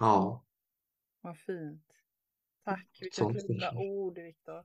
Ja, 0.00 0.44
Vad 1.20 1.38
fint. 1.38 1.82
Tack, 2.64 2.98
vilka 3.00 3.24
kanske. 3.24 3.76
ord 3.76 4.18
Viktor. 4.18 4.64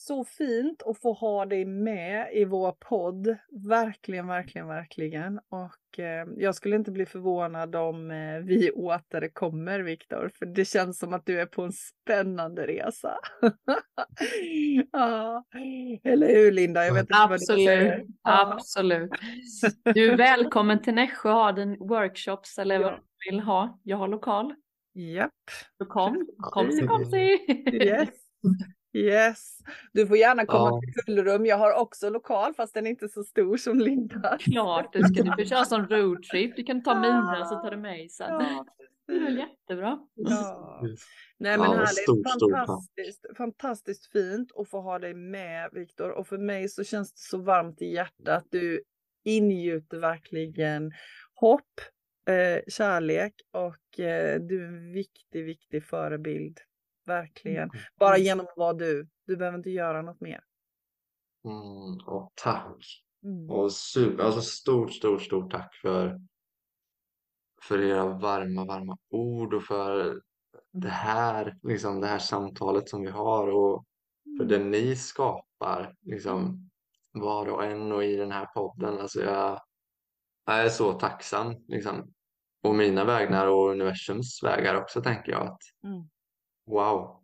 Så 0.00 0.24
fint 0.24 0.82
att 0.86 0.98
få 1.00 1.12
ha 1.12 1.46
dig 1.46 1.64
med 1.64 2.28
i 2.32 2.44
vår 2.44 2.72
podd. 2.72 3.36
Verkligen, 3.68 4.26
verkligen, 4.26 4.66
verkligen. 4.68 5.38
Och 5.48 5.98
eh, 5.98 6.26
jag 6.36 6.54
skulle 6.54 6.76
inte 6.76 6.90
bli 6.90 7.06
förvånad 7.06 7.76
om 7.76 8.10
eh, 8.10 8.38
vi 8.38 8.70
återkommer 8.72 9.80
Viktor, 9.80 10.30
för 10.34 10.46
det 10.46 10.64
känns 10.64 10.98
som 10.98 11.12
att 11.14 11.26
du 11.26 11.40
är 11.40 11.46
på 11.46 11.62
en 11.62 11.72
spännande 11.72 12.66
resa. 12.66 13.18
ja. 14.92 15.44
Eller 16.04 16.28
hur 16.28 16.52
Linda? 16.52 16.86
Jag 16.86 16.94
vet 16.94 17.02
inte 17.02 17.14
vad 17.28 17.30
du 17.32 17.38
säger. 17.38 17.92
Absolut, 17.92 18.16
Ja. 18.22 18.52
absolut. 18.54 19.10
Du 19.94 20.10
är 20.12 20.16
välkommen 20.16 20.82
till 20.82 20.94
Nässjö 20.94 21.28
och 21.28 21.34
ha 21.34 21.52
din 21.52 21.76
workshops 21.78 22.58
eller 22.58 22.78
vad 22.78 22.92
Ja. 22.92 22.96
du 22.96 23.30
vill 23.30 23.40
ha. 23.40 23.80
Jag 23.82 23.96
har 23.96 24.08
lokal. 24.08 24.54
Japp. 24.94 25.32
Så 25.78 25.84
kom, 25.86 26.26
kom 26.36 26.70
kom 26.88 27.04
si. 27.04 27.38
Yes. 27.72 28.08
Yes. 28.92 29.58
Du 29.92 30.06
får 30.06 30.16
gärna 30.16 30.46
komma 30.46 30.68
Ja. 30.68 30.80
till 30.80 31.04
Kullrum. 31.04 31.46
Jag 31.46 31.56
har 31.58 31.72
också 31.72 32.10
lokal 32.10 32.54
fast 32.54 32.74
den 32.74 32.86
är 32.86 32.90
inte 32.90 33.08
så 33.08 33.22
stor 33.24 33.56
som 33.56 33.78
Linda. 33.80 34.38
Klart 34.40 34.92
du 34.92 35.02
ska. 35.02 35.22
Du 35.22 35.30
får 35.32 35.44
köra 35.44 35.64
som 35.64 35.86
roadtrip. 35.88 36.56
Du 36.56 36.62
kan 36.64 36.82
ta 36.82 37.00
mina 37.00 37.44
så 37.44 37.54
tar 37.54 37.70
du 37.70 37.76
mig 37.76 38.08
sen. 38.08 38.30
Ja, 38.30 38.66
Det 39.06 39.12
är 39.12 39.20
väl 39.20 39.38
jättebra. 39.38 39.98
Ja. 40.14 40.80
Nej 41.38 41.58
men 41.58 41.70
Ja, 41.70 41.72
härligt, 41.76 41.88
stort, 42.02 42.30
stort 42.30 42.52
fantastiskt, 42.52 43.26
fantastiskt 43.36 44.12
fint 44.12 44.52
att 44.56 44.68
få 44.68 44.80
ha 44.80 44.98
dig 44.98 45.14
med 45.14 45.68
Viktor 45.72 46.10
och 46.10 46.26
för 46.26 46.38
mig 46.38 46.68
så 46.68 46.84
känns 46.84 47.12
det 47.12 47.18
så 47.20 47.38
varmt 47.38 47.82
i 47.82 47.86
hjärtat. 47.86 48.44
Du 48.50 48.82
ingjuter 49.24 49.98
verkligen 49.98 50.92
hopp, 51.34 51.80
eh, 52.28 52.60
kärlek 52.68 53.34
och 53.52 54.00
eh, 54.00 54.40
du 54.40 54.62
är 54.64 54.68
en 54.68 54.92
viktig, 54.92 55.44
viktig 55.44 55.84
förebild. 55.84 56.58
Verkligen. 57.08 57.70
Bara 57.98 58.18
genom 58.18 58.46
att 58.46 58.56
vara 58.56 58.72
du. 58.72 59.08
Du 59.26 59.36
behöver 59.36 59.58
inte 59.58 59.70
göra 59.70 60.02
något 60.02 60.20
mer. 60.20 60.40
Mm, 61.44 61.98
och 62.06 62.32
tack. 62.34 62.76
Mm. 63.24 63.50
Och 63.50 63.72
super, 63.72 64.24
alltså 64.24 64.40
stort, 64.40 64.92
stort, 64.92 65.22
stort 65.22 65.50
tack 65.50 65.74
för, 65.74 66.20
för 67.62 67.80
era 67.80 68.06
varma, 68.06 68.64
varma 68.64 68.98
ord 69.10 69.54
och 69.54 69.62
för 69.62 70.20
det 70.72 70.88
här, 70.88 71.58
liksom 71.62 72.00
det 72.00 72.06
här 72.06 72.18
samtalet 72.18 72.88
som 72.88 73.02
vi 73.02 73.10
har 73.10 73.48
och 73.48 73.84
för 74.38 74.44
det 74.44 74.58
ni 74.58 74.96
skapar, 74.96 75.94
liksom 76.00 76.70
var 77.12 77.48
och 77.48 77.64
en 77.64 77.92
och 77.92 78.04
i 78.04 78.16
den 78.16 78.32
här 78.32 78.46
podden. 78.46 78.98
Alltså 78.98 79.20
jag, 79.20 79.60
jag 80.46 80.64
är 80.64 80.68
så 80.68 80.92
tacksam, 80.92 81.54
liksom. 81.68 82.12
Och 82.62 82.74
mina 82.74 83.04
vägnar 83.04 83.46
och 83.46 83.70
universums 83.70 84.42
vägar 84.42 84.74
också 84.74 85.02
tänker 85.02 85.32
jag 85.32 85.42
att 85.46 85.60
Mm. 85.84 86.08
Wow, 86.68 87.14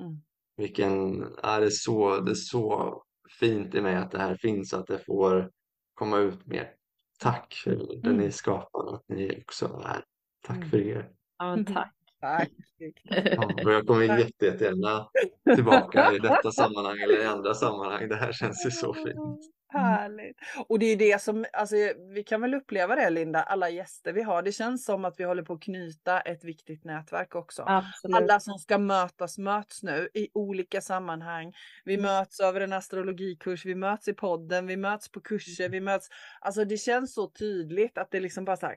Mm. 0.00 0.16
vilken, 0.56 1.22
är 1.42 1.60
det, 1.60 1.66
är 1.66 1.70
så, 1.70 2.20
det 2.20 2.30
är 2.30 2.34
så 2.34 3.02
fint 3.40 3.74
i 3.74 3.80
mig 3.80 3.96
att 3.96 4.10
det 4.10 4.18
här 4.18 4.36
finns, 4.36 4.74
att 4.74 4.86
det 4.86 4.98
får 4.98 5.50
komma 5.94 6.18
ut 6.18 6.46
mer. 6.46 6.74
Tack 7.18 7.54
för 7.64 7.70
det 7.70 8.08
Mm. 8.08 8.16
ni 8.16 8.32
skapar 8.32 8.94
att 8.94 9.02
ni 9.08 9.42
också 9.42 9.82
är. 9.84 10.04
Tack 10.46 10.56
Mm. 10.56 10.70
för 10.70 10.78
er. 10.78 11.10
Ja, 11.38 11.56
men 11.56 11.64
tack. 11.74 11.90
Ja, 12.20 13.54
jag 13.62 13.86
kommer 13.86 14.18
jätte, 14.18 14.46
jättegärna 14.46 15.08
tillbaka 15.54 16.12
i 16.12 16.18
detta 16.18 16.50
sammanhang 16.52 16.98
eller 16.98 17.20
i 17.22 17.26
andra 17.26 17.54
sammanhang. 17.54 18.08
Det 18.08 18.16
här 18.16 18.32
känns 18.32 18.66
ju 18.66 18.70
så 18.70 18.94
fint. 18.94 19.40
Härligt. 19.78 20.36
Och 20.68 20.78
det 20.78 20.86
är 20.86 20.96
det 20.96 21.22
som, 21.22 21.44
alltså 21.52 21.74
vi 22.14 22.22
kan 22.26 22.40
väl 22.40 22.54
uppleva 22.54 22.96
det 22.96 23.10
Linda, 23.10 23.42
alla 23.42 23.70
gäster 23.70 24.12
vi 24.12 24.22
har. 24.22 24.42
Det 24.42 24.52
känns 24.52 24.84
som 24.84 25.04
att 25.04 25.14
vi 25.20 25.24
håller 25.24 25.42
på 25.42 25.52
att 25.52 25.62
knyta 25.62 26.20
ett 26.20 26.44
viktigt 26.44 26.84
nätverk 26.84 27.34
också. 27.34 27.62
Absolut. 27.66 28.16
Alla 28.16 28.40
som 28.40 28.58
ska 28.58 28.78
mötas 28.78 29.38
möts 29.38 29.82
nu 29.82 30.08
i 30.14 30.28
olika 30.34 30.80
sammanhang. 30.80 31.52
Vi 31.84 31.96
möts 31.98 32.40
över 32.40 32.60
en 32.60 32.72
astrologikurs, 32.72 33.64
vi 33.66 33.74
möts 33.74 34.08
i 34.08 34.12
podden, 34.14 34.66
vi 34.66 34.76
möts 34.76 35.10
på 35.10 35.20
kurser, 35.20 35.68
vi 35.68 35.80
möts. 35.80 36.08
Alltså 36.40 36.64
det 36.64 36.76
känns 36.76 37.14
så 37.14 37.28
tydligt 37.30 37.98
att 37.98 38.10
det 38.10 38.20
liksom 38.20 38.44
bara 38.44 38.56
så 38.56 38.66
här, 38.66 38.76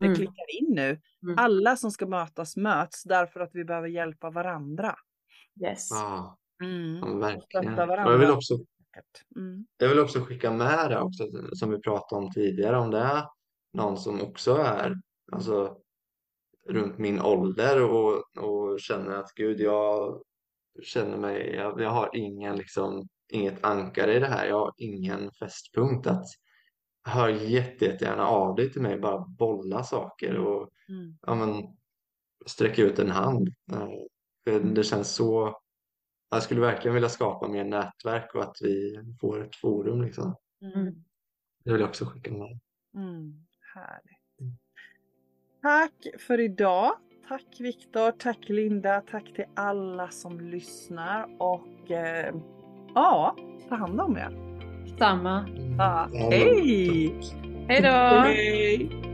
det 0.00 0.06
Mm. 0.06 0.16
klickar 0.16 0.54
in 0.60 0.74
nu. 0.74 1.00
Mm. 1.22 1.38
Alla 1.38 1.76
som 1.76 1.90
ska 1.90 2.06
mötas 2.06 2.56
möts 2.56 3.02
därför 3.02 3.40
att 3.40 3.50
vi 3.52 3.64
behöver 3.64 3.88
hjälpa 3.88 4.30
varandra. 4.30 4.96
Yes. 5.62 5.88
Ja, 5.90 6.38
Mm. 6.62 6.96
ja, 6.96 7.14
verkligen. 7.14 7.78
Och 7.78 8.12
jag 8.12 8.18
vill 8.18 8.30
också 8.30 8.54
Mm. 9.36 9.66
Jag 9.78 9.88
vill 9.88 9.98
också 9.98 10.20
skicka 10.20 10.52
med 10.52 10.90
det 10.90 11.00
också 11.00 11.24
som 11.52 11.70
vi 11.70 11.80
pratade 11.80 12.24
om 12.24 12.30
tidigare 12.30 12.78
om 12.78 12.90
det 12.90 12.98
är 12.98 13.24
någon 13.72 13.96
som 13.96 14.20
också 14.20 14.56
är 14.56 14.94
alltså, 15.32 15.76
runt 16.68 16.98
min 16.98 17.20
ålder 17.20 17.82
och, 17.82 18.36
och 18.36 18.80
känner 18.80 19.16
att 19.16 19.32
gud 19.34 19.60
jag 19.60 20.22
känner 20.82 21.16
mig, 21.16 21.54
jag, 21.54 21.80
jag 21.80 21.90
har 21.90 22.10
ingen 22.12 22.56
liksom 22.56 23.08
inget 23.32 23.64
ankare 23.64 24.14
i 24.14 24.18
det 24.18 24.26
här, 24.26 24.46
jag 24.46 24.58
har 24.58 24.72
ingen 24.76 25.30
fästpunkt 25.30 26.06
att 26.06 26.24
hör 27.04 27.28
jätte, 27.28 27.84
jättegärna 27.84 28.26
av 28.26 28.54
dig 28.54 28.72
till 28.72 28.82
mig, 28.82 28.98
bara 28.98 29.24
bolla 29.28 29.82
saker 29.82 30.36
och 30.36 30.70
Mm. 30.88 31.18
ja, 31.22 31.34
men, 31.34 31.76
sträcka 32.46 32.82
ut 32.82 32.98
en 32.98 33.10
hand. 33.10 33.48
Eh, 34.46 34.60
det 34.60 34.84
känns 34.84 35.14
så 35.14 35.60
jag 36.30 36.42
skulle 36.42 36.60
verkligen 36.60 36.94
vilja 36.94 37.08
skapa 37.08 37.48
mer 37.48 37.64
nätverk 37.64 38.34
och 38.34 38.42
att 38.42 38.56
vi 38.60 39.00
får 39.20 39.44
ett 39.44 39.56
forum 39.56 40.02
liksom. 40.02 40.36
Mm. 40.62 40.94
Det 41.64 41.72
vill 41.72 41.80
jag 41.80 41.88
också 41.88 42.04
skicka 42.04 42.30
med. 42.32 42.58
Mm. 42.94 43.46
Härligt. 43.74 44.60
Tack 45.62 46.20
för 46.26 46.40
idag. 46.40 46.92
Tack 47.28 47.60
Viktor, 47.60 48.10
tack 48.10 48.48
Linda, 48.48 49.00
tack 49.00 49.34
till 49.34 49.44
alla 49.56 50.08
som 50.08 50.40
lyssnar 50.40 51.42
och 51.42 51.90
eh, 51.90 52.34
ja, 52.94 53.36
ta 53.68 53.74
hand 53.74 54.00
om 54.00 54.16
er. 54.16 54.30
Samma. 54.98 55.48
Ja, 55.78 56.08
Ja, 56.12 56.30
hej! 56.30 57.20
Hej 57.68 57.82
då! 57.82 57.88
Hej! 57.88 59.05